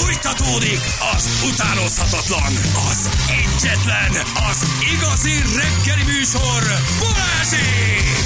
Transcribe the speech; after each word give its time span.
Fújtatódik 0.00 0.80
az 1.14 1.48
utánozhatatlan, 1.52 2.52
az 2.90 3.08
egyetlen, 3.28 4.10
az 4.50 4.66
igazi 4.94 5.32
reggeli 5.56 6.02
műsor, 6.02 6.62
Balázsék! 6.98 8.16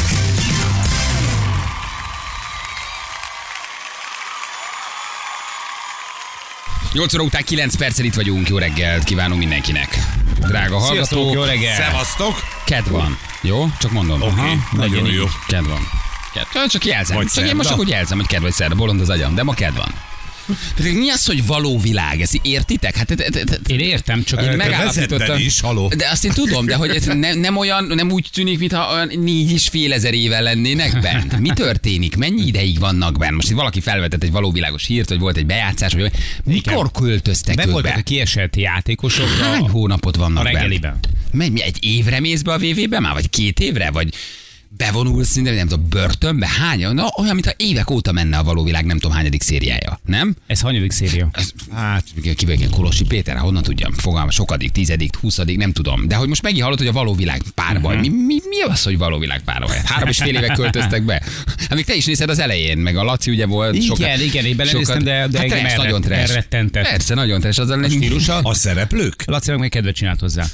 8 6.93 7.15
óra 7.15 7.23
után 7.23 7.43
9 7.45 7.77
perccel 7.77 8.05
itt 8.05 8.15
vagyunk, 8.15 8.49
jó 8.49 8.59
reggelt 8.59 9.05
kívánunk 9.05 9.39
mindenkinek. 9.39 9.99
Drága 10.39 10.81
Sziasztok, 10.81 11.19
hallgatók, 11.19 11.33
jó 11.35 11.43
reggel! 11.43 11.75
Szevasztok! 11.75 12.43
ked 12.65 12.89
van. 12.91 13.19
Jó? 13.41 13.71
Csak 13.79 13.91
mondom. 13.91 14.23
Oké, 14.23 14.31
Aha, 14.31 14.55
nagyon 14.73 15.07
jó. 15.07 15.25
Ked 15.47 15.67
van. 15.67 15.89
Ked. 16.33 16.69
Csak- 16.69 16.85
jelzem. 16.85 17.17
Vagy 17.17 17.27
csak 17.27 17.45
én 17.45 17.55
most 17.55 17.69
szerda. 17.69 17.69
csak 17.69 17.79
úgy 17.79 17.89
jelzem, 17.89 18.19
hogy 18.19 18.27
ked 18.27 18.41
vagy 18.43 18.53
szerda, 18.53 18.75
bolond 18.75 19.01
az 19.01 19.09
agyam, 19.11 19.35
de 19.35 19.43
ma 19.43 19.55
ked 19.55 19.77
van. 19.77 19.95
Pedig 20.77 20.97
mi 20.97 21.11
az, 21.11 21.27
hogy 21.27 21.47
való 21.47 21.79
világ? 21.79 22.21
Ezt 22.21 22.39
értitek? 22.43 22.97
Hát, 22.97 23.09
hát, 23.09 23.23
hát, 23.23 23.49
hát 23.51 23.69
Én 23.69 23.79
értem, 23.79 24.25
csak 24.25 24.39
Én 24.43 24.51
én 24.51 24.57
meg- 24.57 24.69
meg... 24.69 24.77
megállapítottam- 24.79 25.39
is, 25.41 25.61
haló. 25.61 25.89
de 25.97 26.09
azt 26.11 26.25
én 26.25 26.31
tudom, 26.31 26.67
de 26.67 26.75
hogy 26.75 26.91
ez 26.91 27.05
ne, 27.05 27.35
nem 27.35 27.57
olyan, 27.57 27.85
nem 27.85 28.11
úgy 28.11 28.29
tűnik, 28.33 28.59
mintha 28.59 28.93
olyan 28.95 29.11
négy 29.19 29.53
és 29.53 29.69
fél 29.69 29.93
ezer 29.93 30.15
éve 30.15 30.41
lennének 30.41 31.01
bent. 31.01 31.39
Mi 31.39 31.49
történik? 31.55 32.17
Mennyi 32.17 32.47
ideig 32.47 32.79
vannak 32.79 33.19
bent? 33.19 33.35
Most 33.35 33.51
itt 33.51 33.57
valaki 33.57 33.81
felvetett 33.81 34.23
egy 34.23 34.31
valóvilágos 34.31 34.87
hírt, 34.87 35.09
hogy 35.09 35.19
volt 35.19 35.37
egy 35.37 35.47
bejátszás, 35.47 35.93
vagy 35.93 36.13
mikor 36.45 36.91
költöztek 36.91 37.57
Meg 37.57 37.71
voltak 37.71 37.93
be? 37.93 37.99
a 37.99 38.03
kiesett 38.03 38.57
játékosok 38.57 39.29
Hány 39.41 39.69
hónapot 39.69 40.17
vannak 40.17 40.39
a 40.41 40.43
bent? 40.43 40.55
reggeliben. 40.57 40.99
Mennyi, 41.33 41.63
egy 41.63 41.85
évre 41.85 42.21
mész 42.21 42.43
be 42.43 42.53
a 42.53 42.59
VV-be 42.59 43.01
már, 43.01 43.13
vagy 43.13 43.31
két 43.31 43.61
évre, 43.61 43.91
vagy 43.91 44.15
bevonulsz, 44.77 45.35
nem, 45.35 45.55
nem 45.55 45.69
tudom, 45.69 45.89
börtönbe? 45.89 46.49
Hány? 46.61 46.87
Na, 46.93 47.07
olyan, 47.17 47.35
mintha 47.35 47.53
évek 47.57 47.91
óta 47.91 48.13
menne 48.13 48.37
a 48.37 48.43
való 48.43 48.65
világ, 48.65 48.85
nem 48.85 48.99
tudom, 48.99 49.17
hányadik 49.17 49.43
szériája, 49.43 50.01
nem? 50.07 50.35
Ez 50.47 50.61
hanyadik 50.61 50.91
széria? 50.93 51.29
Ez, 51.33 51.53
hát, 51.73 52.05
ilyen 52.23 52.71
Kolosi 52.71 53.05
Péter, 53.05 53.37
honnan 53.37 53.63
tudjam, 53.63 53.93
fogalma, 53.93 54.31
sokadik, 54.31 54.71
tizedik, 54.71 55.17
huszadik, 55.17 55.57
nem 55.57 55.73
tudom. 55.73 56.09
De 56.09 56.15
hogy 56.15 56.29
most 56.29 56.43
megint 56.43 56.63
hallott, 56.63 56.79
hogy 56.79 56.87
a 56.87 56.93
való 56.93 57.15
világ 57.15 57.43
párbaj. 57.55 57.97
Mi, 57.97 58.09
mi, 58.09 58.41
mi 58.49 58.61
az, 58.69 58.83
hogy 58.83 58.99
való 58.99 59.19
világ 59.19 59.43
párbaj? 59.45 59.77
Hát 59.77 59.87
Három 59.87 60.09
és 60.09 60.19
fél 60.19 60.35
éve 60.37 60.47
költöztek 60.55 61.03
be. 61.03 61.23
Hát 61.59 61.75
még 61.75 61.85
te 61.85 61.95
is 61.95 62.05
nézed 62.05 62.29
az 62.31 62.39
elején, 62.39 62.79
meg 62.79 62.97
a 62.97 63.03
Laci 63.03 63.31
ugye 63.31 63.47
volt. 63.47 63.75
Igen, 63.75 63.87
sokat, 63.87 64.21
igen, 64.21 64.45
én 64.45 64.57
belenéztem, 64.57 65.03
de- 65.03 65.27
de 65.29 65.39
hát 65.39 65.51
engem 65.51 65.59
trash, 65.59 65.77
nagyon 65.77 66.01
trash. 66.01 66.31
elrettentett. 66.31 66.89
Persze, 66.89 67.15
nagyon 67.15 67.41
trash. 67.41 67.61
Az 67.61 67.71
a 67.71 67.89
stílusa? 67.89 68.39
A 68.53 68.55
szereplők? 68.55 69.23
Lacinak 69.27 69.61
még 69.61 69.71
kedvet 69.71 69.95
csinált 69.95 70.21
hozzá. 70.21 70.45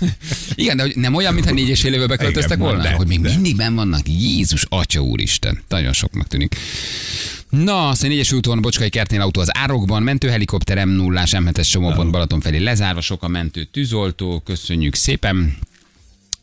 Igen, 0.55 0.77
de 0.77 0.83
hogy 0.83 0.97
nem 0.97 1.15
olyan, 1.15 1.35
mintha 1.35 1.53
négy 1.53 1.69
és 1.69 1.81
fél 1.81 1.95
éve 1.95 2.07
beköltöztek 2.07 2.59
volna? 2.59 2.83
de, 2.83 2.93
hogy 2.93 3.07
még 3.07 3.21
mindig 3.21 3.57
benn 3.57 3.75
vannak? 3.75 4.08
Jézus, 4.09 4.67
atya 4.69 5.01
úristen. 5.01 5.63
Nagyon 5.69 5.93
soknak 5.93 6.27
tűnik. 6.27 6.57
Na, 7.49 7.89
azt 7.89 8.05
a 8.05 8.07
négyes 8.07 8.33
úton 8.33 8.61
Bocskai 8.61 8.89
kertnél 8.89 9.21
autó 9.21 9.41
az 9.41 9.57
árokban, 9.57 10.03
mentőhelikopter 10.03 10.85
m 10.85 10.91
0 10.91 11.23
M7-es 11.27 11.71
csomópont 11.71 12.11
Balaton 12.11 12.41
felé 12.41 12.59
lezárva, 12.59 13.01
sok 13.01 13.23
a 13.23 13.29
mentő 13.29 13.65
tűzoltó, 13.65 14.41
köszönjük 14.45 14.95
szépen. 14.95 15.57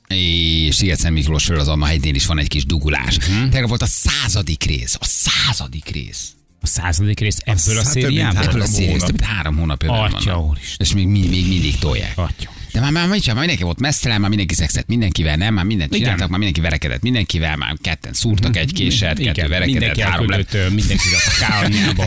És 0.07 0.75
Sziget 0.75 1.09
Miklós 1.09 1.45
föl 1.45 1.59
az 1.59 1.67
Alma 1.67 1.85
hegynél 1.85 2.15
is 2.15 2.25
van 2.25 2.39
egy 2.39 2.47
kis 2.47 2.65
dugulás. 2.65 3.17
Uh-huh. 3.17 3.49
Tegnap 3.49 3.69
volt 3.69 3.81
a 3.81 3.85
századik 3.85 4.63
rész. 4.63 4.97
A 4.99 5.05
századik 5.05 5.89
rész. 5.89 6.29
A 6.61 6.67
századik 6.67 7.19
rész 7.19 7.37
ebből 7.43 7.77
a 7.77 7.81
mint 7.81 7.87
szériából? 7.87 8.41
Ebből 8.43 8.61
a 8.61 8.63
Három 8.63 8.65
szériából. 8.67 8.99
hónap. 8.99 9.07
Több 9.07 9.19
mint 9.19 9.31
három 9.31 9.57
hónapja 9.57 9.91
Atya 9.91 10.41
úristen. 10.41 10.87
És 10.87 10.93
még, 10.93 11.07
még, 11.07 11.29
még 11.29 11.47
mindig 11.47 11.77
tolják. 11.77 12.17
Atya. 12.17 12.49
De 12.75 12.81
már, 12.81 12.91
már, 12.91 13.07
már, 13.07 13.19
már 13.25 13.35
mindenki 13.35 13.63
volt 13.63 13.79
messzelen, 13.79 14.19
már 14.19 14.29
mindenki 14.29 14.53
szexett 14.53 14.87
mindenkivel, 14.87 15.35
nem? 15.35 15.53
Már 15.53 15.65
mindent 15.65 15.89
Igen. 15.89 16.01
csináltak, 16.01 16.29
már 16.29 16.37
mindenki 16.37 16.61
verekedett 16.61 17.01
mindenkivel, 17.01 17.55
már 17.55 17.75
ketten 17.81 18.13
szúrtak 18.13 18.57
egy 18.57 18.73
késet, 18.73 19.17
kettő 19.17 19.21
Igen, 19.21 19.49
verekedett, 19.49 19.71
mindenki 19.71 20.01
három 20.01 20.29
lett. 20.29 20.57
mindenki 20.69 21.07
a 21.13 21.45
kányába. 21.45 22.05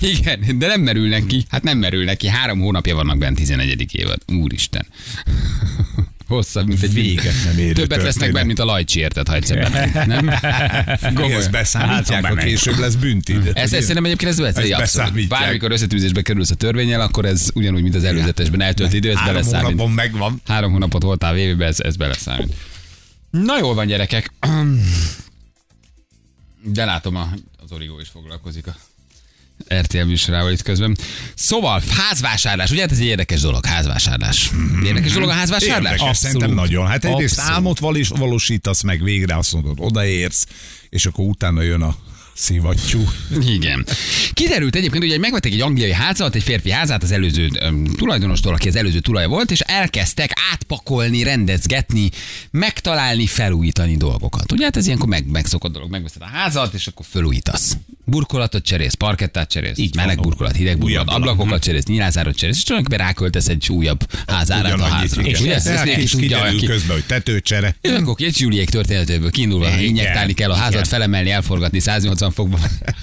Igen, 0.16 0.58
de 0.58 0.66
nem 0.66 0.80
merülnek 0.80 1.26
ki. 1.26 1.44
Hát 1.48 1.62
nem 1.62 1.78
merülnek 1.78 2.16
ki. 2.16 2.28
Három 2.28 2.60
hónapja 2.60 2.94
vannak 2.94 3.18
bent 3.18 3.36
11. 3.36 3.94
évad. 3.94 4.18
Úristen. 4.26 4.86
Hosszabb, 6.32 6.66
mint 6.66 6.82
egy 6.82 6.92
Véget 6.92 7.34
nem 7.44 7.58
érő 7.58 7.72
Többet 7.72 7.88
vesznek 7.88 8.04
történet. 8.12 8.32
benne, 8.32 8.46
mint 8.46 8.58
a 8.58 8.64
lajcsi, 8.64 9.00
érted, 9.00 9.28
ha 9.28 9.34
egyszer 9.34 9.70
bemegy, 9.70 10.06
nem? 10.06 10.28
Ezt 10.86 11.14
Komolyan. 11.14 11.42
beszámítják, 11.50 12.24
Hát, 12.24 12.34
ha 12.34 12.40
később 12.44 12.78
lesz 12.78 12.94
bünti. 12.94 13.36
Ez, 13.52 13.72
ez 13.72 13.80
szerintem 13.80 14.04
egyébként 14.04 14.30
ez 14.30 14.38
beszámítják. 14.40 15.28
Bármikor 15.28 15.70
összetűzésbe 15.72 16.22
kerülsz 16.22 16.50
a 16.50 16.54
törvényel, 16.54 17.00
akkor 17.00 17.24
ez 17.24 17.48
ugyanúgy, 17.54 17.82
mint 17.82 17.94
az 17.94 18.04
előzetesben 18.04 18.60
eltölt 18.60 18.92
idő, 18.92 19.10
ez 19.10 19.16
Három 19.16 19.34
beleszámít. 19.34 19.64
hónapon 19.66 19.90
megvan. 19.90 20.40
Három 20.46 20.72
hónapot 20.72 21.02
voltál 21.02 21.34
VV-be, 21.34 21.66
ez, 21.66 21.80
ez 21.80 21.96
beleszámít. 21.96 22.54
Na 23.30 23.58
jól 23.58 23.74
van, 23.74 23.86
gyerekek. 23.86 24.32
De 26.64 26.84
látom, 26.84 27.16
a, 27.16 27.28
az 27.64 27.72
Origó 27.72 28.00
is 28.00 28.08
foglalkozik 28.08 28.66
a 28.66 28.76
RTL 29.68 30.04
műsorával 30.04 30.50
itt 30.50 30.62
közben. 30.62 30.96
Szóval, 31.34 31.82
házvásárlás, 31.96 32.70
ugye? 32.70 32.80
Hát 32.80 32.90
ez 32.90 32.98
egy 32.98 33.04
érdekes 33.04 33.40
dolog, 33.40 33.66
házvásárlás. 33.66 34.50
Érdekes 34.84 35.12
dolog 35.12 35.28
a 35.28 35.32
házvásárlás? 35.32 35.76
Érdekes, 35.92 36.00
Abszolút. 36.00 36.16
szerintem 36.16 36.50
nagyon. 36.54 36.86
Hát 36.86 37.04
egyrészt 37.04 37.32
Abszolút. 37.38 37.56
álmot 37.56 37.78
valós, 37.78 38.08
valósítasz 38.08 38.82
meg 38.82 39.02
végre, 39.02 39.36
azt 39.36 39.52
mondod, 39.52 39.76
odaérsz, 39.80 40.46
és 40.88 41.06
akkor 41.06 41.24
utána 41.24 41.62
jön 41.62 41.82
a 41.82 41.96
szivattyú. 42.34 43.04
Igen. 43.46 43.86
Kiderült 44.32 44.76
egyébként, 44.76 45.04
hogy 45.04 45.20
megvettek 45.20 45.52
egy 45.52 45.60
angliai 45.60 45.92
házat, 45.92 46.34
egy 46.34 46.42
férfi 46.42 46.70
házát 46.70 47.02
az 47.02 47.10
előző 47.12 47.48
um, 47.68 47.84
tulajdonostól, 47.84 48.54
aki 48.54 48.68
az 48.68 48.76
előző 48.76 48.98
tulaj 49.00 49.26
volt, 49.26 49.50
és 49.50 49.60
elkezdtek 49.60 50.30
átpakolni, 50.52 51.22
rendezgetni, 51.22 52.10
megtalálni, 52.50 53.26
felújítani 53.26 53.96
dolgokat. 53.96 54.52
Ugye 54.52 54.64
hát 54.64 54.76
ez 54.76 54.86
ilyenkor 54.86 55.08
meg, 55.08 55.26
megszokott 55.26 55.72
dolog. 55.72 55.90
Megveszed 55.90 56.22
a 56.22 56.26
házat, 56.26 56.74
és 56.74 56.86
akkor 56.86 57.06
felújítasz. 57.08 57.76
Burkolatot 58.04 58.64
cserélsz, 58.64 58.94
parkettát 58.94 59.50
cserélsz, 59.50 59.78
Így 59.78 59.94
meleg 59.94 60.16
van. 60.16 60.24
burkolat, 60.26 60.56
hideg 60.56 60.78
burkolat, 60.78 61.08
ablakokat 61.08 61.62
cserélsz, 61.62 61.84
nyilázárat 61.84 62.36
cserélsz, 62.36 62.56
és 62.56 62.62
tulajdonképpen 62.62 63.06
ráköltesz 63.06 63.48
egy 63.48 63.68
újabb 63.70 64.06
házárat 64.26 64.80
a 64.80 64.84
házra. 64.84 65.22
És 65.22 65.40
ugye 65.40 65.54
ezt, 65.54 65.66
ezt 65.66 66.10
tudja, 66.10 66.40
aki, 66.40 66.66
közben, 66.66 66.92
hogy 66.96 67.04
tetőcsere. 67.04 67.76
és 67.80 67.90
akkor 67.90 68.14
két 68.14 68.38
Juliék 68.38 68.70
történetéből 68.70 69.30
kiindulva, 69.30 69.80
injektálni 69.80 70.32
kell 70.32 70.50
a 70.50 70.54
házat, 70.54 70.88
felemelni, 70.88 71.30
elforgatni 71.30 71.80
180 71.80 72.21
fokba, 72.30 72.58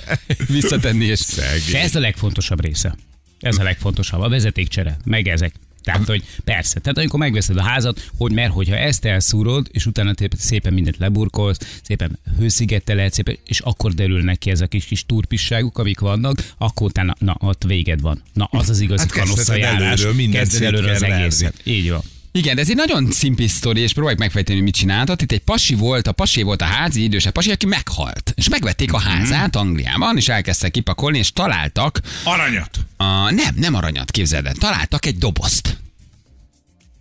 visszatenni, 0.48 1.06
és 1.06 1.38
ez 1.74 1.96
a 1.96 2.00
legfontosabb 2.00 2.62
része. 2.62 2.96
Ez 3.40 3.58
a 3.58 3.64
legfontosabb. 3.64 4.22
A 4.22 4.30
vezetékcsere. 4.30 4.98
Meg 5.06 5.28
ezek. 5.28 5.54
Tehát, 5.84 6.06
hogy 6.06 6.24
persze. 6.44 6.80
Tehát 6.80 6.98
amikor 6.98 7.20
megveszed 7.20 7.58
a 7.58 7.62
házat, 7.62 8.10
hogy 8.18 8.32
mert 8.32 8.52
hogyha 8.52 8.76
ezt 8.76 9.06
elszúrod, 9.06 9.68
és 9.72 9.86
utána 9.86 10.14
szépen 10.38 10.74
mindent 10.74 10.98
leburkolsz, 10.98 11.80
szépen 11.84 12.20
hőszigeteled, 12.38 13.14
szépen, 13.14 13.38
és 13.46 13.60
akkor 13.60 13.94
derülnek 13.94 14.38
ki 14.38 14.50
ezek 14.50 14.66
a 14.66 14.70
kis, 14.70 14.86
kis 14.86 15.06
turpisságuk, 15.06 15.78
amik 15.78 16.00
vannak, 16.00 16.54
akkor 16.58 16.88
utána, 16.88 17.16
na, 17.20 17.36
ott 17.40 17.64
véged 17.64 18.02
van. 18.02 18.22
Na, 18.34 18.48
az 18.52 18.70
az 18.70 18.80
igazi 18.80 19.04
Hát 19.04 19.12
kanosszajárás. 19.12 19.82
előről, 19.82 20.14
mindent 20.14 20.50
Kezded 20.50 20.74
előről 20.74 20.90
az 20.90 21.04
egészet. 21.04 21.62
Így 21.64 21.90
van. 21.90 22.02
Igen, 22.40 22.56
de 22.56 22.62
ez 22.62 22.70
egy 22.70 22.76
nagyon 22.76 23.12
szimpli 23.12 23.48
sztori, 23.48 23.82
és 23.82 23.94
próbáljuk 23.94 24.20
megfejteni, 24.20 24.56
hogy 24.56 24.66
mit 24.66 24.76
csináltat. 24.76 25.22
Itt 25.22 25.32
egy 25.32 25.40
pasi 25.40 25.74
volt, 25.76 26.08
a 26.08 26.12
pasi 26.12 26.42
volt 26.42 26.62
a 26.62 26.66
házi 26.66 27.04
idősebb 27.04 27.34
pasi, 27.34 27.52
aki 27.52 27.66
meghalt. 27.66 28.34
És 28.36 28.50
megvették 28.50 28.94
a 28.94 29.00
házát 29.00 29.56
Angliában, 29.56 30.18
és 30.18 30.28
elkezdtek 30.28 30.72
kipakolni, 30.72 31.18
és 31.18 31.34
találtak, 31.34 32.00
Aranyat! 32.24 32.80
a, 32.98 33.32
nem, 33.32 33.56
nem 33.56 33.74
aranyat, 33.74 34.12
képzeld 34.12 34.46
el, 34.46 34.54
találtak 34.54 35.06
egy 35.06 35.18
dobozt. 35.18 35.78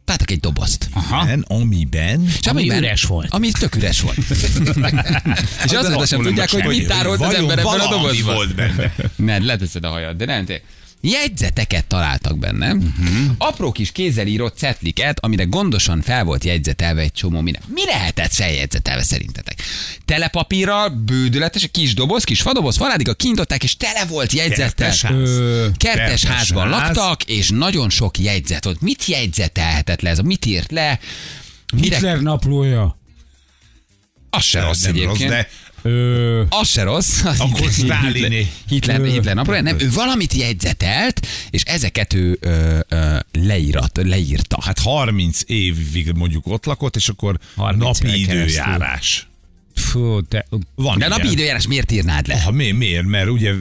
Találtak 0.04 0.30
egy 0.30 0.40
dobozt. 0.40 0.88
Aha. 0.92 1.24
Ben, 1.24 1.44
amiben... 1.48 2.26
És 2.40 2.46
Ami 2.46 2.58
amiben- 2.60 2.78
üres 2.78 3.02
volt. 3.04 3.30
Ami 3.30 3.50
tök 3.50 3.74
üres 3.76 4.00
volt. 4.00 4.16
és 5.64 5.72
azt 5.72 6.06
sem 6.06 6.22
tudják, 6.22 6.50
hogy 6.50 6.64
mit 6.64 6.86
tárolt 6.86 7.20
az 7.20 7.34
ember 7.34 7.58
ebben 7.58 7.80
a 7.80 7.88
dobozban. 7.88 8.34
volt 8.34 8.54
benne. 8.54 8.92
Ne, 9.16 9.38
leteszed 9.38 9.84
a 9.84 9.88
hajad, 9.88 10.16
de 10.16 10.24
nem 10.24 10.44
tényleg. 10.44 10.64
Jegyzeteket 11.00 11.86
találtak 11.86 12.38
benne. 12.38 12.72
Uh-huh. 12.72 12.88
Apró 13.38 13.72
kis 13.72 13.92
kézzel 13.92 14.26
írott 14.26 14.56
cetliket, 14.56 15.18
amire 15.20 15.44
gondosan 15.44 16.00
fel 16.02 16.24
volt 16.24 16.44
jegyzetelve 16.44 17.00
egy 17.00 17.12
csomó 17.12 17.40
minden. 17.40 17.62
Mi 17.74 17.84
lehetett 17.84 18.32
feljegyzetelve 18.32 19.02
szerintetek? 19.02 19.62
Telepapírral, 20.04 20.88
bődületes, 20.88 21.68
kis 21.72 21.94
doboz, 21.94 22.24
kis 22.24 22.40
fadoboz, 22.42 22.76
faládig 22.76 23.08
a 23.08 23.14
kinyitották, 23.14 23.62
és 23.62 23.76
tele 23.76 24.04
volt 24.04 24.32
jegyzettel. 24.32 24.88
Kertes 24.88 25.02
ház. 25.02 25.28
Ö, 25.28 25.66
Kertes 25.76 26.00
Kertes 26.00 26.24
házban 26.24 26.72
ház. 26.72 26.96
laktak, 26.96 27.24
és 27.24 27.48
nagyon 27.50 27.90
sok 27.90 28.18
jegyzet 28.18 28.64
volt. 28.64 28.80
Mit 28.80 29.04
jegyzetelhetett 29.04 30.00
le 30.00 30.10
ez? 30.10 30.18
Mit 30.18 30.46
írt 30.46 30.70
le? 30.70 30.98
Mire? 31.76 31.94
Hitler 31.94 32.20
naplója. 32.20 32.98
Az 34.30 34.42
se 34.44 34.60
rossz 34.60 34.82
Nem 34.82 34.92
rossz, 34.92 35.02
egyébként. 35.04 35.30
de 35.30 35.48
Ö, 35.82 36.42
Az 36.48 36.68
se 36.68 36.82
rossz. 36.82 37.22
Az 37.24 37.40
Akkor 37.40 37.70
Sztálini. 37.70 38.50
Hitler, 38.68 39.04
Hitler 39.04 39.34
napról, 39.34 39.60
nem, 39.60 39.76
ő 39.80 39.90
valamit 39.90 40.32
jegyzetelt, 40.32 41.26
és 41.50 41.62
ezeket 41.62 42.14
ő 42.14 42.38
ö, 42.40 42.78
ö, 42.88 43.16
leírat, 43.32 44.00
leírta. 44.02 44.58
hát 44.64 44.78
30 44.78 45.40
évig 45.46 46.12
mondjuk 46.12 46.46
ott 46.46 46.64
lakott, 46.64 46.96
és 46.96 47.08
akkor 47.08 47.38
30 47.56 47.98
napi 47.98 48.20
időjárás. 48.20 49.27
Fú, 49.78 50.20
de, 50.28 50.46
Van 50.74 50.98
De 50.98 51.06
ilyen. 51.06 51.18
napi 51.18 51.30
időjárás 51.30 51.66
miért 51.66 51.92
írnád 51.92 52.26
le? 52.26 52.40
Ha, 52.42 52.50
mi, 52.50 52.70
miért? 52.70 53.06
Mert 53.06 53.28
ugye 53.28 53.52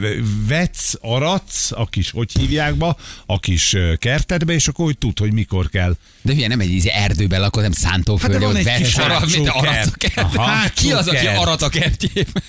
vetsz, 0.48 0.94
aratsz, 1.02 1.72
a 1.72 1.88
kis, 1.90 2.12
hogy 2.12 2.32
hívják 2.40 2.76
be, 2.76 2.96
a 3.26 3.40
kis 3.40 3.76
kertedbe, 3.98 4.54
és 4.54 4.68
akkor 4.68 4.86
hogy 4.86 4.98
tud, 4.98 5.20
hogy 5.20 5.34
mikor 5.34 5.70
kell. 5.70 5.96
De 6.22 6.34
ugye 6.34 6.48
nem 6.48 6.60
egy 6.60 6.72
ízi 6.72 6.90
erdőben 6.90 7.40
lakod, 7.40 7.62
nem 7.62 7.72
szántóföldön, 7.72 8.56
Hát 8.56 8.64
vesz 8.64 8.98
arra, 8.98 9.14
hátsó 9.14 9.38
mint 9.38 9.50
arat 9.50 9.86
a 9.86 9.92
kert. 9.98 10.36
Aha. 10.36 10.70
Ki 10.76 10.92
az, 10.92 11.08
aki 11.08 11.28
arat 11.28 11.62
a 11.62 11.70
kertjében? 11.70 12.44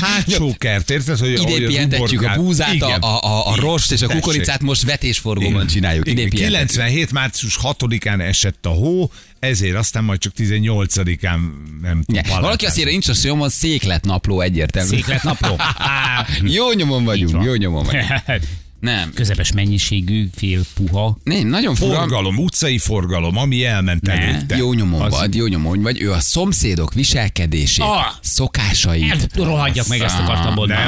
Hátsó 0.00 0.54
kert, 0.58 0.90
érted? 0.90 1.18
Hogy, 1.18 1.32
Idén 1.40 1.66
pihentetjük 1.66 2.22
a 2.22 2.34
búzát, 2.34 2.70
a, 2.70 2.74
Igen. 2.74 3.00
a, 3.00 3.20
a, 3.20 3.52
a 3.52 3.54
rost 3.56 3.92
és 3.92 4.02
a 4.02 4.06
kukoricát 4.06 4.60
most 4.62 4.82
vetésforgóban 4.82 5.66
csináljuk. 5.66 6.06
Idén 6.08 6.26
Igen, 6.26 6.30
pihentetjük. 6.30 6.68
97. 6.68 7.12
március 7.12 7.58
6-án 7.62 8.20
esett 8.20 8.66
a 8.66 8.70
hó, 8.70 9.10
ezért 9.40 9.76
aztán 9.76 10.04
majd 10.04 10.20
csak 10.20 10.32
18-án 10.36 11.38
nem 11.82 12.02
tudom. 12.02 12.22
Ja, 12.26 12.40
valaki 12.40 12.66
azt 12.66 12.78
írja, 12.78 12.90
nincs 12.90 13.08
a 13.08 13.14
szomon, 13.14 13.48
széklet 13.48 14.04
napló 14.04 14.40
egyértelmű. 14.40 14.88
Széklet 14.88 15.22
napló. 15.22 15.54
Á, 15.78 16.26
Jó 16.42 16.72
nyomon 16.72 17.04
vagyunk, 17.04 17.44
jó 17.44 17.54
nyomon 17.54 17.84
vagyunk. 17.84 18.06
Nem. 18.80 19.10
Közepes 19.14 19.52
mennyiségű, 19.52 20.28
fél 20.36 20.60
puha. 20.74 21.18
Nem, 21.24 21.46
nagyon 21.46 21.74
fura. 21.74 21.94
Forgalom, 21.96 22.38
utcai 22.38 22.78
forgalom, 22.78 23.36
ami 23.36 23.64
elment 23.64 24.02
Ne. 24.02 24.12
előtte. 24.12 24.56
Jó 24.56 24.72
nyomon 24.72 25.00
Az- 25.00 25.12
vagy, 25.18 25.34
jó 25.34 25.46
nyomon 25.46 25.82
vagy. 25.82 26.00
Ő 26.02 26.12
a 26.12 26.20
szomszédok 26.20 26.94
viselkedését, 26.94 27.84
Ah! 27.84 28.04
szokásait, 28.20 29.10
Ez, 29.12 29.26
rohadjak 29.34 29.86
meg 29.88 30.00
ezt 30.00 30.18
akartam 30.18 30.54
mondani. 30.54 30.80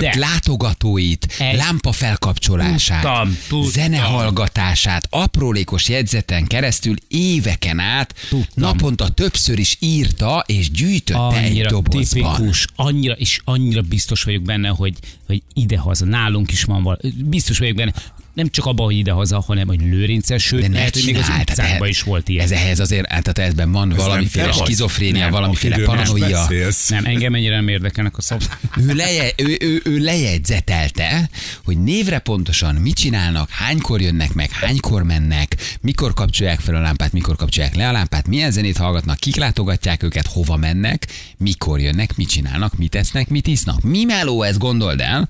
De. 0.00 0.14
látogatóit, 0.18 1.26
Egy- 1.38 1.56
lámpa 1.56 1.92
felkapcsolását, 1.92 3.02
Tudtam, 3.02 3.36
tudtam. 3.48 3.70
zenehallgatását, 3.70 5.06
aprólékos 5.10 5.88
jegyzeten 5.88 6.46
keresztül 6.46 6.94
éveken 7.08 7.78
át 7.78 8.14
Tudtam. 8.28 8.48
naponta 8.54 9.08
többször 9.08 9.58
is 9.58 9.76
írta 9.80 10.44
és 10.46 10.70
gyűjtötte 10.70 11.36
egy 11.36 11.44
Annyira 11.50 11.70
dobozban. 11.70 12.34
tipikus, 12.34 12.66
annyira, 12.76 13.12
és 13.14 13.40
annyira 13.44 13.80
biztos 13.82 14.22
vagyok 14.22 14.42
benne, 14.42 14.68
hogy, 14.68 14.94
hogy 15.26 15.42
idehaza, 15.54 16.04
nálunk 16.04 16.52
is 16.52 16.64
van 16.64 16.82
val. 16.82 16.98
Biztos 17.14 17.58
vagyok 17.58 17.76
benne, 17.76 17.92
nem 18.36 18.48
csak 18.50 18.66
abban, 18.66 18.86
hogy 18.86 18.96
idehaza, 18.96 19.40
hanem 19.46 19.66
hogy 19.66 19.80
lőrinces, 19.80 20.42
sőt, 20.42 20.60
De 20.60 20.68
lehet, 20.68 20.94
hogy 20.94 21.04
még 21.04 21.16
az 21.16 21.28
utcákban 21.40 21.88
is 21.88 22.02
volt 22.02 22.28
ilyen. 22.28 22.44
Ez 22.44 22.50
ehhez 22.50 22.80
azért, 22.80 23.12
hát 23.12 23.32
tehát 23.32 23.50
ebben 23.50 23.72
van 23.72 23.88
nem 23.88 23.96
valamiféle 23.96 24.52
skizofrénia, 24.52 25.22
Nem, 25.22 25.30
valamiféle 25.30 25.78
paranoia. 25.84 26.48
Nem, 26.88 27.04
engem 27.04 27.34
ennyire 27.34 27.54
nem 27.54 27.68
érdekelnek 27.68 28.16
a 28.16 28.22
szavak. 28.22 28.60
Ő, 28.88 28.94
leje, 28.94 29.32
ő, 29.36 29.56
ő, 29.60 29.80
ő 29.84 29.98
lejegyzetelte, 29.98 31.30
hogy 31.64 31.82
névre 31.82 32.18
pontosan 32.18 32.74
mit 32.74 32.94
csinálnak, 32.94 33.50
hánykor 33.50 34.00
jönnek 34.00 34.32
meg, 34.32 34.50
hánykor 34.50 35.02
mennek, 35.02 35.56
mikor 35.80 36.14
kapcsolják 36.14 36.60
fel 36.60 36.74
a 36.74 36.80
lámpát, 36.80 37.12
mikor 37.12 37.36
kapcsolják 37.36 37.74
le 37.74 37.88
a 37.88 37.92
lámpát, 37.92 38.28
milyen 38.28 38.50
zenét 38.50 38.76
hallgatnak, 38.76 39.18
kik 39.18 39.36
látogatják 39.36 40.02
őket, 40.02 40.26
hova 40.26 40.56
mennek, 40.56 41.06
mikor 41.38 41.80
jönnek, 41.80 42.16
mit 42.16 42.28
csinálnak, 42.28 42.78
mit 42.78 42.94
esznek, 42.94 43.28
mit 43.28 43.46
isznak. 43.46 43.82
Mi 43.82 44.04
meló 44.04 44.42
ez, 44.42 44.56
gondold 44.58 45.00
el, 45.00 45.28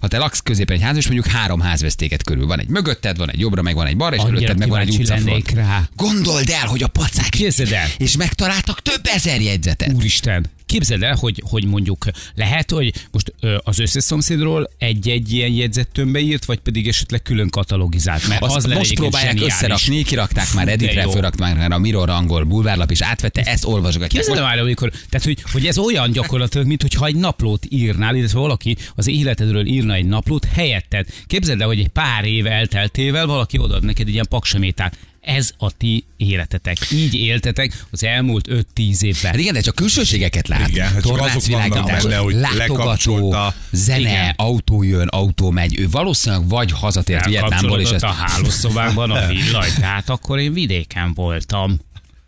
ha 0.00 0.08
te 0.08 0.18
laksz 0.18 0.40
középen 0.40 0.76
egy 0.76 0.82
házban, 0.82 1.00
és 1.00 1.08
mondjuk 1.08 1.34
három 1.34 1.60
házvesztéket 1.60 2.22
körül. 2.22 2.44
Van 2.46 2.60
egy 2.60 2.68
mögötted, 2.68 3.16
van 3.16 3.30
egy 3.30 3.40
jobbra, 3.40 3.62
meg 3.62 3.74
van 3.74 3.86
egy 3.86 3.96
balra, 3.96 4.14
és 4.16 4.20
Annyira 4.22 4.36
előtted 4.36 4.58
meg 4.58 4.68
van 4.68 4.80
egy 4.80 4.98
utcafront. 5.00 5.50
rá. 5.52 5.88
Gondold 5.96 6.48
el, 6.50 6.66
hogy 6.66 6.82
a 6.82 6.88
pacák 6.88 7.28
Képzeld 7.28 7.72
el. 7.72 7.88
és 7.98 8.16
megtaláltak 8.16 8.82
több 8.82 9.00
ezer 9.14 9.40
jegyzetet. 9.40 9.92
Úristen, 9.92 10.46
képzeld 10.66 11.02
el, 11.02 11.14
hogy, 11.14 11.42
hogy 11.48 11.64
mondjuk 11.64 12.04
lehet, 12.34 12.70
hogy 12.70 12.92
most 13.10 13.34
az 13.58 13.78
összes 13.78 14.04
szomszédról 14.04 14.70
egy-egy 14.78 15.32
ilyen 15.32 15.52
jegyzettömbbe 15.52 16.18
írt, 16.18 16.44
vagy 16.44 16.58
pedig 16.58 16.88
esetleg 16.88 17.22
külön 17.22 17.50
katalogizált, 17.50 18.28
mert 18.28 18.42
az 18.42 18.64
lenne 18.64 18.78
most 18.78 18.94
próbálják 18.94 19.40
összerakni, 19.40 20.02
kirakták 20.02 20.52
már 20.54 20.68
Editre, 20.68 21.02
fölrakták 21.10 21.56
már 21.56 21.72
a 21.72 21.78
Mirror 21.78 22.10
angol 22.10 22.44
bulvárlap, 22.44 22.90
és 22.90 23.02
átvette, 23.02 23.42
ezt 23.42 23.64
olvasgatják. 23.64 24.10
Képzeld 24.10 24.38
el 24.38 24.58
amikor, 24.58 24.90
tehát 24.90 25.26
hogy, 25.26 25.38
hogy 25.52 25.66
ez 25.66 25.78
olyan 25.78 26.10
gyakorlatilag, 26.10 26.66
mint 26.66 26.82
hogyha 26.82 27.06
egy 27.06 27.16
naplót 27.16 27.66
írnál, 27.68 28.14
illetve 28.14 28.38
valaki 28.38 28.76
az 28.94 29.08
életedről 29.08 29.66
írna 29.66 29.94
egy 29.94 30.06
naplót 30.06 30.44
helyetted. 30.44 31.06
Képzeld 31.26 31.60
el, 31.60 31.66
hogy 31.66 31.78
egy 31.78 31.88
pár 31.88 32.24
év 32.24 32.46
elteltével 32.46 33.26
valaki 33.26 33.58
odaad 33.58 33.84
neked 33.84 34.06
egy 34.06 34.12
ilyen 34.12 34.26
paksamétát. 34.28 34.96
Ez 35.26 35.50
a 35.58 35.70
ti 35.70 36.04
életetek. 36.16 36.76
Így 36.92 37.14
éltetek 37.14 37.84
az 37.90 38.04
elmúlt 38.04 38.46
5-10 38.76 39.02
évben. 39.02 39.30
Hát 39.30 39.40
igen, 39.40 39.52
de 39.52 39.60
csak 39.60 39.74
külsőségeket 39.74 40.48
lát. 40.48 40.68
Igen, 40.68 40.86
hát 40.88 40.94
csak 40.94 41.04
azok 41.04 41.16
Tornácvilágítás, 41.18 41.80
vannak 41.82 42.02
benne, 42.02 42.16
hogy 42.16 42.34
látogató, 42.34 42.76
lekapcsolta. 42.76 43.54
zene, 43.70 43.98
Igen. 43.98 44.32
autó 44.36 44.82
jön, 44.82 45.06
autó 45.08 45.50
megy. 45.50 45.78
Ő 45.80 45.88
valószínűleg 45.90 46.48
vagy 46.48 46.72
hazatért 46.72 47.26
Vietnámból, 47.26 47.80
és 47.80 47.90
ezt 47.90 48.04
a 48.04 48.06
hálószobánkban 48.06 49.10
a 49.10 49.26
villany. 49.32 49.70
Tehát 49.80 50.08
akkor 50.08 50.38
én 50.38 50.52
vidéken 50.52 51.14
voltam. 51.14 51.80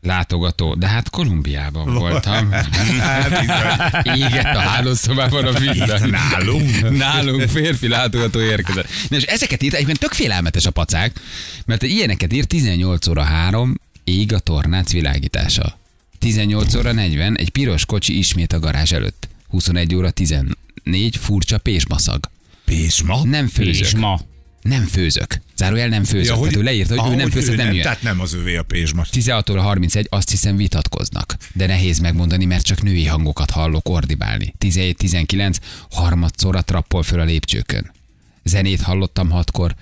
Látogató. 0.08 0.75
De 0.75 0.87
hát 0.87 1.10
Kolumbiában 1.10 1.94
voltam. 1.94 2.52
Égett 4.14 4.55
a 4.55 4.58
hálószobában 4.58 5.44
a 5.44 5.52
villany. 5.58 6.10
Nálunk. 6.10 6.96
Nálunk 6.96 7.49
férfi 7.49 7.88
látogató 7.88 8.40
érkezett. 8.40 8.88
Na 9.08 9.16
és 9.16 9.22
ezeket 9.22 9.62
írt, 9.62 9.75
egyben 9.75 9.96
tök 9.99 10.12
félelmetes 10.12 10.66
a 10.66 10.70
pacák, 10.70 11.20
mert 11.66 11.82
ilyeneket 11.82 12.32
írt 12.32 12.49
18 12.49 13.06
óra 13.06 13.22
3, 13.22 13.81
ég 14.05 14.32
a 14.32 14.38
tornác 14.38 14.93
világítása. 14.93 15.78
18 16.19 16.75
óra 16.75 16.93
40, 16.93 17.37
egy 17.37 17.50
piros 17.50 17.87
kocsi 17.87 18.19
ismét 18.19 18.52
a 18.52 18.58
garázs 18.58 18.93
előtt. 18.93 19.28
21 19.49 19.94
óra 19.94 20.11
14, 20.11 20.54
furcsa 21.20 21.58
pésmaszag. 21.58 22.20
Pésma? 22.64 23.25
Nem 23.25 23.49
főzök. 23.49 23.99
ma. 23.99 24.20
Nem 24.62 24.84
főzök. 24.84 25.40
Zárójel 25.56 25.88
nem 25.88 26.05
főzök. 26.05 26.34
Ja, 26.34 26.34
hogy, 26.34 26.56
ő 26.56 26.62
leírta, 26.62 27.00
hogy 27.00 27.08
Ah, 27.08 27.12
ő 27.12 27.16
nem 27.16 27.31
főzök, 27.31 27.56
nem 27.56 27.72
jön. 27.72 27.82
Tehát 27.82 28.02
nem 28.02 28.20
az 28.20 28.34
övé 28.34 28.56
a 28.56 28.62
pésma. 28.62 29.05
16 29.10 29.50
óra 29.50 29.60
31, 29.60 30.06
azt 30.10 30.31
hiszem 30.31 30.56
vitatkoznak. 30.56 31.37
De 31.52 31.66
nehéz 31.66 31.99
megmondani, 31.99 32.44
mert 32.44 32.64
csak 32.64 32.82
női 32.82 33.06
hangokat 33.06 33.50
hallok 33.50 33.88
ordibálni. 33.88 34.55
17-19, 34.60 35.56
harmadszorra 35.90 36.62
trappol 36.62 37.02
föl 37.02 37.20
a 37.20 37.25
lépcsőkön. 37.25 37.93
Zenét 38.44 38.81
hallottam 38.81 39.31
hatkor, 39.31 39.75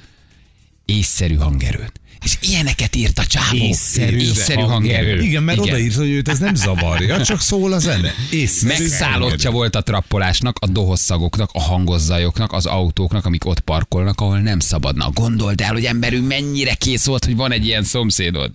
észszerű 0.85 1.35
hangerőn. 1.35 1.93
És 2.25 2.37
ilyeneket 2.41 2.97
írt 2.97 3.19
a 3.19 3.27
csávó. 3.27 3.57
Észszerű 3.57 4.17
észszerű 4.17 4.61
hangerő. 4.61 4.97
hangerő. 4.97 5.23
Igen, 5.23 5.43
mert 5.43 5.59
odaírt, 5.59 5.95
hogy 5.95 6.11
őt 6.11 6.29
ez 6.29 6.39
nem 6.39 6.55
zavarja, 6.55 7.25
csak 7.25 7.41
szól 7.41 7.73
a 7.73 7.79
zene. 7.79 8.15
Észszerű 8.31 8.69
Megszállottja 8.69 9.51
volt 9.51 9.77
a 9.77 9.83
trappolásnak, 9.83 10.57
a 10.61 10.67
dohosszagoknak, 10.67 11.51
a 11.53 11.61
hangozzajoknak, 11.61 12.53
az 12.53 12.67
autóknak, 12.67 13.25
amik 13.25 13.45
ott 13.45 13.61
parkolnak, 13.61 14.21
ahol 14.21 14.39
nem 14.39 14.61
szabadna. 14.61 15.11
Gondold 15.11 15.61
el, 15.61 15.73
hogy 15.73 15.85
emberünk 15.85 16.27
mennyire 16.27 16.75
kész 16.75 17.05
volt, 17.05 17.25
hogy 17.25 17.37
van 17.37 17.53
egy 17.53 17.67
ilyen 17.67 17.85
szomszédod. 17.85 18.51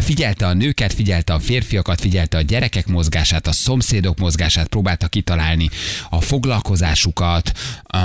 Figyelte 0.00 0.46
a 0.46 0.52
nőket, 0.52 0.92
figyelte 0.92 1.32
a 1.32 1.38
férfiakat, 1.38 2.00
figyelte 2.00 2.36
a 2.36 2.40
gyerekek 2.40 2.86
mozgását, 2.86 3.46
a 3.46 3.52
szomszédok 3.52 4.18
mozgását, 4.18 4.68
próbálta 4.68 5.08
kitalálni 5.08 5.70
a 6.10 6.20
foglalkozásukat, 6.20 7.52
a, 7.82 7.98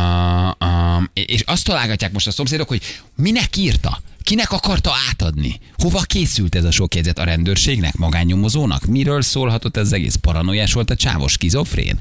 a, 0.49 1.09
és 1.13 1.41
azt 1.41 1.65
találgatják 1.65 2.11
most 2.11 2.27
a 2.27 2.31
szomszédok, 2.31 2.67
hogy 2.67 2.81
minek 3.15 3.57
írta. 3.57 4.01
Kinek 4.25 4.51
akarta 4.51 4.91
átadni? 5.09 5.59
Hova 5.77 6.01
készült 6.01 6.55
ez 6.55 6.63
a 6.63 6.71
sok 6.71 6.95
jegyzet? 6.95 7.19
A 7.19 7.23
rendőrségnek? 7.23 7.95
Magánnyomozónak? 7.95 8.85
Miről 8.85 9.21
szólhatott 9.21 9.77
ez 9.77 9.85
az 9.85 9.93
egész? 9.93 10.15
Paranoiás 10.15 10.73
volt 10.73 10.89
a 10.89 10.95
csávos 10.95 11.31
skizofrén? 11.31 11.99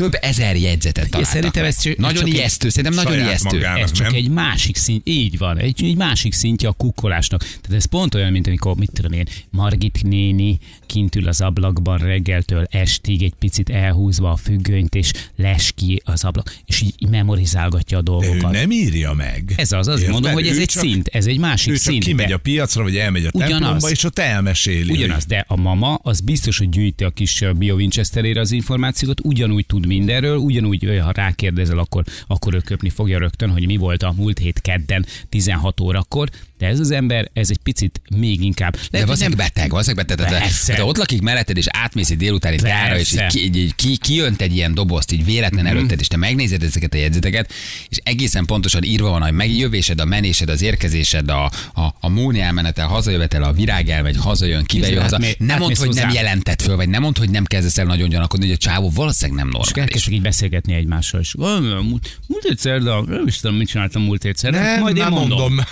Több 0.00 0.18
ezer 0.20 0.56
jegyzetet 0.56 1.10
találtak 1.10 1.32
szerintem 1.34 1.62
meg. 1.62 1.70
ez 1.70 1.82
csak- 1.82 1.96
Nagyon 1.96 2.16
csak 2.16 2.26
egy 2.26 2.34
ijesztő, 2.34 2.68
szerintem 2.68 3.04
nagyon 3.04 3.18
ijesztő. 3.26 3.56
magának. 3.56 3.82
Ez 3.82 3.92
csak 3.92 4.06
nem? 4.06 4.14
egy 4.14 4.28
másik 4.28 4.76
szint, 4.76 5.08
így 5.08 5.38
van, 5.38 5.58
egy, 5.58 5.84
egy 5.84 5.96
másik 5.96 6.32
szintje 6.32 6.68
a 6.68 6.72
kukkolásnak. 6.72 7.40
Tehát 7.40 7.72
ez 7.72 7.84
pont 7.84 8.14
olyan, 8.14 8.32
mint 8.32 8.46
amikor, 8.46 8.76
mit 8.76 8.90
tudom 8.92 9.12
én, 9.12 9.24
Margit 9.50 10.02
néni 10.02 10.58
kint 10.86 11.16
ül 11.16 11.28
az 11.28 11.40
ablakban 11.40 11.98
reggeltől 11.98 12.66
estig, 12.70 13.22
egy 13.22 13.34
picit 13.38 13.70
elhúzva 13.70 14.30
a 14.30 14.36
függönyt, 14.36 14.94
és 14.94 15.10
les 15.36 15.72
ki 15.76 16.02
az 16.04 16.24
ablak, 16.24 16.54
és 16.66 16.80
így 16.80 16.94
memorizálgatja 17.10 17.98
a 17.98 18.02
De 18.02 18.10
ő 18.10 18.14
dolgokat. 18.14 18.52
nem 18.52 18.70
írja 18.70 19.12
meg. 19.12 19.52
Ez 19.56 19.72
az, 19.72 19.88
az 19.88 20.04
mondom, 20.08 20.32
hogy 20.32 20.46
ez 20.46 20.58
egy 20.58 20.66
csak- 20.68 20.82
szint, 20.82 21.06
ez 21.12 21.26
egy 21.26 21.38
másik 21.38 21.70
Ő 21.72 21.74
csak 21.74 21.82
szint. 21.82 22.04
kimegy 22.04 22.26
de- 22.28 22.34
a 22.34 22.38
piacra, 22.38 22.82
vagy 22.82 22.96
elmegy 22.96 23.24
a 23.24 23.28
Ugyanaz. 23.32 23.50
templomba, 23.58 23.90
és 23.90 24.04
ott 24.04 24.18
elmeséli. 24.18 24.92
Ugyanaz, 24.92 25.24
de 25.24 25.44
a 25.48 25.56
mama 25.56 25.94
az 25.94 26.20
biztos, 26.20 26.58
hogy 26.58 26.68
gyűjti 26.68 27.04
a 27.04 27.10
kis 27.10 27.44
Bio 27.56 27.74
Winchesterére 27.74 28.40
az 28.40 28.50
információt, 28.52 29.20
ugyanúgy 29.22 29.66
tud 29.66 29.86
mindenről, 29.90 30.36
ugyanúgy, 30.36 31.00
ha 31.02 31.10
rákérdezel, 31.12 31.78
akkor, 31.78 32.04
akkor 32.26 32.54
ő 32.54 32.58
köpni 32.58 32.88
fogja 32.88 33.18
rögtön, 33.18 33.50
hogy 33.50 33.66
mi 33.66 33.76
volt 33.76 34.02
a 34.02 34.14
múlt 34.16 34.38
hét 34.38 34.60
kedden 34.60 35.06
16 35.28 35.80
órakor, 35.80 36.28
de 36.60 36.66
ez 36.66 36.80
az 36.80 36.90
ember, 36.90 37.30
ez 37.32 37.50
egy 37.50 37.58
picit 37.62 38.00
még 38.16 38.42
inkább. 38.42 38.72
De 38.72 38.78
Lehet, 38.78 38.90
hogy 38.90 39.00
valószínűleg 39.18 39.38
nem- 39.38 39.46
beteg, 39.54 39.70
valószínűleg 39.70 40.06
beteg. 40.06 40.26
Tehát. 40.28 40.66
Tehát 40.66 40.82
ott 40.82 40.96
lakik 40.96 41.20
melletted, 41.20 41.56
és 41.56 41.66
átmész 41.68 42.10
egy 42.10 42.16
délutáni 42.16 42.56
teára, 42.56 42.98
és 42.98 43.12
így, 43.12 43.36
így, 43.36 43.56
így, 43.56 43.74
ki, 43.74 43.96
kijönt 43.96 44.40
egy 44.42 44.54
ilyen 44.54 44.74
dobozt, 44.74 45.12
így 45.12 45.24
véletlen 45.24 45.64
Mhm. 45.64 45.76
előtted, 45.76 46.00
és 46.00 46.06
te 46.06 46.16
megnézed 46.16 46.62
ezeket 46.62 46.94
a 46.94 46.96
jegyzeteket, 46.96 47.52
és 47.88 47.96
egészen 48.02 48.44
pontosan 48.44 48.82
írva 48.82 49.10
van 49.10 49.22
a 49.22 49.30
megjövésed, 49.30 50.00
a 50.00 50.04
menésed, 50.04 50.48
az 50.48 50.62
érkezésed, 50.62 51.28
a, 51.28 51.44
a, 51.74 51.94
a 52.00 52.08
múni 52.08 52.40
elmenetel, 52.40 52.86
hazajövetel, 52.86 53.42
a 53.42 53.52
virág 53.52 53.88
elmegy, 53.88 54.16
hazajön, 54.16 54.64
kibejön 54.64 55.02
haza. 55.02 55.14
átmé- 55.14 55.38
Nem 55.38 55.46
mondd, 55.58 55.62
átmész 55.62 55.78
hogy 55.78 55.94
nem 55.94 56.10
jelentett 56.10 56.62
föl, 56.62 56.76
vagy 56.76 56.88
nem 56.88 57.02
mondd, 57.02 57.18
hogy 57.18 57.30
nem 57.30 57.44
kezdesz 57.44 57.78
el 57.78 57.84
nagyon 57.84 58.08
gyanakodni, 58.08 58.44
hogy 58.46 58.54
a 58.54 58.58
csávó 58.58 58.90
valószínűleg 58.94 59.38
nem 59.38 59.46
És 59.48 59.52
normális. 59.52 59.82
elkezdtek 59.82 60.12
így 60.14 60.22
beszélgetni 60.22 60.74
egymással, 60.74 61.20
és 61.20 61.34
"Ah, 61.38 61.60
múlt, 61.82 62.18
múlt 62.26 62.44
egyszer, 62.44 62.80
de 62.82 62.90
nem 63.06 63.26
is 63.26 63.36
tudom, 63.38 63.56
mit 63.56 63.68
csináltam 63.68 64.02
múlt 64.02 64.24
egyszer, 64.24 64.50
Nem, 64.52 64.80
majd 64.80 64.96
én 64.96 65.06
mondom. 65.06 65.38
mondom. 65.38 65.64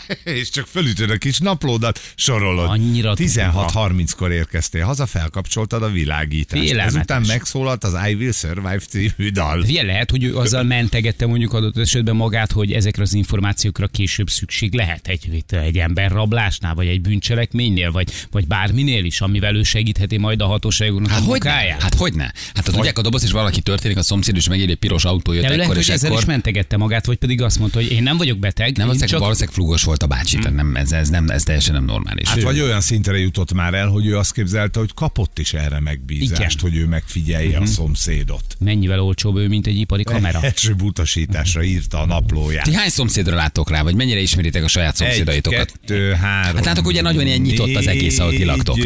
és 0.24 0.50
csak 0.50 0.66
fölütöd 0.66 1.10
a 1.10 1.16
kis 1.16 1.38
naplódat, 1.38 2.00
sorolod. 2.14 2.68
Annyira 2.68 3.14
16.30-kor 3.16 4.30
érkeztél 4.32 4.84
haza, 4.84 5.06
felkapcsoltad 5.06 5.82
a 5.82 5.90
világítást. 5.90 6.62
Félelmetes. 6.62 6.94
Ezután 6.94 7.22
megszólalt 7.26 7.84
az 7.84 7.96
I 8.08 8.14
Will 8.14 8.32
Survive 8.32 8.78
című 8.78 9.30
dal. 9.30 9.60
Ugye 9.60 9.82
lehet, 9.82 10.10
hogy 10.10 10.24
ő 10.24 10.36
azzal 10.36 10.62
mentegette 10.62 11.26
mondjuk 11.26 11.52
adott 11.52 11.78
esetben 11.78 12.16
magát, 12.16 12.52
hogy 12.52 12.72
ezekre 12.72 13.02
az 13.02 13.14
információkra 13.14 13.86
később 13.86 14.30
szükség 14.30 14.74
lehet 14.74 15.08
egy, 15.08 15.44
egy 15.48 15.78
emberrablásnál, 15.78 16.74
vagy 16.74 16.86
egy 16.86 17.00
bűncselekménynél, 17.00 17.90
vagy, 17.92 18.12
vagy 18.30 18.46
bárminél 18.46 19.04
is, 19.04 19.20
amivel 19.20 19.56
ő 19.56 19.62
segítheti 19.62 20.16
majd 20.16 20.40
a 20.40 20.46
hatóságoknak 20.46 21.10
Hát 21.10 21.20
a 21.20 21.24
hogy 21.24 21.42
ne? 21.42 21.50
munkáját. 21.50 21.82
Hát 21.82 21.94
hogy 21.94 22.14
ne? 22.14 22.24
Hát 22.54 22.66
ha 22.66 22.72
tudják 22.72 22.98
a 22.98 23.02
doboz, 23.02 23.22
és 23.24 23.30
valaki 23.30 23.60
történik, 23.60 23.96
a 23.96 24.02
szomszéd 24.02 24.36
is 24.36 24.48
megéri 24.48 24.70
egy 24.70 24.76
piros 24.78 25.04
autó 25.04 25.32
jött 25.32 25.42
De 25.42 25.48
ő 25.48 25.50
lehet, 25.50 25.64
ekkor, 25.64 25.76
hogy 25.76 25.84
és 25.84 25.90
ezzel 25.94 26.10
is 26.10 26.16
ekkor. 26.16 26.28
mentegette 26.28 26.76
magát, 26.76 27.06
vagy 27.06 27.16
pedig 27.16 27.42
azt 27.42 27.58
mondta, 27.58 27.78
hogy 27.78 27.92
én 27.92 28.02
nem 28.02 28.16
vagyok 28.16 28.38
beteg, 28.38 28.66
Nem, 28.66 28.74
valószínűleg, 28.86 29.08
csak 29.10 29.20
valószínűleg 29.20 29.54
flugos 29.54 29.81
volt 29.84 30.02
a 30.02 30.06
bácsi, 30.06 30.36
tehát 30.36 30.54
nem, 30.54 30.76
ez, 30.76 30.92
ez, 30.92 31.08
nem, 31.08 31.28
ez 31.28 31.42
teljesen 31.42 31.74
nem 31.74 31.84
normális. 31.84 32.28
Hát 32.28 32.42
vagy 32.42 32.60
olyan 32.60 32.80
szintre 32.80 33.18
jutott 33.18 33.52
már 33.52 33.74
el, 33.74 33.88
hogy 33.88 34.06
ő 34.06 34.16
azt 34.18 34.32
képzelte, 34.32 34.78
hogy 34.78 34.94
kapott 34.94 35.38
is 35.38 35.52
erre 35.52 35.80
megbízást, 35.80 36.40
Igen. 36.40 36.72
hogy 36.72 36.76
ő 36.76 36.86
megfigyelje 36.86 37.58
a 37.58 37.66
szomszédot. 37.66 38.56
mennyivel 38.58 39.00
olcsóbb 39.00 39.36
ő, 39.36 39.48
mint 39.48 39.66
egy 39.66 39.76
ipari 39.76 40.02
kamera. 40.02 40.40
Első 40.52 40.74
utasításra 40.82 41.62
írta 41.62 42.00
a 42.00 42.06
naplóját. 42.06 42.64
Ti 42.64 42.74
hány 42.74 42.88
szomszédra 42.88 43.34
láttok 43.34 43.70
rá, 43.70 43.82
vagy 43.82 43.94
mennyire 43.94 44.20
ismeritek 44.20 44.64
a 44.64 44.68
saját 44.68 44.96
szomszédaitokat? 44.96 45.60
Egy, 45.60 45.72
kettő, 45.80 46.12
három. 46.12 46.56
Hát 46.56 46.64
látok, 46.64 46.86
ugye 46.86 47.02
nagyon 47.02 47.26
ilyen 47.26 47.40
nyitott 47.40 47.74
az 47.74 47.86
egész, 47.86 48.18
ahol 48.18 48.32
ti 48.32 48.44
laktok. 48.44 48.78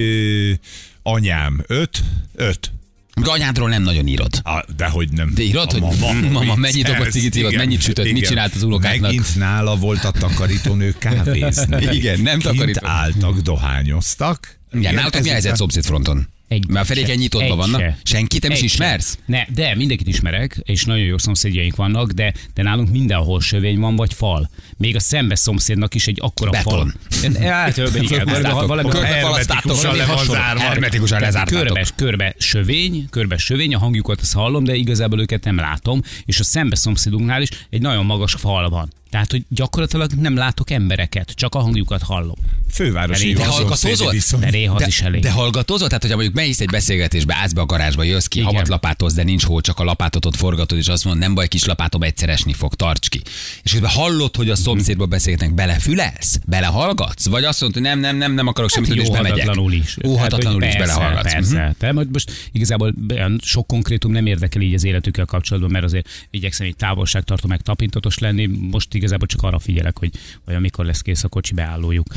Anyám, 1.02 1.64
öt, 1.66 2.04
öt. 2.34 2.70
Anyádról 3.24 3.68
nem 3.68 3.82
nagyon 3.82 4.06
írod. 4.06 4.40
Ah, 4.42 4.62
de 4.76 4.86
hogy 4.86 5.12
nem. 5.12 5.32
De 5.34 5.42
írod, 5.42 5.72
hogy 5.72 5.80
mama, 5.80 6.54
mennyit 6.54 6.74
viccelsz, 6.74 6.96
dobott 6.96 7.10
cigit 7.10 7.34
igen, 7.34 7.54
mennyit 7.54 7.80
sütött, 7.80 8.04
mit 8.04 8.16
igen. 8.16 8.28
csinált 8.28 8.54
az 8.54 8.62
unokáknak? 8.62 9.00
Megint 9.00 9.36
nála 9.36 9.76
volt 9.76 10.04
a 10.04 10.10
takarítónő 10.10 10.94
kávézni. 10.98 11.84
Igen, 11.98 12.20
nem 12.20 12.40
takarító. 12.40 12.86
álltak, 12.86 13.38
dohányoztak. 13.38 14.58
Igen, 14.72 14.94
nálatok 14.94 15.22
mi 15.22 15.28
a 15.28 15.32
helyzet 15.32 15.56
szomszédfronton? 15.56 16.28
Egy 16.48 16.68
Mert 16.68 16.84
a 16.84 16.88
feléken 16.88 17.10
se. 17.10 17.16
nyitottban 17.16 17.50
Egy 17.50 17.56
vannak. 17.56 17.80
se. 17.80 17.98
Senkit 18.02 18.42
nem 18.42 18.50
is 18.50 18.56
Egy 18.56 18.62
se. 18.68 18.74
ismersz? 18.74 19.18
Ne, 19.26 19.44
de 19.54 19.74
mindenkit 19.74 20.06
ismerek, 20.08 20.60
és 20.64 20.84
nagyon 20.84 21.04
jó 21.04 21.18
szomszédjaink 21.18 21.76
vannak, 21.76 22.10
de, 22.10 22.34
de 22.54 22.62
nálunk 22.62 22.90
mindenhol 22.90 23.40
sövény 23.40 23.78
van, 23.78 23.96
vagy 23.96 24.14
fal. 24.14 24.50
Még 24.76 24.96
a 24.96 25.00
szembe 25.00 25.34
szomszédnak 25.34 25.94
is 25.94 26.06
egy 26.06 26.18
akkora 26.20 26.50
Beton. 26.50 26.94
fal. 27.08 27.32
Hát, 27.42 27.76
igen, 28.00 28.24
valami, 28.24 28.66
valami 28.66 28.90
le 29.96 30.04
van 30.06 30.24
zárva. 30.24 30.60
Hermetikusan 30.62 31.20
lezártátok. 31.20 31.66
Körbe, 31.66 31.86
körbe 31.96 32.34
sövény, 32.38 33.06
körbe 33.10 33.36
sövény, 33.36 33.74
a 33.74 33.78
hangjukat 33.78 34.20
azt 34.20 34.34
hallom, 34.34 34.64
de 34.64 34.74
igazából 34.74 35.20
őket 35.20 35.44
nem 35.44 35.56
látom, 35.56 36.00
és 36.24 36.40
a 36.40 36.44
szembe 36.44 36.76
szomszédunknál 36.76 37.42
is 37.42 37.48
egy 37.70 37.80
nagyon 37.80 38.04
magas 38.04 38.32
fal 38.32 38.68
van. 38.68 38.92
Tehát, 39.16 39.30
hogy 39.30 39.44
gyakorlatilag 39.48 40.12
nem 40.12 40.36
látok 40.36 40.70
embereket, 40.70 41.30
csak 41.30 41.54
a 41.54 41.58
hangjukat 41.58 42.02
hallom. 42.02 42.34
Fővárosi. 42.70 43.32
De 43.32 43.40
Te 43.40 43.46
hallgatózol? 43.46 44.12
De 44.40 44.50
néha 44.50 44.74
az 44.74 44.80
De, 44.80 44.86
is 44.86 45.00
elég. 45.00 45.22
de 45.22 45.30
hallgatózol? 45.30 45.86
Tehát, 45.86 46.02
hogyha 46.02 46.16
mondjuk 46.16 46.36
megisz 46.36 46.60
egy 46.60 46.70
beszélgetésbe, 46.70 47.34
állsz 47.34 47.52
be 47.52 47.60
a 47.60 47.66
garázsba, 47.66 48.02
jössz 48.02 48.26
ki, 48.26 48.40
havat 48.40 48.68
lapátolsz, 48.68 49.14
de 49.14 49.22
nincs 49.22 49.44
hol, 49.44 49.60
csak 49.60 49.78
a 49.78 49.84
lapátot 49.84 50.24
ott 50.26 50.36
forgatod, 50.36 50.78
és 50.78 50.88
azt 50.88 51.04
mondod, 51.04 51.22
nem 51.22 51.34
baj, 51.34 51.48
kis 51.48 51.64
lapátom 51.64 52.02
egyszer 52.02 52.28
esni 52.28 52.52
fog, 52.52 52.74
tarts 52.74 53.08
ki. 53.08 53.20
És 53.62 53.72
közben 53.72 53.90
hallod, 53.90 54.36
hogy 54.36 54.50
a 54.50 54.56
szomszédba 54.56 55.06
beszélgetnek, 55.06 55.54
belefülelsz? 55.54 56.38
Belehallgatsz? 56.46 57.26
Vagy 57.26 57.44
azt 57.44 57.60
mondod, 57.60 57.82
hogy 57.82 57.90
nem, 57.90 58.00
nem, 58.00 58.16
nem, 58.16 58.32
nem 58.32 58.46
akarok 58.46 58.70
semmit 58.70 58.88
tudni, 58.88 59.02
és 59.02 59.10
bemegyek. 59.10 59.46
Hát 59.46 59.56
is. 59.70 59.96
Óhatatlanul 60.06 60.60
Hát, 60.62 60.70
is 60.70 60.76
persze, 60.76 60.94
belehallgatsz. 60.94 61.32
Persze. 61.32 61.62
Mhm. 61.62 61.70
De 61.78 61.92
majd 61.92 62.12
most 62.12 62.32
igazából 62.52 62.94
sok 63.42 63.66
konkrétum 63.66 64.12
nem 64.12 64.26
érdekel 64.26 64.62
így 64.62 64.74
az 64.74 64.84
életükkel 64.84 65.24
kapcsolatban, 65.24 65.70
mert 65.70 65.84
azért 65.84 66.08
igyekszem 66.30 66.66
egy 66.66 66.76
távolságtartó 66.76 67.48
meg 67.48 67.60
tapintatos 67.60 68.18
lenni. 68.18 68.46
Most 68.46 68.94
igazából 69.06 69.26
csak 69.26 69.42
arra 69.42 69.58
figyelek, 69.58 69.98
hogy, 69.98 70.10
hogy 70.44 70.54
amikor 70.54 70.84
lesz 70.84 71.00
kész 71.00 71.24
a 71.24 71.28
kocsi 71.28 71.54
beállójuk. 71.54 72.06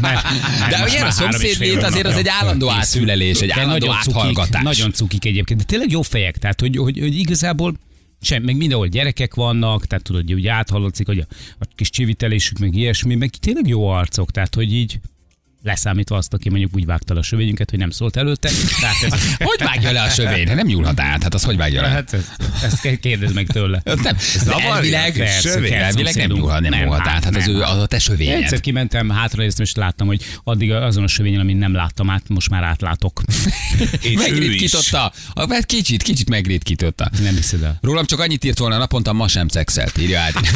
mert, 0.00 0.22
mert 0.58 0.70
De 0.70 0.84
ugye 0.84 1.04
a 1.04 1.10
szomszédlét 1.10 1.82
azért 1.82 2.06
az 2.06 2.16
egy 2.16 2.28
állandó 2.28 2.66
készül. 2.66 2.80
átszülelés, 2.80 3.40
egy 3.40 3.50
állandó 3.50 3.86
nagyon 3.86 4.02
cukik, 4.02 4.18
áthallgatás. 4.18 4.62
nagyon 4.62 4.92
cukik 4.92 5.24
egyébként, 5.24 5.60
de 5.60 5.66
tényleg 5.66 5.90
jó 5.90 6.02
fejek, 6.02 6.36
tehát 6.38 6.60
hogy, 6.60 6.76
hogy, 6.76 6.98
hogy 6.98 7.16
igazából 7.16 7.74
sem, 8.20 8.42
meg 8.42 8.56
mindenhol 8.56 8.86
gyerekek 8.86 9.34
vannak, 9.34 9.86
tehát 9.86 10.04
tudod, 10.04 10.22
hogy 10.22 10.34
úgy 10.34 10.46
áthallatszik, 10.46 11.06
hogy 11.06 11.18
a, 11.18 11.26
a 11.58 11.66
kis 11.74 11.90
csivitelésük, 11.90 12.58
meg 12.58 12.74
ilyesmi, 12.74 13.14
meg 13.14 13.30
tényleg 13.30 13.66
jó 13.66 13.88
arcok, 13.88 14.30
tehát 14.30 14.54
hogy 14.54 14.72
így 14.72 15.00
leszámítva 15.62 16.16
azt, 16.16 16.34
aki 16.34 16.48
mondjuk 16.48 16.70
úgy 16.74 16.86
vágta 16.86 17.14
le 17.14 17.20
a 17.20 17.22
sövényünket, 17.22 17.70
hogy 17.70 17.78
nem 17.78 17.90
szólt 17.90 18.16
előtte. 18.16 18.50
Tehát 18.80 19.02
ez, 19.02 19.12
Hogy 19.48 19.58
vágja 19.58 19.92
le 19.92 20.02
a 20.02 20.08
sövény? 20.08 20.46
Hát 20.46 20.56
Nem 20.56 20.66
nyúlhat 20.66 21.00
át, 21.00 21.22
hát 21.22 21.34
az 21.34 21.44
hogy 21.44 21.56
vágja 21.56 21.80
le? 21.82 21.88
Hát 21.88 22.16
ezt, 22.62 22.98
kérdezd 23.00 23.34
meg 23.34 23.46
tőle. 23.46 23.80
Nem, 23.84 23.96
de 24.02 24.14
Zavarja? 24.38 24.74
elvileg, 24.74 25.28
sövény, 25.40 25.72
elvileg 25.72 26.14
nem 26.14 26.30
nyúlhat, 26.30 26.60
nem 26.60 26.70
Nem, 26.70 26.80
nyúlhat 26.82 27.00
hát 27.00 27.16
át, 27.16 27.24
hát 27.24 27.36
az, 27.36 27.46
nem. 27.46 27.54
ő, 27.54 27.62
az 27.62 27.78
a 27.78 27.86
te 27.86 27.98
sövényed. 27.98 28.42
Egyszer 28.42 28.60
kimentem 28.60 29.10
hátra, 29.10 29.42
és 29.42 29.52
most 29.58 29.76
láttam, 29.76 30.06
hogy 30.06 30.24
addig 30.44 30.72
azon 30.72 31.04
a 31.04 31.08
sövényen, 31.08 31.40
amit 31.40 31.58
nem 31.58 31.74
láttam 31.74 32.10
át, 32.10 32.22
most 32.28 32.50
már 32.50 32.62
átlátok. 32.62 33.22
Megritkította. 34.14 35.12
Hát 35.34 35.66
kicsit, 35.66 36.02
kicsit 36.02 36.28
megritkította. 36.28 37.10
Nem 37.22 37.34
hiszed 37.34 37.62
el. 37.62 37.78
Rólam 37.82 38.04
csak 38.04 38.20
annyit 38.20 38.44
írt 38.44 38.58
volna 38.58 38.78
naponta, 38.78 39.12
ma 39.12 39.28
sem 39.28 39.48
szexelt, 39.48 39.98
írja 39.98 40.20
Ádi. 40.20 40.38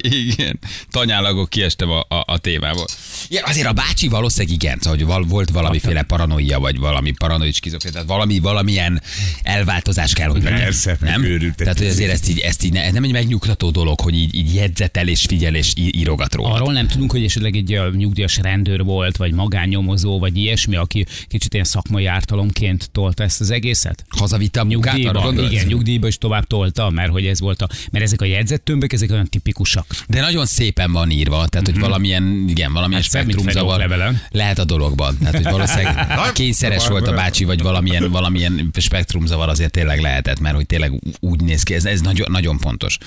Igen. 0.00 0.58
Tanyálagok 1.06 1.48
kiestem 1.48 1.90
a, 1.90 2.00
a, 2.08 2.24
a 2.26 2.38
témából. 2.38 2.86
Igen, 3.28 3.42
azért 3.46 3.66
a 3.66 3.72
bácsi 3.72 4.08
valószínűleg 4.08 4.54
igen, 4.54 4.78
szóval, 4.80 4.98
hogy 4.98 5.06
val, 5.06 5.24
volt 5.24 5.50
valamiféle 5.50 6.02
paranoia, 6.02 6.58
vagy 6.58 6.78
valami 6.78 7.10
paranoid 7.10 7.54
skizofrén, 7.54 7.92
tehát 7.92 8.06
valami, 8.06 8.38
valamilyen 8.38 9.02
elváltozás 9.42 10.12
kell, 10.12 10.28
hogy 10.28 10.42
legyen. 10.42 10.58
Persze, 10.58 10.96
nem? 11.00 11.24
egy 11.24 11.52
Tehát, 11.56 11.78
hogy 11.78 11.86
azért 11.86 12.12
ezt 12.12 12.28
így, 12.28 12.38
ezt 12.38 12.64
így 12.64 12.72
ne, 12.72 12.90
nem 12.90 13.04
egy 13.04 13.12
megnyugtató 13.12 13.70
dolog, 13.70 14.00
hogy 14.00 14.14
így, 14.14 14.34
így 14.34 14.54
jegyzetel 14.54 15.08
és 15.08 15.24
figyel 15.28 15.54
és 15.54 15.72
írogat 15.76 16.34
róla. 16.34 16.54
Arról 16.54 16.72
nem 16.72 16.88
tudunk, 16.88 17.10
hogy 17.10 17.24
esetleg 17.24 17.56
egy 17.56 17.80
nyugdíjas 17.92 18.36
rendőr 18.36 18.84
volt, 18.84 19.16
vagy 19.16 19.32
magánnyomozó, 19.32 20.18
vagy 20.18 20.36
ilyesmi, 20.36 20.76
aki 20.76 21.06
kicsit 21.28 21.52
ilyen 21.54 21.66
szakmai 21.66 22.06
ártalomként 22.06 22.88
tolta 22.92 23.22
ezt 23.22 23.40
az 23.40 23.50
egészet? 23.50 24.04
Hazavitte 24.08 24.60
a 24.60 24.64
munkát, 24.64 24.96
Nyugdíjba, 24.96 25.42
igen, 25.50 25.66
nyugdíjba 25.66 26.06
is 26.06 26.18
tovább 26.18 26.46
tolta, 26.46 26.90
mert 26.90 27.10
hogy 27.10 27.26
ez 27.26 27.40
volt 27.40 27.62
a, 27.62 27.68
mert 27.90 28.04
ezek 28.04 28.20
a 28.20 28.24
jegyzettömbök, 28.24 28.92
ezek 28.92 29.10
olyan 29.10 29.28
tipikusak. 29.28 29.86
De 30.08 30.20
nagyon 30.20 30.46
szépen 30.46 30.92
van 30.96 31.10
írva, 31.10 31.46
tehát 31.46 31.66
hogy 31.66 31.78
valamilyen, 31.78 32.44
igen, 32.48 32.72
valamilyen 32.72 33.02
Hát 33.02 33.10
spektrumzavar 33.10 34.14
lehet 34.30 34.58
a 34.58 34.64
dologban. 34.64 35.18
Tehát, 35.18 35.34
hogy 35.34 35.44
valószínűleg 35.44 36.18
kényszeres 36.32 36.88
volt 36.88 37.06
a 37.06 37.12
bácsi, 37.12 37.44
vagy 37.44 37.62
valamilyen, 37.62 38.10
valamilyen 38.10 38.70
spektrumzavar 38.78 39.48
azért 39.48 39.70
tényleg 39.70 40.00
lehetett, 40.00 40.40
mert 40.40 40.54
hogy 40.54 40.66
tényleg 40.66 41.00
úgy 41.20 41.40
néz 41.40 41.62
ki, 41.62 41.74
ez, 41.74 41.84
ez 41.84 42.00
nagyon, 42.00 42.30
nagyon 42.30 42.58
fontos. 42.58 42.98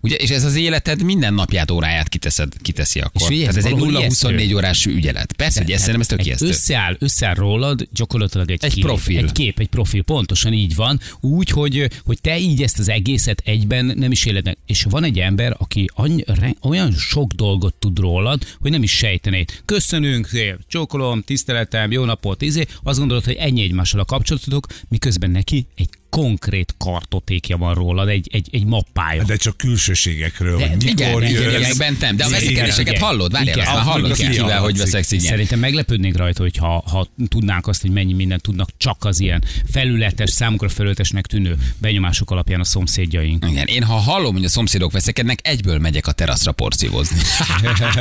Ugye, 0.00 0.16
és 0.16 0.30
ez 0.30 0.44
az 0.44 0.56
életed 0.56 1.02
minden 1.02 1.34
napját, 1.34 1.70
óráját 1.70 2.08
kiteszed, 2.08 2.52
kiteszi 2.62 3.00
akkor. 3.00 3.22
És 3.22 3.28
ugye 3.28 3.40
Tehát 3.40 3.56
ez 3.56 3.64
egy 3.64 3.78
valahol 3.78 4.08
0-24 4.08 4.54
órás 4.54 4.86
ügyelet. 4.86 5.32
Persze, 5.32 5.62
hogy 5.62 5.70
ez 5.70 5.78
szerintem 5.78 6.00
ez 6.00 6.06
tök 6.06 6.26
ijesztő. 6.26 6.46
összeáll, 6.46 6.96
összeáll 6.98 7.34
rólad 7.34 7.88
gyakorlatilag 7.92 8.50
egy, 8.50 8.64
Egy 8.64 8.72
kép, 8.72 8.84
profil. 8.84 9.18
Egy 9.18 9.32
kép, 9.32 9.58
egy 9.58 9.68
profil, 9.68 10.02
pontosan 10.02 10.52
így 10.52 10.74
van. 10.74 11.00
Úgy, 11.20 11.50
hogy, 11.50 11.90
hogy 12.04 12.20
te 12.20 12.38
így 12.38 12.62
ezt 12.62 12.78
az 12.78 12.88
egészet 12.88 13.42
egyben 13.44 13.92
nem 13.96 14.10
is 14.10 14.24
éled 14.24 14.44
meg. 14.44 14.56
És 14.66 14.86
van 14.90 15.04
egy 15.04 15.18
ember, 15.18 15.54
aki 15.58 15.90
annyi, 15.94 16.24
olyan 16.62 16.92
sok 16.92 17.32
dolgot 17.38 17.74
tud 17.74 17.98
rólad, 17.98 18.42
hogy 18.60 18.70
nem 18.70 18.82
is 18.82 18.96
sejtenéd. 18.96 19.62
Köszönünk, 19.64 20.28
csókolom, 20.66 21.22
tiszteletem, 21.22 21.90
jó 21.90 22.04
napot, 22.04 22.42
izé. 22.42 22.64
Azt 22.82 22.98
gondolod, 22.98 23.24
hogy 23.24 23.34
ennyi 23.34 23.62
egymással 23.62 24.00
a 24.00 24.04
kapcsolatotok, 24.04 24.66
miközben 24.88 25.30
neki 25.30 25.66
egy 25.74 25.88
konkrét 26.10 26.74
kartotékja 26.78 27.56
van 27.56 27.74
rólad, 27.74 28.08
egy, 28.08 28.28
egy, 28.32 28.48
egy 28.52 28.64
mappája. 28.64 29.24
De 29.24 29.36
csak 29.36 29.56
külsőségekről, 29.56 30.58
De- 30.58 30.68
hogy 30.68 30.84
mikor 30.84 31.22
igen, 31.22 31.42
jössz. 31.42 31.58
igen, 31.58 31.74
bentem, 31.78 32.16
de 32.16 32.24
a 32.24 32.40
igen. 32.40 33.00
hallod? 33.00 33.32
Várjál, 33.32 33.58
azt 33.58 33.72
már 33.72 33.82
hallod 33.82 34.16
kivel, 34.16 34.60
hogy 34.60 34.76
veszek 34.76 35.10
igen. 35.10 35.24
Szerintem 35.24 35.58
meglepődnék 35.58 36.16
rajta, 36.16 36.42
hogy 36.42 36.56
ha, 36.56 36.82
ha 36.86 37.08
tudnánk 37.28 37.66
azt, 37.66 37.80
hogy 37.80 37.90
mennyi 37.90 38.12
mindent 38.12 38.42
tudnak 38.42 38.70
csak 38.76 39.04
az 39.04 39.20
ilyen 39.20 39.44
felületes, 39.70 40.30
számukra 40.30 40.68
felületesnek 40.68 41.26
tűnő 41.26 41.56
benyomások 41.78 42.30
alapján 42.30 42.60
a 42.60 42.64
szomszédjaink. 42.64 43.46
Igen, 43.50 43.66
én 43.66 43.82
ha 43.82 43.94
hallom, 43.94 44.34
hogy 44.34 44.44
a 44.44 44.48
szomszédok 44.48 44.92
veszekednek, 44.92 45.38
egyből 45.42 45.78
megyek 45.78 46.06
a 46.06 46.12
teraszra 46.12 46.52
porszívozni. 46.52 47.18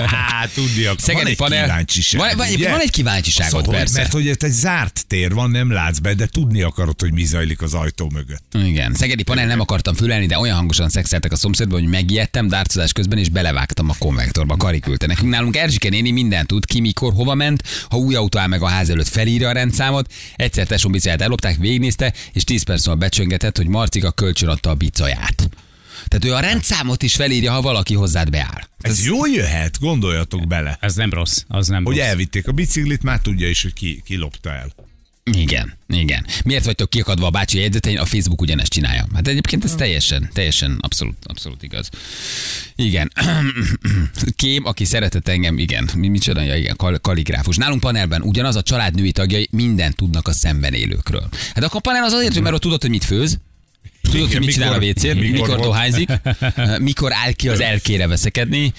Hát, 0.01 0.53
tudni 0.53 0.83
akar. 0.83 0.95
Van 0.95 0.97
Szegedi 0.97 1.29
egy 1.29 1.37
kíváncsiság. 1.37 2.21
Van, 2.21 2.37
van, 2.37 2.47
van 2.71 2.79
egy 2.79 2.91
kíváncsiságod, 2.91 3.63
Szóval, 3.63 3.79
persze. 3.79 3.99
Mert 3.99 4.11
hogy 4.11 4.27
ez 4.27 4.35
egy 4.39 4.51
zárt 4.51 5.05
tér 5.07 5.33
van, 5.33 5.51
nem 5.51 5.71
látsz 5.71 5.99
be, 5.99 6.13
de 6.13 6.25
tudni 6.25 6.61
akarod, 6.61 7.01
hogy 7.01 7.13
mi 7.13 7.23
zajlik 7.23 7.61
az 7.61 7.73
ajtó 7.73 7.96
mögött. 8.05 8.43
Igen. 8.53 8.93
Szegedi 8.93 9.23
panel 9.23 9.45
nem 9.45 9.59
akartam 9.59 9.93
fülelni, 9.93 10.25
de 10.25 10.39
olyan 10.39 10.55
hangosan 10.55 10.89
szexeltek 10.89 11.31
a 11.31 11.35
szomszédban, 11.35 11.79
hogy 11.79 11.89
megijedtem 11.89 12.47
dárcozás 12.47 12.91
közben, 12.93 13.17
és 13.17 13.29
belevágtam 13.29 13.89
a 13.89 13.95
konvektorba, 13.99 14.55
kariküldte. 14.57 15.07
Nekünk 15.07 15.29
nálunk 15.29 15.55
Erzsike 15.55 15.89
néni 15.89 16.11
mindent 16.11 16.47
tud, 16.47 16.65
ki 16.65 16.79
mikor, 16.79 17.13
hova 17.13 17.33
ment, 17.33 17.63
ha 17.89 17.97
új 17.97 18.15
autó 18.15 18.39
áll 18.39 18.47
meg 18.47 18.61
a 18.61 18.67
ház 18.67 18.89
előtt, 18.89 19.07
felírja 19.07 19.49
a 19.49 19.51
rendszámot. 19.51 20.11
Egyszer 20.35 20.67
tesóm 20.67 20.91
bicáját 20.91 21.21
ellopták, 21.21 21.57
végignézte, 21.57 22.13
és 22.33 22.43
10 22.43 22.63
perc 22.63 22.85
múlva 22.85 23.01
becsöngetett, 23.01 23.57
hogy 23.57 23.67
Marcika 23.67 24.11
kölcsön 24.11 24.49
adta 24.49 24.69
a 24.69 24.75
bicaját. 24.75 25.49
Tehát 26.05 26.25
ő 26.25 26.33
a 26.33 26.39
rendszámot 26.39 27.03
is 27.03 27.15
felírja, 27.15 27.51
ha 27.51 27.61
valaki 27.61 27.93
hozzád 27.93 28.29
beáll. 28.29 28.61
Ez 28.79 29.05
jól 29.05 29.27
jöhet, 29.29 29.79
gondoljatok 29.79 30.47
bele. 30.47 30.77
Ez 30.81 30.95
nem 30.95 31.09
rossz, 31.09 31.43
az 31.47 31.67
nem 31.67 31.83
Hogy 31.83 31.95
rossz. 31.97 32.05
elvitték 32.05 32.47
a 32.47 32.51
biciklit, 32.51 33.03
már 33.03 33.19
tudja 33.19 33.49
is, 33.49 33.61
hogy 33.61 33.73
ki, 33.73 34.01
ki 34.05 34.15
lopta 34.15 34.49
el. 34.53 34.73
Igen, 35.31 35.73
igen. 35.87 36.25
Miért 36.43 36.65
vagytok 36.65 36.89
kiakadva 36.89 37.25
a 37.25 37.29
bácsi 37.29 37.59
jegyzetein? 37.59 37.97
A 37.97 38.05
Facebook 38.05 38.41
ugyanezt 38.41 38.71
csinálja. 38.71 39.07
Hát 39.13 39.27
egyébként 39.27 39.63
ez 39.63 39.75
teljesen, 39.75 40.29
teljesen 40.33 40.77
abszolút, 40.81 41.15
abszolút 41.23 41.63
igaz. 41.63 41.89
Igen. 42.75 43.11
Kém, 44.35 44.65
aki 44.65 44.85
szeretett 44.85 45.27
engem, 45.27 45.57
igen. 45.57 45.89
Mi, 45.95 46.07
micsoda, 46.07 46.41
ja, 46.41 46.55
igen, 46.55 46.75
kal- 46.75 47.01
kaligráfus. 47.01 47.57
Nálunk 47.57 47.79
panelben 47.79 48.21
ugyanaz 48.21 48.55
a 48.55 48.61
család 48.61 48.95
női 48.95 49.11
tagjai 49.11 49.47
mindent 49.51 49.95
tudnak 49.95 50.27
a 50.27 50.33
szemben 50.33 50.73
élőkről. 50.73 51.27
Hát 51.53 51.63
akkor 51.63 51.75
a 51.75 51.89
panel 51.89 52.03
az 52.03 52.13
azért, 52.13 52.33
hogy 52.33 52.41
mert 52.41 52.55
ott 52.55 52.61
tudod, 52.61 52.81
hogy 52.81 52.89
mit 52.89 53.03
főz, 53.03 53.39
Tudod, 54.11 54.31
hogy 54.31 54.39
mit 54.39 54.53
csinál 54.53 54.73
a 54.73 54.77
WC-n, 54.77 55.07
mikor, 55.17 55.47
mikor 55.47 55.59
dohányzik, 55.59 56.09
mikor 56.79 57.13
áll 57.13 57.31
ki 57.31 57.49
az 57.49 57.59
elkére 57.59 58.07
veszekedni, 58.07 58.73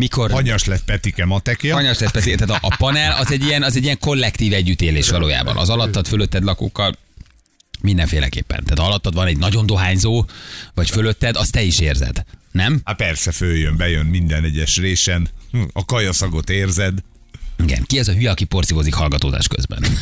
mikor 0.00 0.30
Hanyas 0.30 0.64
lett 0.64 0.84
Petike 0.84 1.24
matekja. 1.24 1.74
Hanyas 1.74 1.98
lett 1.98 2.10
pedig, 2.10 2.36
tehát 2.36 2.62
a, 2.62 2.66
a 2.66 2.76
panel 2.76 3.12
az 3.12 3.32
egy, 3.32 3.44
ilyen, 3.44 3.62
az 3.62 3.76
egy 3.76 3.82
ilyen 3.84 3.98
kollektív 3.98 4.52
együttélés 4.52 5.08
valójában. 5.08 5.56
Az 5.56 5.68
alattad, 5.68 6.06
fölötted 6.06 6.44
lakókkal 6.44 6.96
mindenféleképpen. 7.80 8.64
Tehát 8.64 8.90
alattad 8.90 9.14
van 9.14 9.26
egy 9.26 9.38
nagyon 9.38 9.66
dohányzó, 9.66 10.24
vagy 10.74 10.90
fölötted, 10.90 11.36
azt 11.36 11.52
te 11.52 11.62
is 11.62 11.78
érzed. 11.78 12.24
Nem? 12.52 12.80
Hát 12.84 12.96
persze, 12.96 13.32
följön, 13.32 13.76
bejön 13.76 14.06
minden 14.06 14.44
egyes 14.44 14.76
résen. 14.76 15.28
Hm, 15.50 15.62
A 15.72 15.84
kajaszagot 15.84 16.50
érzed. 16.50 16.98
Igen. 17.62 17.84
Ki 17.86 17.98
az 17.98 18.08
a 18.08 18.12
hülye, 18.12 18.30
aki 18.30 18.44
porszívózik 18.44 18.94
hallgatózás 18.94 19.48
közben? 19.48 19.84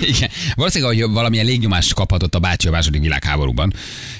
Igen. 0.00 0.30
Valószínűleg, 0.54 0.96
hogy 0.96 1.10
valamilyen 1.10 1.46
légnyomást 1.46 1.94
kaphatott 1.94 2.34
a 2.34 2.38
bácsi 2.38 2.68
a 2.68 2.70
második 2.70 3.00
világháborúban, 3.00 3.74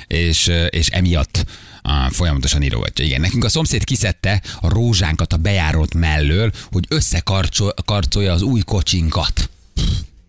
és, 0.06 0.50
és 0.70 0.87
emiatt 0.87 1.44
a, 1.82 2.10
folyamatosan 2.10 2.62
írogatja. 2.62 3.04
Igen, 3.04 3.20
nekünk 3.20 3.44
a 3.44 3.49
szomszéd 3.49 3.84
kiszedte 3.84 4.42
a 4.60 4.68
rózsánkat 4.68 5.32
a 5.32 5.37
bejárót 5.37 5.94
mellől, 5.94 6.50
hogy 6.72 6.84
összekarcolja 6.88 8.32
az 8.32 8.42
új 8.42 8.60
kocsinkat. 8.60 9.50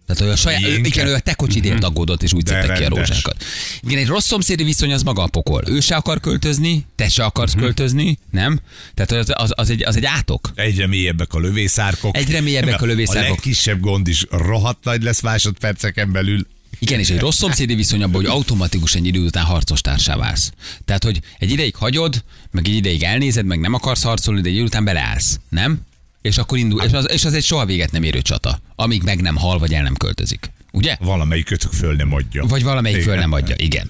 Tehát, 0.05 0.21
hogy 0.21 0.31
a 0.31 0.35
saját, 0.35 0.61
ő, 0.61 0.75
igen, 0.83 1.07
ő 1.07 1.13
a 1.13 1.19
te 1.19 1.33
kocsidért 1.33 1.83
aggódott, 1.83 2.23
és 2.23 2.33
úgy 2.33 2.43
De 2.43 2.51
szedtek 2.51 2.77
ki 2.77 2.83
a 2.83 2.89
rózsákat. 2.89 3.43
Igen, 3.81 3.97
egy 3.97 4.07
rossz 4.07 4.25
szomszédi 4.25 4.63
viszony 4.63 4.93
az 4.93 5.03
maga 5.03 5.23
a 5.23 5.27
pokol. 5.27 5.63
Ő 5.67 5.79
se 5.79 5.95
akar 5.95 6.19
költözni, 6.19 6.85
te 6.95 7.09
se 7.09 7.23
akarsz 7.23 7.53
költözni, 7.53 8.17
nem? 8.31 8.59
Tehát 8.93 9.11
az, 9.11 9.33
az, 9.33 9.51
az, 9.55 9.69
egy, 9.69 9.83
az 9.83 9.95
egy 9.95 10.05
átok. 10.05 10.51
Egyre 10.55 10.87
mélyebbek 10.87 11.33
a 11.33 11.39
lövészárkok. 11.39 12.17
Egyre 12.17 12.41
mélyebbek 12.41 12.81
a 12.81 12.85
lövészárkok. 12.85 13.25
A 13.25 13.29
legkisebb 13.29 13.79
gond 13.79 14.07
is 14.07 14.25
rohadt 14.29 14.83
nagy 14.83 15.03
lesz 15.03 15.21
másodperceken 15.21 16.11
belül. 16.11 16.47
Igen, 16.83 16.99
és 16.99 17.09
egy 17.09 17.19
rossz 17.19 17.37
szomszédi 17.37 17.75
viszony 17.75 18.03
abban, 18.03 18.15
hogy 18.15 18.25
automatikusan 18.25 19.01
egy 19.01 19.07
idő 19.07 19.19
után 19.19 19.43
harcos 19.43 19.81
társá 19.81 20.15
válsz. 20.15 20.51
Tehát, 20.85 21.03
hogy 21.03 21.19
egy 21.39 21.51
ideig 21.51 21.75
hagyod, 21.75 22.23
meg 22.51 22.67
egy 22.67 22.75
ideig 22.75 23.03
elnézed, 23.03 23.45
meg 23.45 23.59
nem 23.59 23.73
akarsz 23.73 24.03
harcolni, 24.03 24.41
de 24.41 24.47
egy 24.47 24.53
idő 24.53 24.63
után 24.63 24.83
beleállsz. 24.83 25.39
Nem? 25.49 25.81
És 26.21 26.37
akkor 26.37 26.57
indul, 26.57 26.81
és 26.81 26.91
az, 26.91 27.11
és 27.11 27.25
az 27.25 27.33
egy 27.33 27.43
soha 27.43 27.65
véget 27.65 27.91
nem 27.91 28.03
érő 28.03 28.21
csata, 28.21 28.61
amíg 28.75 29.03
meg 29.03 29.21
nem 29.21 29.35
hal, 29.35 29.59
vagy 29.59 29.73
el 29.73 29.83
nem 29.83 29.95
költözik. 29.95 30.51
Ugye? 30.71 30.97
Valamelyik 30.99 31.45
kötök 31.45 31.71
föl 31.71 31.95
nem 31.95 32.13
adja. 32.13 32.45
Vagy 32.45 32.63
valamelyik 32.63 33.01
föl 33.01 33.15
nem 33.15 33.31
adja, 33.31 33.55
igen. 33.57 33.89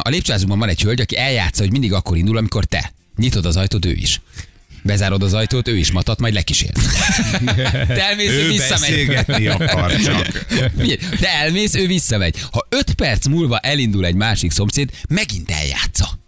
A 0.00 0.08
lépcsőházunkban 0.08 0.58
van 0.58 0.68
egy 0.68 0.82
hölgy, 0.82 1.00
aki 1.00 1.16
eljátsza, 1.16 1.62
hogy 1.62 1.70
mindig 1.70 1.92
akkor 1.92 2.16
indul, 2.16 2.36
amikor 2.36 2.64
te. 2.64 2.92
Nyitod 3.16 3.44
az 3.46 3.56
ajtót, 3.56 3.84
ő 3.84 3.92
is. 3.92 4.20
Bezárod 4.82 5.22
az 5.22 5.34
ajtót, 5.34 5.68
ő 5.68 5.76
is 5.76 5.90
matat, 5.92 6.20
majd 6.20 6.34
lekísér. 6.34 6.72
Te 7.86 8.02
elmész, 8.08 8.30
ő 8.30 8.44
Ő 8.44 8.48
visszamegy. 8.48 8.80
beszélgetni 8.80 9.46
akar 9.46 9.96
csak. 9.96 10.46
Te 11.20 11.28
elmész, 11.28 11.74
ő 11.74 11.86
visszamegy. 11.86 12.34
Ha 12.50 12.66
öt 12.68 12.92
perc 12.94 13.26
múlva 13.26 13.58
elindul 13.58 14.04
egy 14.06 14.14
másik 14.14 14.50
szomszéd, 14.50 14.90
megint 15.08 15.50
eljátsza. 15.50 16.18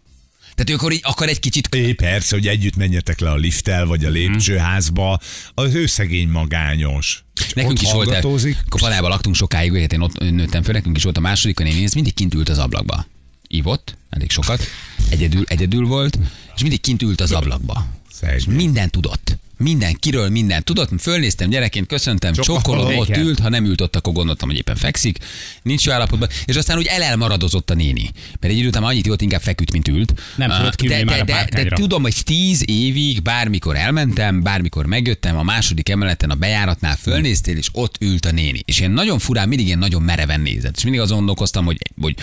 Tehát 0.55 0.71
ő 0.71 0.75
akkor 0.75 0.93
így 0.93 1.01
akar 1.03 1.29
egy 1.29 1.41
kicsit 1.41 1.75
É, 1.75 1.93
persze, 1.93 2.35
hogy 2.35 2.47
együtt 2.47 2.77
menjetek 2.77 3.21
le 3.21 3.31
a 3.31 3.37
lifttel, 3.37 3.87
vagy 3.87 4.05
a 4.05 4.09
lépcsőházba. 4.11 5.21
Az 5.55 5.75
ő 5.75 5.87
szegény 5.87 6.29
magányos. 6.29 7.25
Nekünk 7.55 7.83
is 7.83 7.93
volt, 7.93 8.25
akkor 8.25 8.81
falában 8.81 9.11
laktunk 9.11 9.35
sokáig, 9.35 9.71
ugye, 9.71 9.81
hát 9.81 9.93
én 9.93 10.01
ott 10.01 10.19
nőttem 10.19 10.63
föl, 10.63 10.75
nekünk 10.75 10.97
is 10.97 11.03
volt 11.03 11.17
a 11.17 11.21
második, 11.21 11.61
a 11.61 11.63
néni, 11.63 11.85
ez 11.85 11.93
mindig 11.93 12.15
kint 12.15 12.35
ült 12.35 12.49
az 12.49 12.59
ablakba. 12.59 13.07
Ivott, 13.47 13.97
elég 14.11 14.31
sokat, 14.31 14.63
egyedül, 15.11 15.45
egyedül 15.49 15.87
volt, 15.87 16.19
és 16.57 16.63
mindig 16.63 16.81
kint 16.81 17.03
ült 17.03 17.21
az 17.21 17.33
ablakba. 17.33 17.87
Szegény. 18.21 18.37
És 18.37 18.45
minden 18.47 18.91
tudott. 18.91 19.39
Minden, 19.63 19.97
kiről 19.99 20.29
minden 20.29 20.65
tudott. 20.65 20.91
Fölnéztem 21.01 21.51
gyerekként, 21.51 21.87
köszöntem, 21.87 22.33
Csókolom. 22.33 22.97
ott 22.97 23.17
ült, 23.17 23.39
ha 23.39 23.49
nem 23.49 23.65
ült 23.65 23.81
ott, 23.81 23.97
akkor 23.97 24.13
gondoltam, 24.13 24.49
hogy 24.49 24.59
éppen 24.59 24.77
fekszik. 24.77 25.19
Nincs 25.63 25.87
jó 25.87 25.93
állapotban. 25.93 26.29
És 26.45 26.57
aztán 26.57 26.79
úgy 26.79 26.87
elelmaradozott 26.87 27.71
a 27.71 27.75
néni. 27.75 28.11
Mert 28.41 28.53
egy 28.53 28.59
idő 28.59 28.69
után 28.69 28.83
annyit 28.83 29.07
volt, 29.07 29.23
inkább 29.23 29.41
feküdt, 29.41 29.73
mint 29.73 29.89
ült. 29.89 30.15
Nem 30.37 30.51
tudott 30.51 30.75
kiülni 30.75 31.05
de, 31.05 31.25
de, 31.25 31.49
de, 31.51 31.65
de, 31.65 31.75
tudom, 31.75 32.03
hogy 32.03 32.15
tíz 32.25 32.63
évig, 32.67 33.23
bármikor 33.23 33.77
elmentem, 33.77 34.43
bármikor 34.43 34.87
megjöttem, 34.87 35.37
a 35.37 35.43
második 35.43 35.89
emeleten 35.89 36.31
a 36.31 36.35
bejáratnál 36.35 36.97
fölnéztél, 36.97 37.57
és 37.57 37.69
ott 37.73 37.97
ült 38.01 38.27
a 38.27 38.31
néni. 38.33 38.63
És 38.65 38.81
én 38.81 38.91
nagyon 38.91 39.19
furán, 39.19 39.49
mindig 39.49 39.67
ilyen 39.67 39.79
nagyon 39.79 40.03
mereven 40.03 40.41
nézett. 40.41 40.77
És 40.77 40.83
mindig 40.83 41.01
azon 41.01 41.17
gondolkoztam, 41.17 41.65
hogy, 41.65 41.79
hogy 42.01 42.15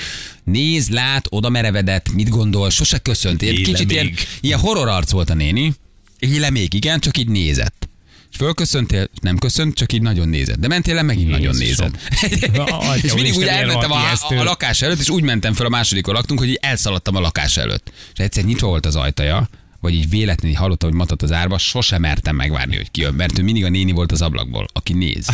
néz, 0.44 0.90
lát, 0.90 1.26
oda 1.30 1.50
merevedett, 1.50 2.14
mit 2.14 2.30
gondol, 2.30 2.70
sose 2.70 2.98
köszönt. 2.98 3.40
Kicsit 3.40 3.92
ilyen, 3.92 4.14
ilyen 4.42 4.60
horror 4.60 4.88
arc 4.88 5.12
volt 5.12 5.30
a 5.30 5.34
néni. 5.34 5.74
Éle 6.20 6.50
még, 6.50 6.74
igen, 6.74 7.00
csak 7.00 7.18
így 7.18 7.28
nézett. 7.28 7.90
És 8.32 8.38
fölköszöntél, 8.38 9.10
nem 9.22 9.38
köszönt, 9.38 9.76
csak 9.76 9.94
így 9.94 10.02
nagyon 10.02 10.30
nézett. 10.30 10.58
De 10.60 10.68
mentél 10.68 10.96
le, 10.96 11.02
megint 11.02 11.30
nagyon 11.30 11.56
Jézusom. 11.60 11.92
nézett. 11.92 12.70
Atya 12.70 12.96
és 13.08 13.14
mindig 13.14 13.36
úgy 13.36 13.44
elmentem 13.44 13.92
a, 13.92 14.12
a, 14.28 14.44
lakás 14.44 14.82
előtt, 14.82 15.00
és 15.00 15.10
úgy 15.10 15.24
mentem 15.24 15.54
föl 15.54 15.66
a 15.66 15.70
másodikon 15.70 16.14
laktunk, 16.14 16.40
hogy 16.40 16.50
így 16.50 16.60
elszaladtam 16.62 17.16
a 17.16 17.20
lakás 17.20 17.58
előtt. 17.58 17.92
És 18.14 18.20
egyszer 18.20 18.44
nyitva 18.44 18.68
volt 18.68 18.86
az 18.86 18.96
ajtaja, 18.96 19.50
vagy 19.80 19.94
így 19.94 20.10
véletlenül 20.10 20.58
hallottam, 20.58 20.90
hogy 20.90 20.98
matat 20.98 21.22
az 21.22 21.32
árba, 21.32 21.58
sosem 21.58 22.02
mertem 22.02 22.36
megvárni, 22.36 22.76
hogy 22.76 22.92
kijön, 22.92 23.14
mert 23.14 23.40
ő 23.40 23.44
mindig 23.44 23.66
a 23.66 23.70
néni 23.70 23.92
volt 23.92 24.12
az 24.12 24.22
ablakból, 24.22 24.68
aki 24.74 24.94
néz. 24.94 25.28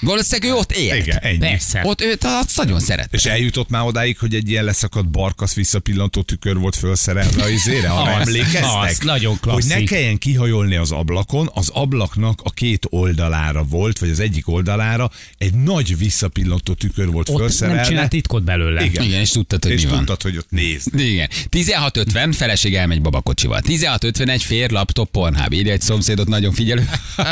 Valószínűleg 0.00 0.52
ő 0.54 0.58
ott 0.58 0.72
élt. 0.72 1.06
Igen, 1.06 1.18
ennyi. 1.18 1.38
Persze. 1.38 1.80
Ott 1.84 2.00
őt 2.00 2.24
azt 2.24 2.56
nagyon 2.56 2.80
szeret. 2.80 3.08
És 3.12 3.24
eljutott 3.24 3.68
már 3.68 3.82
odáig, 3.86 4.18
hogy 4.18 4.34
egy 4.34 4.50
ilyen 4.50 4.64
leszakadt 4.64 5.10
barkasz 5.10 5.54
visszapillantó 5.54 6.22
tükör 6.22 6.56
volt 6.56 6.76
felszerelve 6.76 7.42
a 7.42 7.48
izére, 7.48 7.88
ha 7.88 8.02
Az, 8.02 8.26
emlékeztek? 8.26 8.64
az, 8.90 8.98
nagyon 8.98 9.30
Hogy 9.30 9.40
klasszik. 9.40 9.68
ne 9.70 9.82
kelljen 9.84 10.18
kihajolni 10.18 10.76
az 10.76 10.90
ablakon, 10.92 11.50
az 11.54 11.68
ablaknak 11.68 12.40
a 12.44 12.50
két 12.50 12.86
oldalára 12.90 13.62
volt, 13.62 13.98
vagy 13.98 14.10
az 14.10 14.20
egyik 14.20 14.48
oldalára 14.48 15.10
egy 15.38 15.54
nagy 15.54 15.98
visszapillantó 15.98 16.72
tükör 16.72 17.06
volt 17.10 17.28
Ott 17.28 17.38
felszerelve. 17.38 17.80
nem 17.80 17.88
csinált 17.90 18.10
titkot 18.10 18.42
belőle. 18.44 18.84
Igen. 18.84 19.02
Igen, 19.04 19.20
és 19.20 19.30
tudtad, 19.30 19.62
hogy 19.62 19.72
és 19.72 19.82
mi 19.82 19.88
van. 19.88 19.98
tudtad, 19.98 20.22
hogy 20.22 20.36
ott 20.36 20.50
néz. 20.50 20.86
Igen. 20.96 21.28
16.50, 21.50 22.32
feleség 22.36 22.74
elmegy 22.74 23.00
babakocsival. 23.02 23.60
16.51, 23.66 24.40
fér, 24.44 24.70
laptop, 24.70 25.10
pornhub. 25.10 25.52
Írja 25.52 25.72
egy 25.72 25.80
szomszédot, 25.80 26.28
nagyon 26.28 26.52
figyelő. 26.52 26.88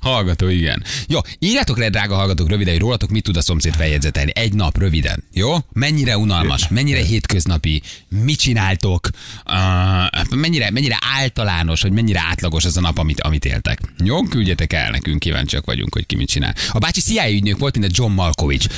Hallgató, 0.00 0.45
igen. 0.50 0.82
Jó, 1.08 1.18
írjátok 1.38 1.78
le, 1.78 1.88
drága 1.88 2.14
hallgatók, 2.14 2.48
röviden, 2.48 2.72
hogy 2.72 2.82
rólatok 2.82 3.10
mit 3.10 3.22
tud 3.22 3.36
a 3.36 3.42
szomszéd 3.42 3.74
feljegyzetelni. 3.74 4.32
Egy 4.34 4.52
nap, 4.52 4.78
röviden. 4.78 5.24
Jó? 5.32 5.56
Mennyire 5.72 6.18
unalmas, 6.18 6.68
mennyire 6.68 7.00
hétköznapi, 7.02 7.82
mit 8.08 8.38
csináltok, 8.38 9.08
uh, 9.46 10.36
mennyire, 10.36 10.70
mennyire 10.70 10.98
általános, 11.18 11.82
vagy 11.82 11.92
mennyire 11.92 12.24
átlagos 12.30 12.64
az 12.64 12.76
a 12.76 12.80
nap, 12.80 12.98
amit, 12.98 13.20
amit 13.20 13.44
éltek. 13.44 13.80
Jó? 14.04 14.22
Küldjetek 14.22 14.72
el 14.72 14.90
nekünk, 14.90 15.18
kíváncsiak 15.18 15.64
vagyunk, 15.64 15.92
hogy 15.94 16.06
ki 16.06 16.16
mit 16.16 16.28
csinál. 16.28 16.54
A 16.72 16.78
bácsi 16.78 17.00
CIA 17.00 17.30
ügynök 17.30 17.58
volt, 17.58 17.78
mint 17.78 17.90
a 17.90 17.94
John 17.94 18.12
Malkovich 18.12 18.68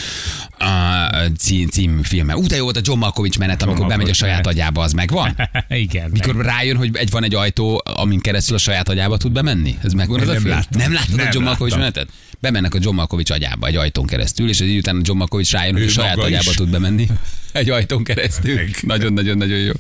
uh, 0.61 1.37
cím, 1.37 1.69
című 1.69 2.03
filme. 2.03 2.37
Ú, 2.37 2.47
de 2.47 2.57
jó 2.57 2.63
volt 2.63 2.77
a 2.77 2.81
John 2.85 2.99
Malkovich 2.99 3.39
menet, 3.39 3.63
amikor 3.63 3.87
bemegy 3.87 4.09
a 4.11 4.13
saját 4.13 4.47
agyába, 4.47 4.83
az 4.83 4.93
megvan? 4.93 5.37
Igen. 5.69 6.11
Mikor 6.11 6.37
rájön, 6.37 6.77
hogy 6.77 6.91
egy 6.93 7.11
van 7.11 7.25
egy 7.25 7.35
ajtó, 7.35 7.83
amin 7.85 8.21
keresztül 8.21 8.57
a 8.57 8.59
saját 8.59 8.89
agyába 8.89 9.17
tud 9.17 9.33
bemenni? 9.33 9.79
Ez 9.83 9.93
megvan 9.93 10.21
az 10.21 10.29
a 10.29 10.33
Nem 10.33 10.41
film? 10.41 10.55
láttam. 10.55 10.81
Nem 10.81 10.93
láttad 10.93 11.21
a 11.21 11.29
John 11.33 11.45
Malkovich 11.59 11.77
menetet? 11.79 12.09
Bemennek 12.41 12.75
a 12.75 12.79
John 12.83 12.97
Malkovich 12.97 13.33
agyába 13.33 13.67
egy 13.67 13.77
ajtón 13.77 14.07
keresztül, 14.07 14.49
és 14.49 14.61
egy 14.61 14.69
idő 14.69 14.79
után 14.79 14.97
a 14.97 15.01
John 15.05 15.19
Malkovich 15.19 15.53
rájön, 15.53 15.75
hogy 15.75 15.89
saját 15.91 16.17
agyába 16.19 16.51
is. 16.51 16.57
tud 16.57 16.71
bemenni. 16.71 17.07
Egy 17.53 17.71
ajtón 17.71 18.05
keresztül. 18.05 18.59
Nagyon-nagyon-nagyon 18.83 19.59
jó. 19.59 19.73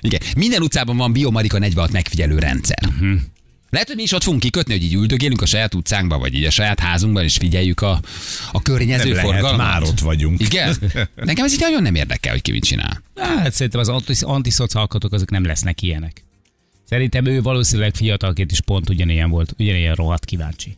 Igen. 0.00 0.20
Minden 0.36 0.62
utcában 0.62 0.96
van 0.96 1.12
Biomarika 1.12 1.58
46 1.58 1.92
megfigyelő 1.92 2.38
rendszer. 2.38 2.78
Mhm. 3.00 3.14
Lehet, 3.70 3.86
hogy 3.86 3.96
mi 3.96 4.02
is 4.02 4.12
ott 4.12 4.22
fogunk 4.22 4.42
kikötni, 4.42 4.72
hogy 4.72 4.82
így 4.82 4.94
üldögélünk 4.94 5.42
a 5.42 5.46
saját 5.46 5.74
utcánkba, 5.74 6.18
vagy 6.18 6.34
így 6.34 6.44
a 6.44 6.50
saját 6.50 6.80
házunkban, 6.80 7.22
és 7.24 7.36
figyeljük 7.36 7.80
a, 7.80 8.00
a 8.52 8.62
környező 8.62 9.04
Nem 9.04 9.14
lehet, 9.14 9.30
forgalmat. 9.30 9.66
már 9.66 9.82
ott 9.82 9.98
vagyunk. 10.00 10.40
Igen? 10.40 10.76
Nekem 11.16 11.44
ez 11.44 11.52
így 11.52 11.60
nagyon 11.60 11.82
nem 11.82 11.94
érdekel, 11.94 12.32
hogy 12.32 12.42
ki 12.42 12.50
mit 12.50 12.64
csinál. 12.64 13.02
Hát 13.16 13.52
szerintem 13.52 13.80
az 13.80 13.88
antis- 13.88 14.22
antiszoc 14.22 14.74
alkotók 14.74 15.12
azok 15.12 15.30
nem 15.30 15.44
lesznek 15.44 15.82
ilyenek. 15.82 16.24
Szerintem 16.88 17.26
ő 17.26 17.42
valószínűleg 17.42 17.94
fiatalként 17.94 18.50
is 18.52 18.60
pont 18.60 18.88
ugyanilyen 18.88 19.30
volt, 19.30 19.54
ugyanilyen 19.58 19.94
rohadt 19.94 20.24
kíváncsi. 20.24 20.76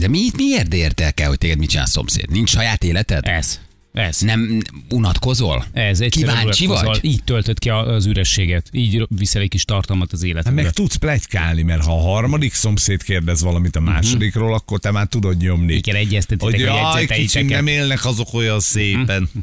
De 0.00 0.08
mi, 0.08 0.30
miért 0.36 0.74
érdekel, 0.74 1.28
hogy 1.28 1.38
téged 1.38 1.58
mit 1.58 1.68
csinál 1.68 1.84
a 1.84 1.88
szomszéd? 1.88 2.30
Nincs 2.30 2.50
saját 2.50 2.84
életed? 2.84 3.26
Ez. 3.26 3.60
Ez. 3.94 4.20
Nem 4.20 4.62
unatkozol? 4.90 5.64
Ez 5.72 6.00
egyszerűen 6.00 6.36
Kíváncsi 6.36 6.66
vagy? 6.66 6.98
Így 7.02 7.24
töltött 7.24 7.58
ki 7.58 7.68
az 7.68 8.06
ürességet. 8.06 8.68
Így 8.72 9.06
viszel 9.08 9.42
egy 9.42 9.48
kis 9.48 9.64
tartalmat 9.64 10.12
az 10.12 10.22
életedbe. 10.22 10.62
meg 10.62 10.72
tudsz 10.72 10.96
plegykálni, 10.96 11.62
mert 11.62 11.84
ha 11.84 11.92
a 11.92 12.00
harmadik 12.00 12.54
szomszéd 12.54 13.02
kérdez 13.02 13.42
valamit 13.42 13.76
a 13.76 13.80
másodikról, 13.80 14.54
akkor 14.54 14.78
te 14.78 14.90
már 14.90 15.06
tudod 15.06 15.36
nyomni. 15.36 15.74
Igen, 15.74 15.94
egyeztetitek 15.96 16.50
Hogy 16.50 16.60
jaj, 16.60 17.06
kicsim, 17.06 17.46
nem 17.46 17.66
élnek 17.66 18.04
azok 18.04 18.34
olyan 18.34 18.60
szépen. 18.60 19.28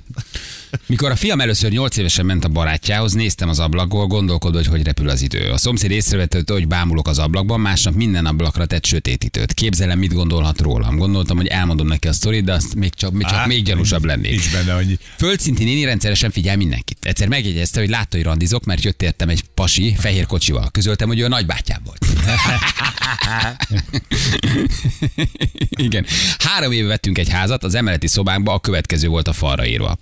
Mikor 0.85 1.11
a 1.11 1.15
fiam 1.15 1.41
először 1.41 1.71
8 1.71 1.97
évesen 1.97 2.25
ment 2.25 2.43
a 2.45 2.47
barátjához, 2.47 3.13
néztem 3.13 3.49
az 3.49 3.59
ablakból, 3.59 4.07
gondolkodva, 4.07 4.57
hogy 4.57 4.67
hogy 4.67 4.83
repül 4.83 5.09
az 5.09 5.21
idő. 5.21 5.49
A 5.49 5.57
szomszéd 5.57 5.91
észrevette, 5.91 6.53
hogy 6.53 6.67
bámulok 6.67 7.07
az 7.07 7.19
ablakban, 7.19 7.59
másnap 7.59 7.93
minden 7.93 8.25
ablakra 8.25 8.65
tett 8.65 8.85
sötétítőt. 8.85 9.53
Képzelem, 9.53 9.99
mit 9.99 10.13
gondolhat 10.13 10.61
rólam. 10.61 10.97
Gondoltam, 10.97 11.37
hogy 11.37 11.47
elmondom 11.47 11.87
neki 11.87 12.07
a 12.07 12.13
sztorit, 12.13 12.43
de 12.43 12.53
azt 12.53 12.75
még 12.75 12.93
csak, 12.93 13.11
még, 13.11 13.27
csak 13.27 13.45
még 13.45 13.63
gyanúsabb 13.63 14.05
lennék. 14.05 14.40
Nincs 14.41 14.53
benne 14.53 14.73
annyi. 14.73 14.97
Földszinti 15.17 15.63
néni 15.63 15.83
rendszeresen 15.83 16.31
figyel 16.31 16.57
mindenkit. 16.57 16.97
Egyszer 17.05 17.27
megjegyezte, 17.27 17.79
hogy 17.79 17.89
látta, 17.89 18.15
hogy 18.15 18.25
randizok, 18.25 18.65
mert 18.65 18.83
jött 18.83 19.01
értem 19.01 19.29
egy 19.29 19.43
pasi 19.53 19.95
fehér 19.97 20.25
kocsival. 20.25 20.69
Közöltem, 20.71 21.07
hogy 21.07 21.19
ő 21.19 21.25
a 21.25 21.27
nagybátyám 21.27 21.81
volt. 21.83 22.05
Igen. 25.69 26.05
Három 26.37 26.71
éve 26.71 26.87
vettünk 26.87 27.17
egy 27.17 27.29
házat, 27.29 27.63
az 27.63 27.75
emeleti 27.75 28.07
szobánkba 28.07 28.53
a 28.53 28.59
következő 28.59 29.07
volt 29.07 29.27
a 29.27 29.33
falra 29.33 29.65
írva. 29.65 29.97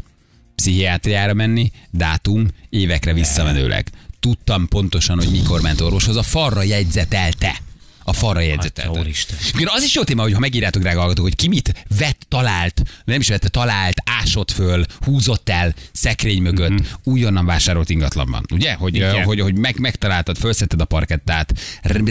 Pszichiátriára 0.56 1.34
menni, 1.34 1.72
dátum, 1.92 2.48
évekre 2.70 3.14
visszamenőleg. 3.14 3.90
Tudtam 4.20 4.68
pontosan, 4.68 5.18
hogy 5.18 5.32
mikor 5.32 5.62
ment 5.62 5.82
orvoshoz, 5.82 6.16
a 6.16 6.24
falra 6.24 6.64
jegyzetelte. 6.64 7.62
A 8.10 8.14
falra. 8.14 8.38
Atya 8.40 8.92
úristen. 8.92 9.38
Igen, 9.54 9.68
az 9.72 9.84
is 9.84 9.96
jó 9.96 10.04
téma, 10.04 10.22
hogy 10.22 10.34
ha 10.34 10.40
megírjátok, 10.40 10.82
drága 10.82 11.00
hallgatók, 11.00 11.24
hogy 11.24 11.36
ki 11.36 11.48
mit 11.48 11.86
vett, 11.98 12.26
talált, 12.28 12.84
nem 13.06 13.20
is 13.20 13.28
vette, 13.28 13.48
talált, 13.50 14.02
ásott 14.06 14.52
föl, 14.52 14.86
húzott 15.00 15.50
el 15.50 15.74
szekrény 15.92 16.42
mögött, 16.42 16.72
mm-hmm. 16.72 16.86
újonnan 17.04 17.46
vásárolt 17.46 17.90
ingatlanban. 17.90 18.46
Ugye? 18.54 18.74
Hogy, 18.74 18.96
Igen. 18.96 19.24
hogy, 19.24 19.40
hogy 19.40 19.58
meg, 19.58 19.80
megtaláltad, 19.80 20.38
felszetted 20.38 20.82
a 20.82 20.86
parkettát, 20.86 21.54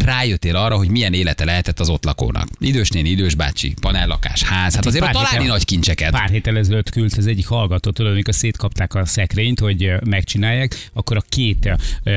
rájöttél 0.05 0.57
arra, 0.57 0.77
hogy 0.77 0.89
milyen 0.89 1.15
élete 1.15 1.45
lehetett 1.45 1.81
az 1.81 1.89
ott 1.89 2.05
lakónak. 2.05 2.49
Idős 2.59 2.89
néni, 2.89 3.09
idős 3.09 3.35
bácsi, 3.35 3.75
panellakás, 3.81 4.43
ház. 4.43 4.75
Hát 4.75 4.87
azért 4.87 5.05
ott 5.05 5.11
találni 5.11 5.47
nagy 5.47 5.65
kincseket. 5.65 6.11
Pár 6.11 6.31
héttel 6.31 6.57
ezelőtt 6.57 6.91
küldte 6.91 7.19
az 7.19 7.27
egyik 7.27 7.47
hallgató, 7.47 7.91
tudod, 7.91 8.13
amikor 8.13 8.35
szétkapták 8.35 8.95
a 8.95 9.05
szekrényt, 9.05 9.61
hogy 9.61 9.93
megcsinálják, 10.05 10.89
akkor 10.93 11.17
a 11.17 11.23
két 11.29 11.71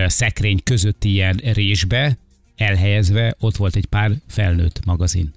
szekrény 0.07 0.59
közötti 0.63 1.11
ilyen 1.11 1.41
résbe 1.53 2.17
elhelyezve 2.57 3.35
ott 3.39 3.55
volt 3.55 3.75
egy 3.75 3.85
pár 3.85 4.11
felnőtt 4.27 4.85
magazin. 4.85 5.31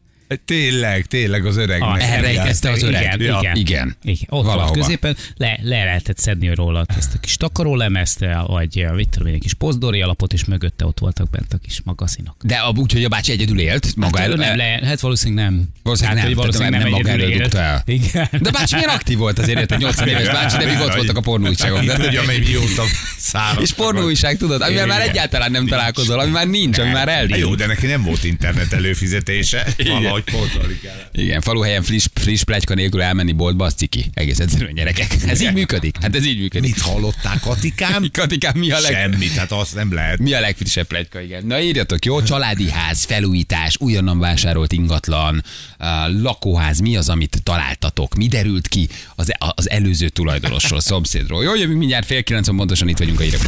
Tényleg, 0.44 1.06
tényleg 1.06 1.46
az 1.46 1.56
öregnek. 1.56 1.88
Ah, 1.88 2.12
elrejtezte 2.12 2.70
az 2.70 2.82
öreg. 2.82 3.02
Igen, 3.02 3.20
Ja, 3.20 3.38
igen. 3.40 3.56
igen. 3.56 3.96
igen. 4.02 4.26
Ott 4.28 4.44
Valahova. 4.44 4.66
volt 4.66 4.78
középen, 4.78 5.16
le, 5.36 5.58
le 5.62 5.84
lehetett 5.84 6.18
szedni 6.18 6.54
róla 6.54 6.84
ezt 6.96 7.14
a 7.14 7.18
kis 7.18 7.36
takarólemezt, 7.36 8.24
vagy 8.46 8.86
mit 8.94 9.08
tudom 9.08 9.28
én, 9.28 9.34
egy 9.34 9.40
kis 9.40 9.54
pozdori 9.54 10.02
alapot, 10.02 10.32
és 10.32 10.44
mögötte 10.44 10.84
ott 10.86 10.98
voltak 10.98 11.30
bent 11.30 11.52
a 11.52 11.58
kis 11.58 11.80
magazinok. 11.84 12.36
De 12.42 12.54
a, 12.56 12.72
úgy, 12.76 12.92
hogy 12.92 13.04
a 13.04 13.08
bácsi 13.08 13.32
egyedül 13.32 13.60
élt, 13.60 13.96
maga 13.96 14.18
hát, 14.18 14.26
elő, 14.26 14.36
nem, 14.36 14.56
le, 14.56 14.80
hát 14.84 15.00
valószínűleg 15.00 15.44
nem. 15.44 15.68
Valószínűleg 15.82 16.18
hát, 16.18 16.26
nem, 16.26 16.36
valószínűleg 16.36 16.72
nem, 16.72 16.80
nem 16.80 16.90
maga 16.90 17.08
el. 17.08 17.82
Igen. 17.86 18.28
De 18.40 18.50
bácsi 18.50 18.74
milyen 18.74 18.88
aktív 18.90 19.18
volt 19.18 19.38
azért, 19.38 19.58
érted? 19.58 19.78
80 19.80 20.08
éves 20.08 20.28
bácsi, 20.28 20.56
de 20.56 20.64
még 20.64 20.80
ott 20.80 20.94
voltak 20.94 21.16
a 21.16 21.20
pornóújságok. 21.20 21.80
Ki 21.80 21.86
De- 21.86 21.96
tudja, 21.96 22.22
mely 22.26 22.38
mióta 22.38 22.82
száraz. 23.18 23.62
És 23.62 23.72
pornóújság, 23.72 24.36
tudod, 24.36 24.60
amivel 24.60 24.86
már 24.86 25.00
egyáltalán 25.00 25.50
nem 25.50 25.66
találkozol, 25.66 26.18
ami 26.20 26.30
már 26.30 26.46
nincs, 26.46 26.78
ami 26.78 26.90
már 26.90 27.08
Hát 27.08 27.18
elég. 27.18 27.36
Jó, 27.36 27.54
de 27.54 27.66
neki 27.66 27.86
nem 27.86 28.02
volt 28.02 28.24
internet 28.24 28.72
előfizetése. 28.72 29.66
Valahogy 29.86 30.23
pótolni 30.24 30.78
kell. 30.82 31.08
Igen, 31.12 31.40
faluhelyen 31.40 31.82
friss, 31.82 32.06
friss 32.14 32.42
plegyka 32.42 32.74
nélkül 32.74 33.02
elmenni 33.02 33.32
boltba, 33.32 33.64
az 33.64 33.74
ciki. 33.74 34.10
Egész 34.14 34.38
egyszerűen 34.38 34.74
gyerekek. 34.74 35.16
Ez 35.26 35.40
így 35.40 35.52
működik. 35.52 35.96
Hát 36.00 36.16
ez 36.16 36.26
így 36.26 36.38
működik. 36.38 36.74
Mit 36.74 36.80
hallottál, 36.80 37.40
Katikám? 37.40 38.06
Katikám, 38.12 38.58
mi 38.58 38.70
a, 38.70 38.80
leg, 38.80 38.92
Semmit, 38.92 39.34
hát 39.34 39.52
azt 39.52 39.74
nem 39.74 39.92
lehet. 39.92 40.18
mi 40.18 40.32
a 40.32 40.40
legfrissebb 40.40 40.86
plegyka, 40.86 41.20
igen. 41.20 41.46
Na 41.46 41.60
írjatok, 41.60 42.04
jó? 42.04 42.22
Családi 42.22 42.70
ház, 42.70 43.04
felújítás, 43.04 43.76
újonnan 43.80 44.18
vásárolt 44.18 44.72
ingatlan, 44.72 45.44
uh, 45.78 45.86
lakóház, 46.22 46.78
mi 46.78 46.96
az, 46.96 47.08
amit 47.08 47.42
találtatok? 47.42 48.14
Mi 48.14 48.26
derült 48.26 48.68
ki 48.68 48.88
az, 49.14 49.32
az 49.54 49.70
előző 49.70 50.08
tulajdonosról, 50.08 50.80
szomszédról? 50.80 51.44
Jó, 51.44 51.54
jövünk 51.54 51.78
mindjárt 51.78 52.06
fél 52.06 52.22
kilencen, 52.22 52.56
pontosan 52.56 52.88
itt 52.88 52.98
vagyunk 52.98 53.20
a 53.20 53.22
hírek. 53.22 53.40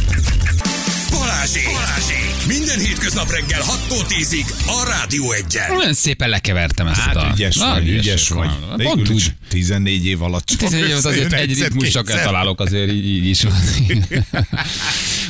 Balázsék! 1.11 1.63
Balázsék! 1.65 2.45
Minden 2.47 2.79
hétköznap 2.79 3.31
reggel 3.31 3.61
6-tól 3.61 4.05
10-ig 4.07 4.45
a 4.65 4.85
Rádió 4.89 5.31
egyen. 5.31 5.71
Olyan 5.77 5.93
szépen 5.93 6.29
lekevertem 6.29 6.87
ezt 6.87 6.99
a 6.99 7.01
Hát 7.01 7.13
dalt. 7.13 7.33
ügyes 7.33 7.55
Na, 7.55 7.73
vagy, 7.73 7.87
ügyes 7.89 8.05
ügyesek 8.05 8.33
vagy. 8.33 8.49
Végül 8.75 8.93
Pont 8.93 9.09
úgy. 9.09 9.33
14 9.49 10.05
év 10.05 10.21
alatt 10.21 10.45
csak 10.45 10.57
14 10.57 10.89
év 10.89 10.95
az 10.95 11.05
azért 11.05 11.33
egy 11.33 11.59
ritmus 11.59 11.89
csak 11.89 12.05
kétszer. 12.05 12.23
találok, 12.23 12.59
azért 12.59 12.91
így, 12.91 13.07
így 13.07 13.25
is 13.27 13.41
van. 13.43 13.53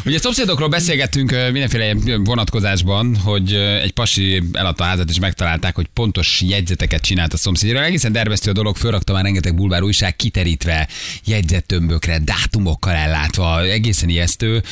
Ugye 0.08 0.20
szomszédokról 0.20 0.70
beszélgettünk 0.70 1.32
mindenféle 1.32 1.96
vonatkozásban, 2.24 3.15
hogy 3.15 3.54
egy 3.54 3.91
pasi 3.91 4.43
eladta 4.54 4.84
házat, 4.84 5.10
és 5.10 5.20
megtalálták, 5.20 5.76
hogy 5.76 5.88
pontos 5.93 6.41
jegyzeteket 6.41 7.02
csinált 7.02 7.34
a 7.34 7.38
szomszédjáról. 7.38 7.84
Egészen 7.84 8.12
dervesztő 8.12 8.50
a 8.50 8.54
dolog, 8.54 8.76
fölrakta 8.76 9.13
már 9.13 9.24
rengeteg 9.24 9.56
bulvár 9.56 9.84
újság, 9.84 10.15
kiterítve, 10.15 10.88
jegyzettömbökre, 11.26 12.20
dátumokkal 12.20 12.93
ellátva, 12.93 13.63
egészen 13.63 14.10
ijesztő, 14.10 14.63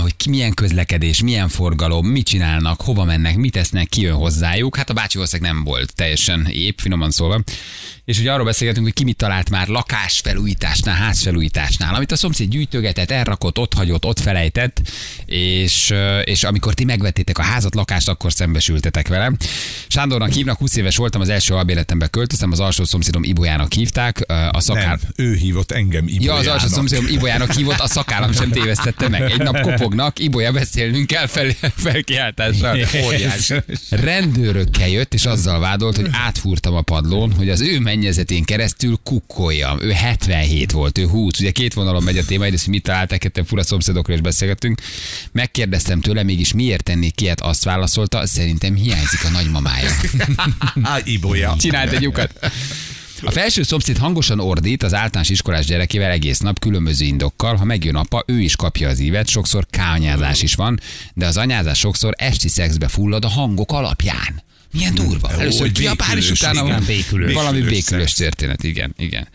hogy 0.00 0.16
ki 0.16 0.28
milyen 0.28 0.54
közlekedés, 0.54 1.22
milyen 1.22 1.48
forgalom, 1.48 2.06
mit 2.06 2.26
csinálnak, 2.26 2.80
hova 2.80 3.04
mennek, 3.04 3.36
mit 3.36 3.52
tesznek, 3.52 3.88
ki 3.88 4.00
jön 4.00 4.14
hozzájuk. 4.14 4.76
Hát 4.76 4.90
a 4.90 4.94
bácsi 4.94 5.16
valószínűleg 5.16 5.52
nem 5.52 5.64
volt 5.64 5.94
teljesen 5.94 6.46
épp, 6.46 6.78
finoman 6.78 7.10
szólva. 7.10 7.42
És 8.04 8.18
ugye 8.18 8.32
arról 8.32 8.44
beszélgetünk, 8.44 8.86
hogy 8.86 8.94
ki 8.94 9.04
mit 9.04 9.16
talált 9.16 9.50
már 9.50 9.68
lakásfelújításnál, 9.68 10.94
házfelújításnál, 10.94 11.94
amit 11.94 12.12
a 12.12 12.16
szomszéd 12.16 12.48
gyűjtögetett, 12.48 13.10
elrakott, 13.10 13.58
ott 13.58 13.74
hagyott, 13.74 14.04
ott 14.04 14.20
felejtett, 14.20 14.69
és, 15.26 15.90
ö, 15.90 16.18
és 16.20 16.44
amikor 16.44 16.74
ti 16.74 16.84
megvettétek 16.84 17.38
a 17.38 17.42
házat, 17.42 17.74
lakást, 17.74 18.08
akkor 18.08 18.32
szembesültetek 18.32 19.08
vele. 19.08 19.32
Sándornak 19.88 20.32
hívnak, 20.32 20.58
20 20.58 20.76
éves 20.76 20.96
voltam, 20.96 21.20
az 21.20 21.28
első 21.28 21.54
albéletembe 21.54 22.06
költöztem, 22.06 22.52
az 22.52 22.60
alsó 22.60 22.84
szomszédom 22.84 23.24
Ibolyának 23.24 23.72
hívták, 23.72 24.24
a 24.50 24.60
szakár... 24.60 24.86
Nem, 24.86 24.98
ő 25.16 25.34
hívott 25.34 25.70
engem 25.72 26.04
Ja, 26.08 26.14
Ibolyának. 26.14 26.40
az 26.40 26.46
alsó 26.46 26.66
szomszédom 26.68 27.06
Ibolyának 27.06 27.52
hívott, 27.52 27.78
a 27.78 27.88
szakállam 27.88 28.32
sem 28.32 28.50
tévesztette 28.50 29.08
meg. 29.08 29.30
Egy 29.30 29.38
nap 29.42 29.60
kopognak, 29.60 30.18
Ibolya 30.18 30.52
beszélnünk 30.52 31.06
kell 31.06 31.26
fel, 31.26 31.50
felkiáltással. 31.76 32.78
Óriás. 33.04 33.52
Rendőrökkel 33.90 34.88
jött, 34.88 35.14
és 35.14 35.24
azzal 35.24 35.60
vádolt, 35.60 35.96
hogy 35.96 36.08
átfúrtam 36.12 36.74
a 36.74 36.82
padlón, 36.82 37.32
hogy 37.32 37.48
az 37.48 37.60
ő 37.60 37.80
mennyezetén 37.80 38.44
keresztül 38.44 38.98
kukkoljam. 39.04 39.80
Ő 39.80 39.90
77 39.90 40.70
volt, 40.70 40.98
ő 40.98 41.06
20. 41.06 41.40
Ugye 41.40 41.50
két 41.50 41.74
vonalon 41.74 42.02
megy 42.02 42.18
a 42.18 42.24
téma, 42.24 42.44
egyrészt, 42.44 42.64
hogy 42.64 42.72
mit 42.72 42.82
találtak, 42.82 43.18
ketten 43.18 43.44
fura 43.44 43.62
szomszédokról 43.62 44.16
is 44.16 44.22
beszélgettünk. 44.60 44.80
Megkérdeztem 45.32 46.00
tőle, 46.00 46.22
mégis 46.22 46.52
miért 46.52 46.82
tennék 46.84 47.20
ilyet, 47.20 47.40
azt 47.40 47.64
válaszolta, 47.64 48.26
szerintem 48.26 48.74
hiányzik 48.74 49.24
a 49.24 49.28
nagymamája. 49.28 49.90
Ibolya. 51.04 51.56
Csinált 51.58 51.92
egy 51.92 52.02
lyukat. 52.02 52.50
A 53.22 53.30
felső 53.30 53.62
szomszéd 53.62 53.96
hangosan 53.98 54.40
ordít 54.40 54.82
az 54.82 54.94
általános 54.94 55.28
iskolás 55.28 55.66
gyerekével 55.66 56.10
egész 56.10 56.38
nap 56.38 56.58
különböző 56.58 57.04
indokkal. 57.04 57.56
Ha 57.56 57.64
megjön 57.64 57.94
apa, 57.94 58.22
ő 58.26 58.40
is 58.40 58.56
kapja 58.56 58.88
az 58.88 58.98
ívet, 58.98 59.28
sokszor 59.28 59.66
kányázás 59.70 60.42
is 60.42 60.54
van, 60.54 60.80
de 61.14 61.26
az 61.26 61.36
anyázás 61.36 61.78
sokszor 61.78 62.14
esti 62.16 62.48
szexbe 62.48 62.88
fullad 62.88 63.24
a 63.24 63.28
hangok 63.28 63.72
alapján. 63.72 64.42
Milyen 64.72 64.94
durva. 64.94 65.30
Ó, 65.36 65.40
Először 65.40 65.72
kiabál, 65.72 66.16
és 66.16 66.30
utána 66.30 66.64
igen, 66.64 66.84
békülős. 66.86 67.34
valami 67.34 67.60
Békülős 67.60 68.12
történet. 68.12 68.62
Igen, 68.62 68.94
igen. 68.98 69.28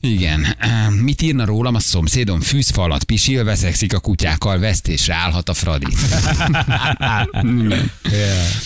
Igen. 0.00 0.46
Mit 1.04 1.22
írna 1.22 1.44
rólam 1.44 1.74
a 1.74 1.80
szomszédom? 1.80 2.40
Fűzfa 2.40 2.82
alatt 2.82 3.04
pisil, 3.04 3.44
veszekszik 3.44 3.94
a 3.94 3.98
kutyákkal, 3.98 4.58
vesztésre 4.58 5.14
állhat 5.14 5.48
a 5.48 5.54
Fradi. 5.54 5.86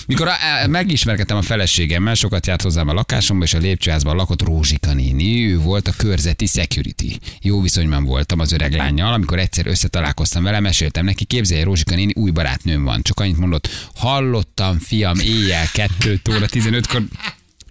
Mikor 0.06 0.28
a, 0.28 0.66
megismerkedtem 0.66 1.36
a 1.36 1.42
feleségemmel, 1.42 2.14
sokat 2.14 2.46
járt 2.46 2.62
hozzám 2.62 2.88
a 2.88 2.92
lakásomba, 2.92 3.44
és 3.44 3.54
a 3.54 3.58
lépcsőházban 3.58 4.16
lakott 4.16 4.42
Rózsika 4.42 4.92
néni, 4.92 5.52
ő 5.52 5.58
volt 5.58 5.88
a 5.88 5.92
körzeti 5.96 6.46
security. 6.46 7.16
Jó 7.40 7.60
viszonyban 7.60 8.04
voltam 8.04 8.38
az 8.38 8.52
öreg 8.52 8.72
lányjal, 8.72 9.12
amikor 9.12 9.38
egyszer 9.38 9.66
összetalálkoztam 9.66 10.42
vele, 10.42 10.60
meséltem 10.60 11.04
neki, 11.04 11.24
képzelje, 11.24 11.64
Rózsika 11.64 11.94
néni 11.94 12.12
új 12.14 12.30
barátnőm 12.30 12.84
van. 12.84 13.02
Csak 13.02 13.20
annyit 13.20 13.38
mondott, 13.38 13.68
hallottam, 13.94 14.78
fiam, 14.78 15.18
éjjel 15.18 15.66
2 15.72 16.20
óra 16.30 16.46
15-kor 16.46 17.02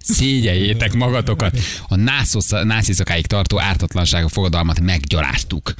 Szégyeljétek 0.03 0.93
magatokat. 0.93 1.57
A 1.87 1.95
násziszakáig 2.63 3.25
tartó 3.25 3.59
ártatlansága 3.59 4.29
fogadalmat 4.29 4.79
meggyaláztuk. 4.79 5.73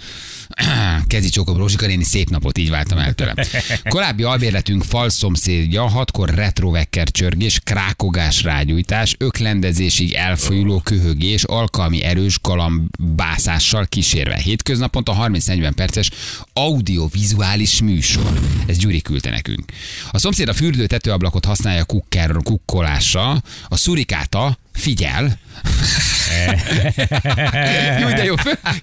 Kezi 1.07 1.29
csókom 1.29 1.57
Rózsika 1.57 1.85
néni, 1.85 2.03
szép 2.03 2.29
napot, 2.29 2.57
így 2.57 2.69
váltam 2.69 2.97
el 2.97 3.13
tőlem. 3.13 3.35
Korábbi 3.83 4.23
albérletünk 4.23 4.83
fal 4.83 5.09
szomszédja, 5.09 5.87
hatkor 5.87 6.29
retrovekker 6.29 7.11
csörgés, 7.11 7.59
krákogás 7.63 8.43
rágyújtás, 8.43 9.15
öklendezésig 9.17 10.13
elfolyuló 10.13 10.79
köhögés, 10.79 11.43
alkalmi 11.43 12.03
erős 12.03 12.39
galambászással 12.41 13.85
kísérve. 13.85 14.35
Hétköznaponta 14.35 15.27
30-40 15.29 15.71
perces 15.75 16.09
audiovizuális 16.53 17.81
műsor. 17.81 18.39
Ez 18.67 18.77
Gyuri 18.77 19.01
küldte 19.01 19.29
nekünk. 19.29 19.63
A 20.11 20.17
szomszéd 20.17 20.47
a 20.47 20.53
fürdő 20.53 20.85
tetőablakot 20.85 21.45
használja 21.45 21.85
kukker, 21.85 22.31
kukkolásra, 22.43 23.41
a 23.67 23.75
szurikáta 23.75 24.57
Figyel. 24.73 25.38
jó, 28.01 28.07
de 28.07 28.23
jó. 28.23 28.33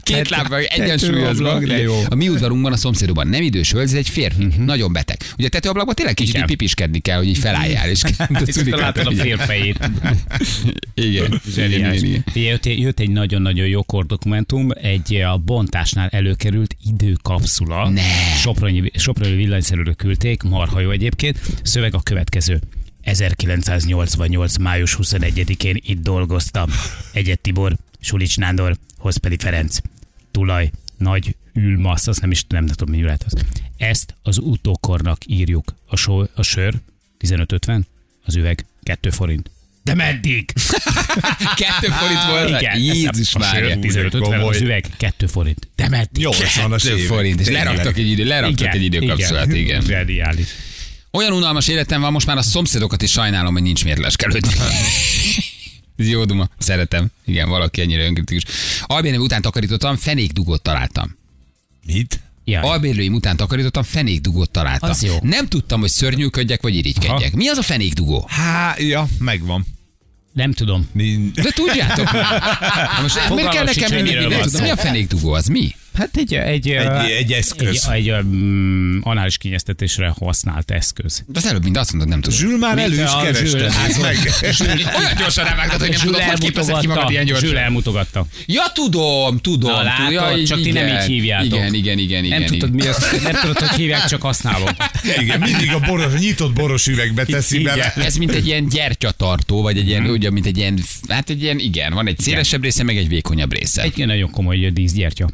Két 0.02 0.28
lábbal 0.28 0.60
egyensúlyozva. 0.60 1.60
A 2.08 2.14
mi 2.14 2.28
udvarunkban, 2.28 2.72
a 2.72 2.76
szomszédban 2.76 3.28
nem 3.28 3.42
idős 3.42 3.72
hölgy, 3.72 3.88
ez 3.88 3.94
egy 3.94 4.08
férfi. 4.08 4.46
Nagyon 4.58 4.92
beteg. 4.92 5.16
Ugye 5.38 5.46
a 5.46 5.50
tetőablakban 5.50 5.94
tényleg 5.94 6.14
kicsit 6.14 6.34
Igen. 6.34 6.42
így 6.42 6.48
pipiskedni 6.48 6.98
kell, 6.98 7.16
hogy 7.16 7.28
így 7.28 7.38
felállják. 7.38 7.86
És 7.86 8.02
látod 8.70 9.06
a 9.06 9.10
félfejét. 9.10 9.90
Igen. 10.94 11.40
Jött, 12.34 12.66
jött 12.66 13.00
egy 13.00 13.10
nagyon-nagyon 13.10 13.66
jó 13.66 13.82
kordokumentum, 13.82 14.68
egy 14.82 15.14
a 15.14 15.36
bontásnál 15.36 16.08
előkerült 16.08 16.76
időkapszula. 16.84 17.88
Ne. 17.88 18.02
Soproni, 18.40 18.90
Soproni 18.94 19.34
villanyszerűről 19.34 19.94
küldték, 19.94 20.42
marha 20.42 20.80
jó 20.80 20.90
egyébként. 20.90 21.40
Szöveg 21.62 21.94
a 21.94 22.00
következő. 22.00 22.60
1988. 23.02 24.56
május 24.56 24.96
21-én 25.02 25.80
itt 25.86 26.02
dolgoztam. 26.02 26.70
Egyet 27.12 27.40
Tibor, 27.40 27.76
Sulics 28.00 28.36
Nándor, 28.36 28.76
Hoszpeli 28.98 29.36
Ferenc, 29.38 29.76
Tulaj, 30.30 30.70
Nagy 30.96 31.36
Ülmassz, 31.54 32.06
azt 32.06 32.20
nem 32.20 32.30
is 32.30 32.44
nem, 32.48 32.64
nem 32.64 32.74
tudom, 32.74 32.94
mi 32.94 33.02
lehet 33.02 33.22
az. 33.26 33.32
Ezt 33.76 34.14
az 34.22 34.38
utókornak 34.38 35.18
írjuk. 35.26 35.74
A, 35.86 35.96
so, 35.96 36.24
a 36.34 36.42
sör 36.42 36.74
15.50, 37.20 37.80
az 38.24 38.36
üveg 38.36 38.64
2 38.82 39.10
forint. 39.10 39.50
De 39.82 39.94
meddig? 39.94 40.52
Kettő 41.56 41.88
forint 41.88 42.24
volt. 42.28 42.60
Igen, 42.60 42.78
Jézus 42.78 43.28
sör 43.28 43.78
15.50, 43.80 44.18
Komoly. 44.20 44.48
az 44.48 44.60
üveg 44.60 44.86
2 44.96 45.26
forint. 45.26 45.68
De 45.76 45.88
meddig? 45.88 46.26
80-as 46.28 46.82
Kettő 46.82 46.96
évek. 46.96 47.06
forint, 47.06 47.40
és 47.40 47.48
leraktak 47.48 47.98
egy, 47.98 48.10
idő, 48.10 48.24
leraktak 48.24 48.74
egy 48.74 48.82
időkapszulát, 48.82 49.52
igen. 49.52 49.80
Zseniális. 49.80 50.48
Olyan 51.10 51.32
unalmas 51.32 51.68
életem 51.68 52.00
van, 52.00 52.12
most 52.12 52.26
már 52.26 52.36
a 52.36 52.42
szomszédokat 52.42 53.02
is 53.02 53.10
sajnálom, 53.10 53.52
hogy 53.52 53.62
nincs 53.62 53.84
miért 53.84 53.98
leskelődni. 53.98 54.52
Ez 55.96 56.08
jó 56.14 56.24
duma, 56.24 56.48
szeretem. 56.58 57.06
Igen, 57.24 57.48
valaki 57.48 57.80
ennyire 57.80 58.04
önkritikus. 58.04 58.44
Albérlőim 58.82 59.22
után 59.24 59.42
takarítottam, 59.42 59.96
fenékdugót 59.96 60.62
találtam. 60.62 61.16
Mit? 61.86 62.20
Ja. 62.44 62.60
Albérlőim 62.60 63.14
után 63.14 63.36
takarítottam, 63.36 63.82
fenékdugót 63.82 64.50
találtam. 64.50 64.90
Az 64.90 65.02
jó. 65.02 65.16
Nem 65.22 65.46
tudtam, 65.46 65.80
hogy 65.80 65.90
szörnyűködjek, 65.90 66.62
vagy 66.62 66.74
irigykedjek. 66.74 67.28
Aha. 67.28 67.36
Mi 67.36 67.48
az 67.48 67.58
a 67.58 67.62
fenékdugó? 67.62 68.26
Há, 68.28 68.74
ja, 68.78 69.08
megvan. 69.18 69.66
Nem 70.32 70.52
tudom. 70.52 70.88
De 71.34 71.50
tudjátok. 71.54 72.12
Na 72.96 73.02
most 73.02 73.28
miért 73.34 73.50
kell 73.50 73.64
nekem 73.64 73.94
mindig 73.94 74.28
nem 74.28 74.40
tudom, 74.40 74.62
mi 74.62 74.70
a 74.70 74.76
fenékdugó, 74.76 75.32
az 75.32 75.46
mi? 75.46 75.74
Hát 76.00 76.16
egy, 76.16 76.34
egy, 76.34 76.68
Egy- 76.68 77.10
egy 77.10 77.32
eszköz. 77.32 77.88
Egy, 77.92 78.08
egy 78.08 78.10
um, 78.10 79.00
anális 79.02 79.36
kényeztetésre 79.38 80.14
használt 80.18 80.70
eszköz. 80.70 81.22
De 81.26 81.38
az 81.38 81.46
előbb 81.46 81.62
mind 81.62 81.76
azt 81.76 81.90
mondod, 81.90 82.08
nem 82.08 82.20
tudom. 82.20 82.38
Zsül 82.38 82.58
már 82.58 82.78
elő 82.78 83.02
is 83.02 83.10
kereste. 83.22 83.44
Zsül 84.50 84.66
meg. 84.66 84.86
Olyan 84.98 85.16
gyorsan 85.18 85.44
rávágtad, 85.44 85.80
hogy 85.80 85.90
nem 85.90 86.00
tudod, 86.00 86.20
hogy 86.20 86.38
képezed 86.38 86.78
ki 86.78 86.86
magad 86.86 87.10
ilyen 87.10 87.26
Zsül 87.26 87.38
gyorsan. 87.38 87.56
elmutogatta. 87.56 88.26
Ja, 88.46 88.62
tudom, 88.74 89.38
tudom. 89.38 89.70
Na, 89.70 89.82
látod. 89.82 90.12
Ja, 90.12 90.46
csak 90.46 90.62
ti 90.62 90.70
nem 90.70 90.86
igen. 90.86 91.00
így 91.00 91.06
hívjátok. 91.06 91.52
Igen, 91.52 91.74
igen, 91.74 91.98
igen. 91.98 92.24
Nem 92.24 92.42
igen, 92.42 92.46
tudod, 92.58 92.74
igen. 92.74 92.86
mi 92.86 92.86
az, 92.86 93.20
nem 93.22 93.40
tudod, 93.40 93.58
hogy 93.58 93.76
hívják, 93.78 94.04
csak 94.04 94.22
használom. 94.22 94.68
Igen, 95.20 95.40
mindig 95.40 95.70
a 95.72 95.78
boros, 95.80 96.12
nyitott 96.18 96.52
boros 96.52 96.86
üvegbe 96.86 97.24
teszi 97.24 97.60
Igen. 97.60 97.74
bele. 97.74 97.94
Ez 98.06 98.16
mint 98.16 98.32
egy 98.32 98.46
ilyen 98.46 98.68
gyertyatartó, 98.68 99.62
vagy 99.62 99.78
egy 99.78 99.88
ilyen, 99.88 100.06
ugye, 100.06 100.30
mint 100.30 100.46
egy 100.46 100.58
ilyen, 100.58 100.78
hát 101.08 101.30
egy 101.30 101.42
ilyen, 101.42 101.58
igen, 101.58 101.92
van 101.92 102.06
egy 102.06 102.18
szélesebb 102.18 102.62
része, 102.62 102.82
meg 102.82 102.96
egy 102.96 103.08
vékonyabb 103.08 103.52
része. 103.52 103.82
Egy 103.82 104.06
nagyon 104.06 104.30
komoly 104.30 104.70
díszgyertya. 104.72 105.30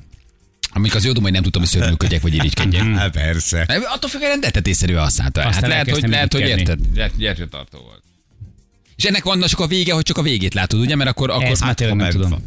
Amik 0.77 0.95
az 0.95 1.03
jó 1.03 1.09
tudom, 1.09 1.23
hogy 1.23 1.33
nem 1.33 1.43
tudtam, 1.43 1.63
hogy 1.63 1.71
szörnyűködjek, 1.71 2.23
vagy 2.23 2.35
irigykedjek. 2.35 2.85
Hát 2.97 3.11
persze. 3.11 3.67
Attól 3.95 4.11
függően 4.11 4.31
rendeltetésszerűen 4.31 5.01
használta. 5.03 5.41
el. 5.41 5.47
Aztán 5.49 5.63
Hát 5.63 5.71
lehet, 5.73 5.91
hogy, 5.91 6.09
lehet, 6.11 6.33
hogy 6.33 6.41
érted, 6.41 6.79
gyert- 6.95 7.17
gyertyatartó 7.17 7.79
volt. 7.79 8.03
És 8.97 9.05
ennek 9.05 9.25
van 9.25 9.41
csak 9.41 9.61
a 9.61 9.67
vége, 9.67 9.93
hogy 9.93 10.03
csak 10.03 10.19
a 10.19 10.23
végét 10.23 10.55
látod, 10.55 10.81
ugye? 10.81 10.97
Mert 10.97 11.11
akkor, 11.11 11.31
akkor 11.31 11.45
Ezt 11.45 11.61
már 11.61 11.75
tényleg 11.75 11.97
nem 11.97 12.11
tudom. 12.11 12.47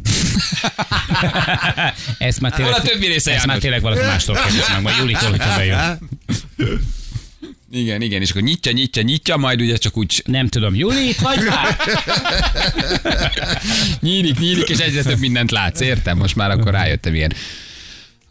Ezt 2.18 2.40
már 2.40 2.52
tényleg, 2.52 2.74
a 2.74 2.80
többi 2.82 3.06
része, 3.06 3.34
ezt 3.34 3.46
már 3.46 3.58
tényleg 3.58 3.80
valaki 3.80 4.00
mástól 4.00 4.34
kérdez 4.34 4.68
meg, 4.68 4.82
majd 4.82 4.96
Julitól, 4.98 5.30
hogyha 5.30 5.56
bejön. 5.56 5.98
Igen, 7.72 8.02
igen, 8.02 8.20
és 8.20 8.30
akkor 8.30 8.42
nyitja, 8.42 8.72
nyitja, 8.72 9.02
nyitja, 9.02 9.36
majd 9.36 9.60
ugye 9.60 9.76
csak 9.76 9.96
úgy 9.96 10.22
Nem 10.26 10.48
tudom, 10.48 10.74
Juli, 10.74 11.08
itt 11.08 11.18
vagy 11.20 11.38
már? 11.48 11.76
nyílik, 14.00 14.38
nyílik, 14.38 14.68
és 14.68 14.78
egyre 14.78 15.02
több 15.02 15.18
mindent 15.18 15.50
látsz, 15.50 15.80
értem? 15.80 16.18
Most 16.18 16.36
már 16.36 16.50
akkor 16.50 16.72
rájöttem 16.72 17.14
ilyen. 17.14 17.32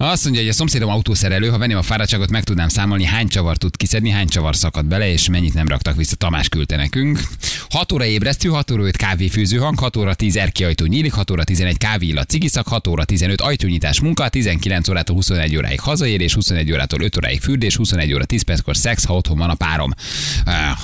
Azt 0.02 0.24
mondja, 0.24 0.42
hogy 0.42 0.50
a 0.50 0.54
szomszédom 0.54 0.90
autószerelő, 0.90 1.50
ha 1.50 1.58
venném 1.58 1.78
a 1.78 1.82
fáradtságot, 1.82 2.30
meg 2.30 2.44
tudnám 2.44 2.68
számolni, 2.68 3.06
hány 3.06 3.28
csavar 3.28 3.58
tud 3.58 3.78
kiszedni, 3.78 4.10
hány 4.10 4.28
csavar 4.28 4.56
szakadt 4.56 4.88
bele, 4.88 5.12
és 5.12 5.30
mennyit 5.30 5.54
nem 5.54 5.68
raktak 5.68 5.96
vissza. 5.96 6.16
Tamás 6.16 6.50
küldte 6.50 6.76
nekünk. 6.76 7.22
6 7.70 7.92
óra 7.92 8.06
ébresztő, 8.06 8.50
6 8.50 8.72
óra 8.72 8.84
5 8.84 8.96
kávéfőző 8.96 9.58
hang, 9.58 9.80
6 9.80 9.98
óra 9.98 10.14
10 10.14 10.36
erkiajtó 10.36 10.86
nyílik, 10.86 11.14
6 11.14 11.32
óra 11.32 11.44
11 11.44 11.78
kávé 11.78 12.08
illat 12.08 12.30
cigiszak, 12.30 12.68
6 12.68 12.88
óra 12.88 13.04
15 13.04 13.42
ajtónyitás 13.42 14.00
munka, 14.00 14.30
19 14.30 14.90
órától 14.90 15.16
21 15.16 15.56
óráig 15.56 15.80
hazaérés, 15.80 16.34
21 16.34 16.72
órától 16.72 17.02
5 17.02 17.18
óráig 17.18 17.42
fürdés, 17.42 17.76
21 17.76 18.14
óra 18.14 18.26
10 18.26 18.42
perckor 18.42 18.78
szex, 18.78 19.06
ha 19.06 19.16
otthon 19.16 19.38
van 19.38 19.50
a 19.50 19.56
párom. 19.56 19.92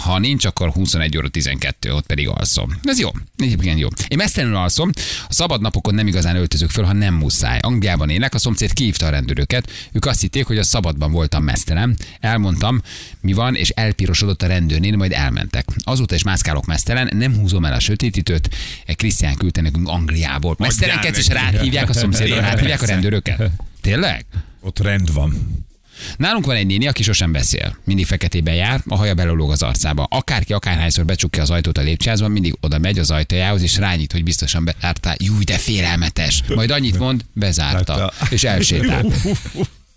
Ha 0.04 0.20
nincs, 0.20 0.46
akkor 0.46 0.70
21 0.70 1.18
óra 1.18 1.30
12, 1.30 1.94
ott 1.94 2.06
pedig 2.06 2.28
alszom. 2.28 2.80
Ez 2.84 3.00
jó. 3.00 3.10
Egyébként 3.38 3.80
jó. 3.80 3.88
Én 4.08 4.18
mesztelenül 4.18 4.58
alszom, 4.58 4.90
a 5.28 5.34
szabad 5.34 5.62
napokon 5.62 5.96
nem 5.96 6.08
igazán 6.08 6.36
öltözök 6.36 6.70
föl, 6.70 6.84
ha 6.84 6.94
nem 6.94 7.14
muszáj. 7.14 7.60
Angliában 7.62 8.10
élek, 8.10 8.34
a 8.34 8.38
szomszéd 8.38 8.74
kihívta 8.74 9.04
a 9.06 9.10
rendőröket. 9.10 9.72
Ők 9.92 10.06
azt 10.06 10.22
hitték, 10.22 10.46
hogy 10.46 10.58
a 10.58 10.64
szabadban 10.64 11.12
voltam 11.12 11.44
mesztelen. 11.44 11.98
Elmondtam, 12.20 12.82
mi 13.22 13.34
van, 13.34 13.56
és 13.56 13.70
elpirosodott 13.70 14.42
a 14.42 14.48
rendőrnél, 14.48 14.96
majd 14.96 15.12
elmentek. 15.12 15.66
Azóta 15.84 16.16
is 16.16 16.24
mászkálok 16.24 16.66
mesztelen, 16.66 17.10
nem 17.14 17.36
húzom 17.36 17.66
el 17.66 17.74
a 17.74 17.80
sötétítőt. 17.80 18.50
Egy 18.86 18.96
Krisztián 18.96 19.36
küldte 19.36 19.62
nekünk 19.62 19.88
Angliából. 19.88 20.56
Mesztelenket 20.60 21.18
is 21.18 21.28
neki. 21.28 21.56
ráthívják 21.56 21.90
a 21.90 21.94
szomszédra, 21.94 22.40
ráthívják 22.50 22.82
a 22.82 22.86
rendőröket. 22.86 23.52
Tényleg? 23.82 24.26
Ott 24.62 24.80
rend 24.80 25.14
van. 25.14 25.64
Nálunk 26.18 26.46
van 26.46 26.56
egy 26.56 26.66
néni, 26.66 26.88
aki 26.88 27.04
sosem 27.04 27.32
beszél. 27.32 27.78
Mindig 27.84 28.06
feketében 28.06 28.56
jár, 28.56 28.82
a 28.88 28.96
haja 28.96 29.14
belológ 29.14 29.52
az 29.52 29.62
arcába. 29.62 30.04
Akárki 30.04 30.54
akárhányszor 30.54 31.06
becsukja 31.06 31.42
az 31.42 31.50
ajtót 31.50 31.78
a 31.78 31.82
lépcsőházban, 31.82 32.32
mindig 32.32 32.56
oda 32.60 32.78
megy 32.78 33.00
az 33.00 33.12
ajtajához, 33.12 33.62
és 33.62 33.78
rányít, 33.78 34.12
hogy 34.12 34.24
biztosan 34.24 34.66
bezárta. 34.66 35.16
Júj, 35.18 35.44
de 35.44 35.58
félelmetes. 35.58 36.44
Majd 36.56 36.72
annyit 36.72 36.98
mond, 37.00 37.26
bezárta. 37.34 38.14
És 38.30 38.44
elsétált. 38.44 39.14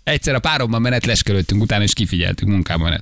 Egyszer 0.03 0.35
a 0.35 0.39
páromban 0.39 0.81
menet 0.81 1.05
leskelődtünk, 1.05 1.61
utána 1.61 1.83
is 1.83 1.93
kifigyeltük 1.93 2.47
munkában. 2.47 3.01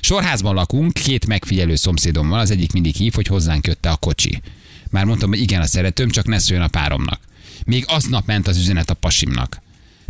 Sorházban 0.00 0.54
lakunk, 0.54 0.92
két 0.92 1.26
megfigyelő 1.26 1.74
szomszédom 1.74 2.28
van, 2.28 2.38
az 2.38 2.50
egyik 2.50 2.72
mindig 2.72 2.94
hív, 2.94 3.14
hogy 3.14 3.26
hozzánk 3.26 3.66
jötte 3.66 3.90
a 3.90 3.96
kocsi. 3.96 4.40
Már 4.90 5.04
mondtam, 5.04 5.28
hogy 5.28 5.40
igen, 5.40 5.60
a 5.60 5.66
szeretőm, 5.66 6.10
csak 6.10 6.26
ne 6.26 6.38
szóljon 6.38 6.64
a 6.64 6.68
páromnak. 6.68 7.20
Még 7.64 7.84
aznap 7.88 8.26
ment 8.26 8.46
az 8.46 8.58
üzenet 8.58 8.90
a 8.90 8.94
pasimnak. 8.94 9.62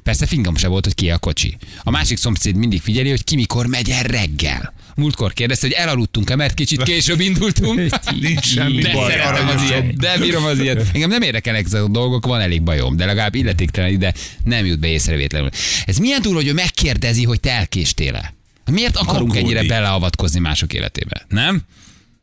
Persze 0.05 0.27
fingom 0.27 0.57
se 0.57 0.69
volt, 0.69 0.85
hogy 0.85 0.95
ki 0.95 1.11
a 1.11 1.19
kocsi. 1.19 1.57
A 1.83 1.91
másik 1.91 2.17
szomszéd 2.19 2.57
mindig 2.57 2.81
figyeli, 2.81 3.09
hogy 3.11 3.25
ki 3.25 3.35
mikor 3.35 3.67
megy 3.67 3.91
el 3.91 4.03
reggel. 4.03 4.73
Múltkor 4.97 5.33
kérdezte, 5.33 5.67
hogy 5.67 5.77
elaludtunk-e, 5.77 6.37
mert 6.37 6.55
kicsit 6.55 6.83
később 6.93 7.21
indultunk. 7.21 7.91
Nincs 8.21 8.45
semmi 8.47 8.81
De 8.83 8.93
baj. 8.93 9.11
szeretem 9.11 9.49
az 9.49 9.63
ilyet, 9.63 9.97
de 9.97 10.19
bírom 10.19 10.45
az 10.45 10.59
ilyet. 10.59 10.87
Engem 10.93 11.09
nem 11.11 11.23
érdekelnek 11.23 11.65
ezek 11.65 11.83
a 11.83 11.89
dolgok, 11.89 12.27
van 12.27 12.41
elég 12.41 12.63
bajom, 12.63 12.97
de 12.97 13.05
legalább 13.05 13.35
illetéktelen 13.35 13.91
ide 13.91 14.15
nem 14.45 14.67
jut 14.67 14.79
be 14.79 14.87
észrevétlenül. 14.87 15.51
Ez 15.87 15.97
milyen 15.97 16.23
túl, 16.23 16.35
hogy 16.35 16.47
ő 16.47 16.53
megkérdezi, 16.53 17.25
hogy 17.25 17.41
te 17.41 17.51
elkéstél-e? 17.51 18.35
Miért 18.71 18.97
akarunk 18.97 19.31
Aggódik. 19.35 19.43
ennyire 19.43 19.75
beleavatkozni 19.75 20.41
mások 20.41 20.73
életébe? 20.73 21.27
Nem? 21.29 21.63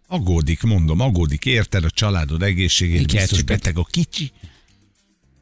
Aggódik, 0.08 0.62
mondom, 0.62 1.00
aggódik, 1.00 1.46
érted 1.46 1.84
a 1.84 1.90
családod 1.90 2.42
egészségét, 2.44 3.28
csak- 3.28 3.46
beteg 3.46 3.78
a 3.78 3.88
kicsi. 3.92 4.32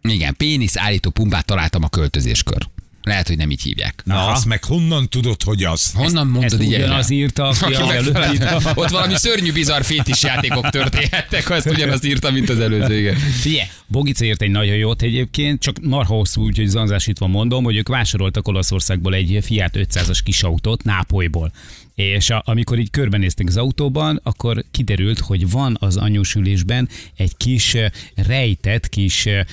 Igen, 0.01 0.35
pénisz 0.37 0.77
állító 0.77 1.09
pumpát 1.09 1.45
találtam 1.45 1.83
a 1.83 1.89
költözéskör. 1.89 2.67
Lehet, 3.03 3.27
hogy 3.27 3.37
nem 3.37 3.51
így 3.51 3.61
hívják. 3.61 4.01
Na, 4.05 4.15
Aha. 4.15 4.31
azt 4.31 4.45
meg 4.45 4.63
honnan 4.63 5.09
tudod, 5.09 5.43
hogy 5.43 5.63
az? 5.63 5.91
Honnan 5.93 6.25
Ezt 6.25 6.33
mondod 6.33 6.61
így 6.61 6.73
ugyanaz 6.73 7.09
írta, 7.09 7.47
aki 7.47 7.73
előtt. 7.73 8.45
Ott 8.75 8.89
valami 8.89 9.15
szörnyű, 9.15 9.51
bizarr 9.51 9.81
fétis 9.81 10.23
játékok 10.23 10.69
történhettek, 10.69 11.47
ha 11.47 11.55
ezt 11.55 11.69
ugyanazt 11.69 12.05
írta, 12.05 12.31
mint 12.31 12.49
az 12.49 12.59
előző. 12.59 12.99
Igen. 12.99 13.15
Figyelj, 13.15 13.67
Bogica 13.87 14.25
írt 14.25 14.41
egy 14.41 14.51
nagyon 14.51 14.75
jót 14.75 15.01
egyébként, 15.01 15.61
csak 15.61 15.79
marha 15.81 16.13
hosszú, 16.13 16.43
úgyhogy 16.43 16.67
zanzásítva 16.67 17.27
mondom, 17.27 17.63
hogy 17.63 17.77
ők 17.77 17.87
vásároltak 17.87 18.47
Olaszországból 18.47 19.13
egy 19.13 19.39
Fiat 19.41 19.75
500-as 19.77 20.19
kisautót 20.23 20.83
Nápolyból. 20.83 21.51
És 21.99 22.29
a, 22.29 22.41
amikor 22.45 22.79
így 22.79 22.89
körbenéztek 22.89 23.47
az 23.47 23.57
autóban, 23.57 24.19
akkor 24.23 24.63
kiderült, 24.71 25.19
hogy 25.19 25.49
van 25.49 25.77
az 25.79 25.97
anyósülésben 25.97 26.89
egy 27.15 27.37
kis 27.37 27.77
rejtett 28.15 28.89
kis 28.89 29.25
eh, 29.25 29.45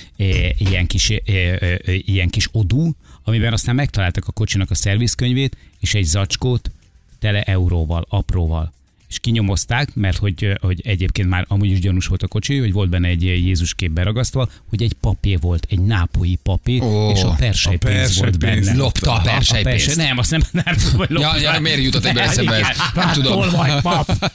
ilyen 0.58 0.86
kis, 0.86 1.10
eh, 1.10 1.22
eh, 1.24 1.78
ilyen 1.86 2.28
kis 2.28 2.48
odú, 2.52 2.94
amiben 3.24 3.52
aztán 3.52 3.74
megtaláltak 3.74 4.26
a 4.26 4.32
kocsinak 4.32 4.70
a 4.70 4.74
szervizkönyvét, 4.74 5.56
és 5.80 5.94
egy 5.94 6.04
zacskót 6.04 6.70
tele 7.18 7.42
euróval, 7.42 8.06
apróval. 8.08 8.72
És 9.16 9.22
kinyomozták, 9.22 9.94
mert 9.94 10.16
hogy, 10.16 10.58
hogy 10.60 10.80
egyébként 10.84 11.28
már 11.28 11.44
amúgy 11.48 11.70
is 11.70 11.80
gyanús 11.80 12.06
volt 12.06 12.22
a 12.22 12.26
kocsi, 12.26 12.58
hogy 12.58 12.72
volt 12.72 12.88
benne 12.88 13.08
egy 13.08 13.22
Jézus 13.22 13.74
kép 13.74 13.90
beragasztva, 13.90 14.48
hogy 14.68 14.82
egy 14.82 14.92
papé 14.92 15.36
volt, 15.36 15.66
egy 15.70 15.80
nápolyi 15.80 16.38
papé, 16.42 16.78
Ó, 16.80 17.10
és 17.10 17.22
a 17.22 17.34
persely 17.38 17.76
pénz 17.76 18.18
volt 18.18 18.36
perselypénz. 18.36 18.66
benne. 18.66 18.78
Lopta 18.78 19.12
a 19.12 19.20
perselypénzt. 19.20 19.96
Nem, 19.96 20.18
azt 20.18 20.30
nem, 20.30 20.40
nem 20.50 20.74
tudom, 20.76 20.96
hogy. 20.96 21.10
Ja, 21.20 21.36
ja, 21.38 21.60
miért 21.60 21.82
jutott 21.82 22.04
egyből 22.04 22.22
eszembe 22.22 22.54
ez? 22.54 22.76
Nem 22.94 23.04
Hát, 23.04 23.14
tudom. 23.14 23.32
Hol 23.32 23.50
vagy, 23.50 23.80
pap? 23.80 24.32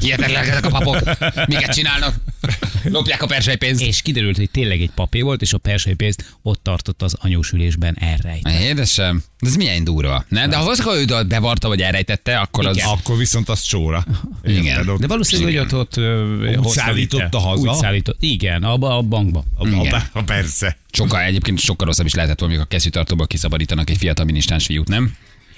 Hihetetlenek 0.00 0.48
ezek 0.48 0.64
a 0.66 0.68
papok. 0.68 1.02
Miket 1.46 1.74
csinálnak? 1.74 2.14
Lopják 2.84 3.22
a 3.22 3.26
persejpénzt. 3.26 3.82
És 3.82 4.02
kiderült, 4.02 4.36
hogy 4.36 4.50
tényleg 4.50 4.80
egy 4.80 4.90
papé 4.94 5.20
volt, 5.20 5.42
és 5.42 5.52
a 5.52 5.58
persejpénzt 5.58 6.36
ott 6.42 6.62
tartott 6.62 7.02
az 7.02 7.16
anyósülésben 7.20 7.96
elrejt. 8.00 8.48
Édesem, 8.48 9.16
de 9.16 9.33
ez 9.46 9.56
milyen 9.56 9.84
durva. 9.84 10.24
Nem? 10.28 10.50
De 10.50 10.56
ha 10.56 10.70
az, 10.70 10.80
hogy 10.80 11.10
ő 11.10 11.22
bevarta, 11.22 11.68
vagy 11.68 11.80
elrejtette, 11.80 12.38
akkor 12.38 12.66
az... 12.66 12.76
Igen. 12.76 12.88
Akkor 12.88 13.16
viszont 13.16 13.48
az 13.48 13.60
csóra. 13.62 14.04
Igen. 14.44 14.88
Ott- 14.88 15.00
De 15.00 15.06
valószínűleg, 15.06 15.54
hogy 15.54 15.72
ott, 15.72 15.96
ott 15.96 15.96
Úgy 16.58 16.68
szállította 16.68 17.38
haza? 17.38 17.70
Úgy 17.70 17.76
szállított. 17.76 18.16
Igen, 18.20 18.62
abba 18.62 18.96
a 18.96 19.02
bankba. 19.02 19.44
A, 19.56 19.68
Igen. 19.68 19.92
a, 19.94 20.18
a, 20.18 20.22
persze. 20.22 20.76
Sokkal, 20.92 21.20
egyébként 21.20 21.58
sokkal 21.58 21.86
rosszabb 21.86 22.06
is 22.06 22.14
lehetett 22.14 22.38
volna, 22.38 22.54
amikor 22.54 22.70
a 22.70 22.74
kesztyűtartóból 22.74 23.26
kiszabadítanak 23.26 23.90
egy 23.90 23.96
fiatal 23.96 24.24
minisztráns 24.24 24.66
fiút, 24.66 24.88
nem? 24.88 25.14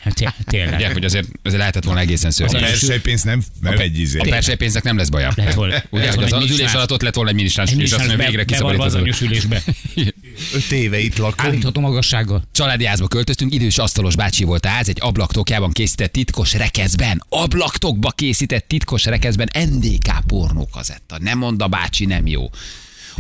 Hát 0.06 0.14
té- 0.14 0.34
tényleg. 0.44 0.74
Ugye, 0.74 0.92
hogy 0.92 1.04
azért, 1.04 1.28
azért 1.42 1.58
lehetett 1.60 1.84
volna 1.84 2.00
egészen 2.00 2.30
A 2.30 2.32
szörnyű. 2.32 2.58
persejpénz 2.58 3.22
nem, 3.22 3.42
nem 3.60 3.78
egy 3.78 3.98
izé. 3.98 4.18
A 4.18 4.24
persejpénznek 4.28 4.82
nem 4.82 4.96
lesz 4.96 5.08
baja. 5.08 5.32
Lehet 5.36 5.54
volna. 5.54 5.82
Ugye, 5.90 6.12
hogy 6.12 6.24
az, 6.24 6.32
az 6.32 6.50
ülés 6.50 6.72
alatt 6.72 6.92
ott 6.92 7.02
lett 7.02 7.14
volna 7.14 7.30
egy 7.30 7.36
minisztráns 7.36 7.70
egy 7.70 7.76
fiú, 7.76 7.86
és 7.86 7.92
azt 7.92 8.06
mondja, 8.06 8.26
végre 8.26 8.44
be- 8.44 8.56
bevarva 8.56 8.84
az 8.84 8.92
kiszabadított. 8.92 9.20
anyósülésbe. 9.20 9.62
Öt 10.54 10.70
éve 10.70 10.98
itt 10.98 11.16
lakom. 11.16 11.46
Állítható 11.46 11.80
magassággal. 11.80 12.42
Családi 12.52 12.84
házba 12.84 13.08
költöztünk, 13.08 13.54
idős 13.54 13.78
asztalos 13.78 14.16
bácsi 14.16 14.44
volt 14.44 14.64
a 14.64 14.68
ház, 14.68 14.88
egy 14.88 14.98
ablaktokjában 15.00 15.70
készített 15.72 16.12
titkos 16.12 16.52
rekeszben, 16.52 17.22
ablaktokba 17.28 18.10
készített 18.10 18.68
titkos 18.68 19.04
rekeszben 19.04 19.48
NDK 19.70 20.26
pornókazetta. 20.26 21.16
Nem 21.20 21.38
mond 21.38 21.62
a 21.62 21.66
bácsi, 21.68 22.04
nem 22.04 22.26
jó. 22.26 22.50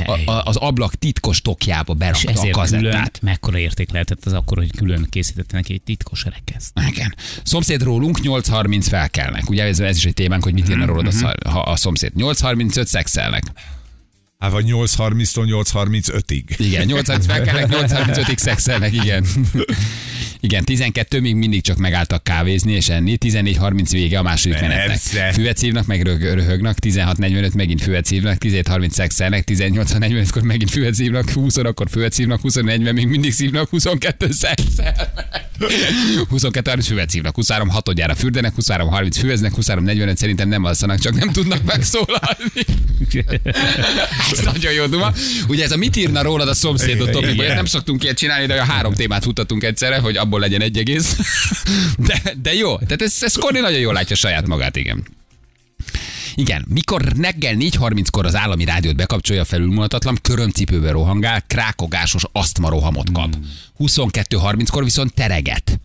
A, 0.04 0.30
a, 0.30 0.42
az 0.44 0.56
ablak 0.56 0.94
titkos 0.94 1.42
tokjába 1.42 1.92
És 1.92 1.98
berakta 1.98 2.28
a 2.28 2.30
ezért 2.30 2.52
külön, 2.52 2.68
kazettát. 2.68 3.18
mekkora 3.22 3.58
érték 3.58 3.90
lehetett 3.90 4.24
az 4.24 4.32
akkor, 4.32 4.58
hogy 4.58 4.70
külön 4.76 5.06
készítette 5.10 5.56
neki 5.56 5.72
egy 5.72 5.82
titkos 5.82 6.24
rekeszt. 6.24 6.72
Igen. 6.88 7.14
Szomszéd 7.42 7.82
rólunk 7.82 8.18
8.30 8.22 8.86
felkelnek. 8.88 9.50
Ugye 9.50 9.64
ez, 9.64 9.80
ez 9.80 9.96
is 9.96 10.04
egy 10.04 10.14
témánk, 10.14 10.42
hogy 10.42 10.52
mit 10.52 10.68
írna 10.68 10.84
rólad 10.84 11.06
a, 11.06 11.48
ha 11.48 11.60
a 11.60 11.76
szomszéd. 11.76 12.12
8.35 12.16 12.84
szexelnek. 12.84 13.42
Hát 14.38 14.50
vagy 14.50 14.64
8.30-tól 14.68 15.64
8.35-ig. 15.72 16.42
Igen, 16.56 16.88
8.30 16.88 17.24
felkelnek, 17.26 17.66
8.35-ig 17.70 18.36
szexelnek, 18.36 18.92
igen. 18.92 19.26
Igen, 20.40 20.64
12 20.64 21.20
még 21.20 21.34
mindig 21.34 21.62
csak 21.62 21.76
megálltak 21.76 22.24
kávézni 22.24 22.72
és 22.72 22.88
enni, 22.88 23.16
14.30 23.20 23.88
vége 23.90 24.18
a 24.18 24.22
második 24.22 24.60
menetnek. 24.60 24.98
Füvet 25.32 25.56
szívnak, 25.56 25.86
meg 25.86 26.02
rög, 26.02 26.22
röhögnek, 26.22 26.76
16.45 26.80 27.54
megint 27.54 27.82
füvet 27.82 28.04
szívnak, 28.04 28.36
17.30 28.44 28.90
szexelnek, 28.90 29.44
18.45-kor 29.50 30.42
megint 30.42 30.70
füvet 30.70 30.94
szívnak, 30.94 31.30
20 31.30 31.56
akkor 31.56 31.86
füvet 31.90 32.12
szívnak, 32.12 32.40
21 32.40 32.92
még 32.92 33.06
mindig 33.06 33.32
szívnak, 33.32 33.68
22 33.68 34.32
szexelnek. 34.32 35.44
22.30 35.58 36.84
füvet 36.86 37.10
szívnak, 37.10 37.34
23 37.34 37.68
hatodjára 37.68 38.14
fürdenek, 38.14 38.52
23.30 38.60 39.16
füveznek, 39.18 39.52
23.45 39.56 40.16
szerintem 40.16 40.48
nem 40.48 40.64
alszanak, 40.64 40.98
csak 40.98 41.14
nem 41.14 41.32
tudnak 41.32 41.64
megszólalni. 41.64 42.64
Ez 44.30 44.40
nagyon 44.44 44.72
jó 44.72 44.86
duma. 44.86 45.12
Ugye 45.48 45.64
ez 45.64 45.72
a 45.72 45.76
mit 45.76 45.96
írna 45.96 46.22
rólad 46.22 46.48
a 46.48 46.54
szomszédot 46.54 47.10
topikban? 47.10 47.44
Igen. 47.44 47.56
Nem 47.56 47.64
szoktunk 47.64 48.02
ilyet 48.02 48.16
csinálni, 48.16 48.46
de 48.46 48.60
a 48.60 48.64
három 48.64 48.94
témát 48.94 49.22
futtatunk 49.22 49.62
egyszerre, 49.64 49.98
hogy 49.98 50.16
abból 50.16 50.40
legyen 50.40 50.60
egy 50.60 50.78
egész. 50.78 51.16
De, 51.98 52.22
de 52.42 52.54
jó. 52.54 52.78
Tehát 52.78 53.02
ez, 53.02 53.16
ez 53.20 53.34
Korni 53.34 53.60
nagyon 53.60 53.78
jól 53.78 53.92
látja 53.92 54.16
saját 54.16 54.46
magát, 54.46 54.76
igen. 54.76 55.06
Igen, 56.34 56.64
mikor 56.68 57.02
reggel 57.20 57.54
4.30-kor 57.54 58.26
az 58.26 58.34
állami 58.34 58.64
rádiót 58.64 58.96
bekapcsolja 58.96 59.44
felülmúlhatatlan, 59.44 60.18
körömcipőbe 60.22 60.90
rohangál, 60.90 61.42
krákogásos 61.46 62.22
asztma 62.32 62.68
rohamot 62.68 63.12
kap. 63.12 63.36
22.30-kor 63.78 64.84
viszont 64.84 65.14
tereget. 65.14 65.80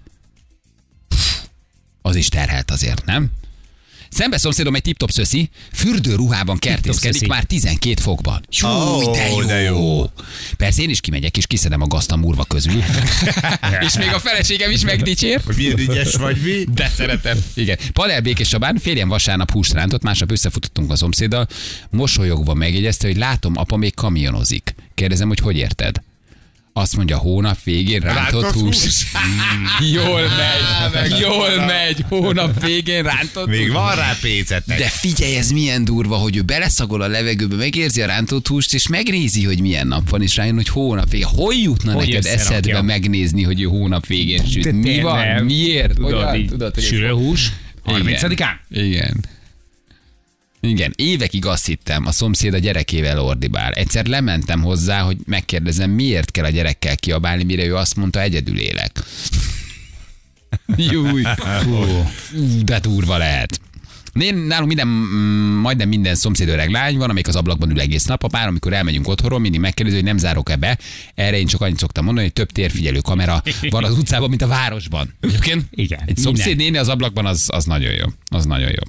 Az 2.02 2.16
is 2.16 2.28
terhelt 2.28 2.72
azért, 2.72 3.06
nem? 3.06 3.32
Szembe 4.12 4.38
szomszédom 4.38 4.76
egy 4.76 4.82
tip-top 4.82 5.10
szöszi, 5.10 5.50
fürdőruhában 5.74 6.58
kertészkedik 6.58 7.28
már 7.28 7.44
12 7.44 8.02
fokban. 8.02 8.46
Jó, 8.50 8.70
Ó, 8.70 9.12
de 9.12 9.30
jó. 9.30 9.44
de 9.44 9.62
jó. 9.62 10.06
Persze 10.58 10.82
én 10.82 10.90
is 10.90 11.02
kimegyek, 11.02 11.38
és 11.38 11.48
kiszedem 11.48 11.82
a 11.82 11.88
gazt 11.88 12.12
a 12.12 12.16
murva 12.16 12.44
közül. 12.44 12.84
és 13.88 13.98
még 13.98 14.14
a 14.14 14.20
feleségem 14.20 14.72
is 14.72 14.84
megdicsér. 14.84 15.42
Hogy 15.46 15.56
milyen 15.56 15.78
ügyes 15.78 16.16
vagy 16.16 16.38
mi? 16.42 16.74
De 16.74 16.88
szeretem. 16.96 17.38
Igen. 17.54 17.78
Padel 17.94 18.22
Békés 18.22 18.48
Csabán, 18.48 18.78
férjem 18.78 19.08
vasárnap 19.08 19.52
húst 19.52 19.74
rántott, 19.74 20.02
másnap 20.02 20.32
összefutottunk 20.32 20.92
a 20.92 20.96
szomszéddal, 20.96 21.48
mosolyogva 21.90 22.54
megjegyezte, 22.54 23.08
hogy 23.08 23.18
látom, 23.18 23.58
apa 23.58 23.76
még 23.78 23.94
kamionozik. 23.96 24.76
Kérdezem, 24.96 25.28
hogy 25.28 25.40
hogy 25.40 25.58
érted? 25.58 26.02
Azt 26.74 26.96
mondja, 26.96 27.18
hónap 27.18 27.64
végén 27.64 28.00
rántott, 28.00 28.42
Rántott 28.42 28.52
hús. 28.62 28.84
hús. 28.84 29.06
jól 29.94 30.22
megy, 30.22 31.20
jól 31.20 31.66
megy, 31.66 32.04
hónap 32.10 32.64
végén 32.66 33.04
rántott 33.04 33.48
Még 33.48 33.60
hús. 33.66 33.72
van 33.72 33.96
rá 33.96 34.16
pénzetek. 34.22 34.78
De 34.78 34.88
figyelj, 34.90 35.36
ez 35.36 35.50
milyen 35.52 35.84
durva, 35.84 36.16
hogy 36.16 36.36
ő 36.38 36.42
beleszagol 36.42 37.02
a 37.02 37.08
levegőbe, 37.08 37.56
megérzi 37.56 38.02
a 38.02 38.06
rántott 38.06 38.48
húst, 38.48 38.74
és 38.74 38.88
megnézi, 38.88 39.44
hogy 39.44 39.62
milyen 39.62 39.88
nap 39.88 40.10
van, 40.10 40.22
és 40.22 40.36
rájön, 40.36 40.56
hogy 40.56 40.68
hónap 40.70 41.10
végén. 41.10 41.28
Hol 41.28 41.54
jutna 41.54 41.94
Hogy 41.94 42.08
neked 42.08 42.26
eszedbe 42.26 42.82
megnézni, 42.82 43.44
hogy 43.44 43.62
ő 43.62 43.66
hónap 43.66 44.06
végén 44.06 44.46
süt? 44.46 44.72
Mi 44.72 45.00
van? 45.02 45.44
Miért? 45.44 45.94
Tudod, 45.94 46.12
Hogyan? 46.14 46.36
így 46.36 46.50
Tudod, 46.50 46.74
hogy 46.74 46.84
Sülőhús. 46.84 47.52
Igen. 47.88 48.02
30-án? 48.06 48.54
Igen. 48.70 48.86
Igen, 48.88 49.24
évekig 50.96 51.46
azt 51.46 51.66
hittem, 51.66 52.06
a 52.06 52.12
szomszéd 52.12 52.54
a 52.54 52.58
gyerekével 52.58 53.20
ordibál. 53.20 53.72
Egyszer 53.74 54.06
lementem 54.06 54.62
hozzá, 54.62 55.02
hogy 55.02 55.18
megkérdezem, 55.26 55.92
miért 55.92 56.32
kell 56.32 56.46
a 56.46 56.50
gyerekkel 56.50 56.96
kiabálni, 56.96 57.44
mire 57.44 57.66
ő 57.66 57.76
azt 57.76 57.96
mondta, 57.96 58.22
egyedül 58.22 58.60
élek. 58.60 59.04
Júj, 60.76 61.24
Fú, 61.62 61.86
de 62.66 62.80
durva 62.80 63.18
lehet. 63.18 63.60
Én, 64.20 64.36
nálunk 64.36 64.68
minden, 64.68 64.88
mm, 64.88 65.60
majdnem 65.60 65.88
minden 65.90 66.16
szomszéd 66.16 66.48
öreg 66.48 66.70
lány 66.70 66.98
van, 66.98 67.10
amelyik 67.10 67.28
az 67.28 67.36
ablakban 67.36 67.70
ül 67.70 67.80
egész 67.80 68.06
nap. 68.06 68.24
A 68.24 68.28
pár, 68.28 68.48
amikor 68.48 68.74
elmegyünk 68.74 69.08
otthonról, 69.08 69.40
mindig 69.40 69.60
megkérdezi, 69.60 69.98
hogy 69.98 70.06
nem 70.06 70.18
zárok-e 70.18 70.56
be. 70.56 70.78
Erre 71.16 71.38
én 71.40 71.48
csak 71.48 71.62
annyit 71.62 71.78
szoktam 71.78 72.06
mondani, 72.06 72.26
hogy 72.26 72.36
több 72.36 72.52
térfigyelő 72.52 73.00
kamera 73.00 73.44
van 73.70 73.84
az 73.84 73.98
utcában, 73.98 74.30
mint 74.30 74.42
a 74.42 74.48
városban. 74.48 75.14
Egyébként 75.20 75.66
Igen, 75.70 76.00
egy 76.06 76.18
szomszéd 76.18 76.58
néni 76.58 76.78
az 76.78 76.88
ablakban, 76.88 77.26
az, 77.26 77.46
az 77.48 77.66
nagyon 77.66 77.94
jó. 77.94 78.06
Az 78.26 78.46
nagyon 78.46 78.70
jó. 78.70 78.84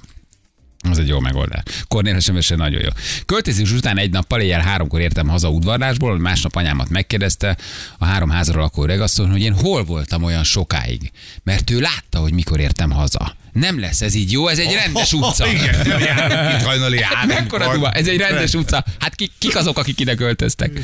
Az 0.89 0.99
egy 0.99 1.07
jó 1.07 1.19
megoldás. 1.19 1.63
Kornél 1.87 2.19
sms 2.19 2.49
nagyon 2.49 2.81
jó. 2.81 2.89
Költözés 3.25 3.71
után 3.71 3.97
egy 3.97 4.09
nappal 4.11 4.41
éjjel 4.41 4.61
háromkor 4.61 5.01
értem 5.01 5.27
haza 5.27 5.49
udvarlásból, 5.49 6.17
másnap 6.19 6.55
anyámat 6.55 6.89
megkérdezte 6.89 7.57
a 7.97 8.05
három 8.05 8.29
házra 8.29 8.61
lakó 8.61 8.83
öregasszony, 8.83 9.29
hogy 9.29 9.41
én 9.41 9.53
hol 9.53 9.83
voltam 9.83 10.23
olyan 10.23 10.43
sokáig. 10.43 11.11
Mert 11.43 11.69
ő 11.69 11.79
látta, 11.79 12.19
hogy 12.19 12.33
mikor 12.33 12.59
értem 12.59 12.91
haza. 12.91 13.35
Nem 13.51 13.79
lesz 13.79 14.01
ez 14.01 14.13
így 14.13 14.31
jó, 14.31 14.47
ez 14.47 14.57
egy 14.59 14.73
rendes 14.73 15.13
utca. 15.19 15.47
Igen, 15.47 15.99
járunk 15.99 16.59
itt 16.59 16.65
hajnali. 16.65 16.99
Mekkora 17.27 17.73
duma? 17.73 17.91
Ez 17.91 18.07
egy 18.07 18.17
rendes 18.17 18.53
utca. 18.53 18.85
Hát 18.99 19.15
ki, 19.15 19.31
kik 19.37 19.55
azok, 19.55 19.77
akik 19.77 19.99
ide 19.99 20.15
költöztek? 20.15 20.79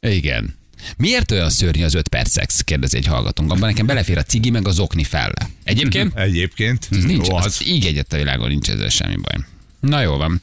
Igen. 0.00 0.56
Miért 0.96 1.30
olyan 1.30 1.50
szörnyű 1.50 1.84
az 1.84 1.94
öt 1.94 2.08
perc 2.08 2.30
szex? 2.30 2.60
Kérdezi 2.60 2.96
egy 2.96 3.06
hallgatónk. 3.06 3.52
Abban 3.52 3.68
nekem 3.68 3.86
belefér 3.86 4.18
a 4.18 4.22
cigi 4.22 4.50
meg 4.50 4.68
az 4.68 4.78
okni 4.78 5.04
felle. 5.04 5.50
Egyébként? 5.64 6.18
Egyébként. 6.18 6.88
Ez 6.90 7.04
nincs, 7.04 7.26
jó 7.26 7.36
az. 7.36 7.44
az. 7.44 7.66
így 7.66 7.86
egyet 7.86 8.12
a 8.12 8.16
világon 8.16 8.48
nincs 8.48 8.70
ezzel 8.70 8.88
semmi 8.88 9.16
baj. 9.16 9.44
Na 9.80 10.00
jó 10.00 10.16
van. 10.16 10.42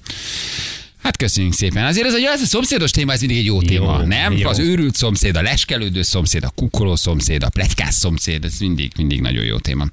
Hát 1.03 1.17
köszönjük 1.17 1.53
szépen. 1.53 1.85
Azért 1.85 2.07
ez 2.07 2.13
a, 2.13 2.17
ez 2.17 2.41
a 2.41 2.45
szomszédos 2.45 2.91
téma, 2.91 3.11
ez 3.11 3.19
mindig 3.19 3.37
egy 3.37 3.45
jó, 3.45 3.61
téma, 3.61 4.03
nem? 4.03 4.37
jó. 4.37 4.49
Az 4.49 4.59
őrült 4.59 4.95
szomszéd, 4.95 5.35
a 5.35 5.41
leskelődő 5.41 6.01
szomszéd, 6.01 6.43
a 6.43 6.49
kukkoló 6.49 6.95
szomszéd, 6.95 7.43
a 7.43 7.49
plegykás 7.49 7.93
szomszéd, 7.93 8.45
ez 8.45 8.57
mindig, 8.59 8.91
mindig 8.97 9.21
nagyon 9.21 9.43
jó 9.43 9.57
téma. 9.57 9.85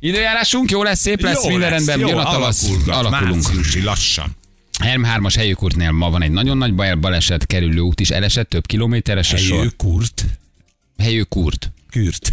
Időjárásunk 0.00 0.70
jó 0.70 0.82
lesz, 0.82 1.00
szép 1.00 1.20
lesz, 1.20 1.44
Jó 1.44 1.50
minden 1.50 1.70
rendben, 1.70 1.98
jó, 1.98 2.08
jön 2.08 2.18
a 2.18 2.30
tavasz, 2.30 2.68
alakulunk. 2.86 3.42
Márciusi 3.42 3.82
lassan. 3.82 4.36
Herm 4.78 5.02
3-as 5.04 5.34
helyőkurtnél 5.36 5.90
ma 5.90 6.10
van 6.10 6.22
egy 6.22 6.30
nagyon 6.30 6.56
nagy 6.56 6.74
baj, 6.74 6.94
baleset, 6.94 7.46
kerülő 7.46 7.80
út 7.80 8.00
is 8.00 8.10
elesett, 8.10 8.48
több 8.48 8.66
kilométeres 8.66 9.32
a 9.32 9.36
sor. 9.36 9.72
kurt. 9.76 10.24
Helyőkurt. 10.98 11.70
Kürt. 11.92 12.30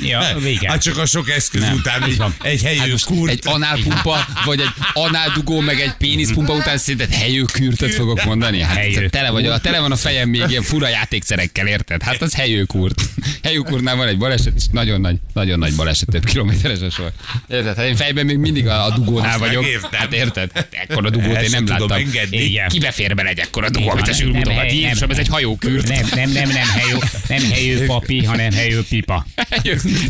Ja, 0.00 0.36
vége. 0.42 0.70
Hát 0.70 0.82
csak 0.82 0.98
a 0.98 1.06
sok 1.06 1.30
eszköz 1.30 1.60
Nem. 1.60 1.74
után 1.74 2.02
egy, 2.02 2.22
egy 2.42 2.62
Hát 2.62 2.76
helyő 2.78 2.90
most 2.90 3.04
kurt. 3.04 3.30
egy 3.30 3.40
análpumpa, 3.44 4.26
vagy 4.44 4.60
egy 4.60 4.70
análdugó, 4.92 5.60
meg 5.60 5.80
egy 5.80 5.92
péniszpumpa 5.98 6.52
után 6.52 6.78
szerinted 6.78 7.12
helyőkürtöt 7.14 7.94
fogok 7.94 8.24
mondani? 8.24 8.60
Hát 8.60 8.76
Helyő. 8.76 9.08
tele, 9.08 9.30
vagy, 9.30 9.46
a, 9.46 9.58
tele 9.60 9.80
van 9.80 9.92
a 9.92 9.96
fejem 9.96 10.28
még 10.28 10.42
ilyen 10.48 10.62
fura 10.62 10.88
játékszerekkel, 10.88 11.66
érted? 11.66 12.02
Hát 12.02 12.22
az 12.22 12.34
helyőkurt. 12.34 13.02
Helyőkurtnál 13.42 13.96
van 13.96 14.08
egy 14.08 14.18
baleset, 14.18 14.52
és 14.56 14.62
nagyon 14.72 15.00
nagy, 15.00 15.16
nagyon 15.32 15.58
nagy 15.58 15.74
baleset, 15.74 16.08
több 16.10 16.24
kilométeres 16.24 16.80
a 16.80 16.90
sor. 16.90 17.12
Érted? 17.48 17.76
Hát 17.76 17.86
én 17.86 17.96
fejben 17.96 18.26
még 18.26 18.36
mindig 18.36 18.66
a, 18.66 18.84
a 18.84 18.90
dugónál 18.90 19.38
vagyok. 19.38 19.62
megértem. 19.62 19.90
Hát 20.00 20.12
érted? 20.12 20.50
Ekkor 20.70 21.06
a 21.06 21.10
dugót 21.10 21.40
én 21.42 21.50
nem 21.50 21.66
láttam. 21.66 21.90
engedni. 21.90 22.36
Igen. 22.36 22.68
Kibe 22.68 22.90
fér 22.90 23.14
bele 23.14 23.28
egy 23.28 23.38
ekkora 23.38 23.70
dugó, 23.70 23.88
amit 23.90 24.08
a 24.08 24.12
sül 24.12 24.26
nem, 24.30 24.36
mutogat? 24.36 24.56
nem, 24.58 24.66
Jézusom, 24.74 24.98
nem. 24.98 25.10
ez 25.10 25.18
egy 25.18 25.28
hajókürt. 25.28 25.88
Nem, 25.88 26.06
nem, 26.14 26.30
nem, 26.30 26.48
nem 26.48 26.68
helyő, 26.68 26.96
nem 27.28 27.50
helyő 27.50 27.84
papi, 27.86 28.24
hanem 28.24 28.52
helyő 28.52 28.82
pipa. 28.98 29.26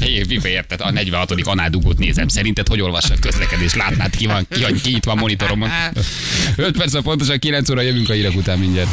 Helyő 0.01 0.27
pipa, 0.27 0.49
érted? 0.49 0.81
A 0.81 0.91
46. 0.91 1.31
anádugót 1.31 1.99
nézem. 1.99 2.29
Szerinted 2.29 2.69
hogy 2.69 2.81
olvassa 2.81 3.15
a 3.15 3.19
közlekedés? 3.21 3.75
Látnád, 3.75 4.17
ki 4.17 4.27
van, 4.27 4.47
ki, 4.51 4.81
ki 4.83 4.95
itt 4.95 5.05
van 5.05 5.17
monitoromon. 5.17 5.71
5 6.57 6.77
perc 6.77 6.95
a 6.95 7.03
pontosan 7.03 7.39
9 7.39 7.71
óra 7.71 7.81
jövünk 7.81 8.09
a 8.09 8.13
hírek 8.13 8.37
után 8.37 8.59
mindjárt. 8.59 8.89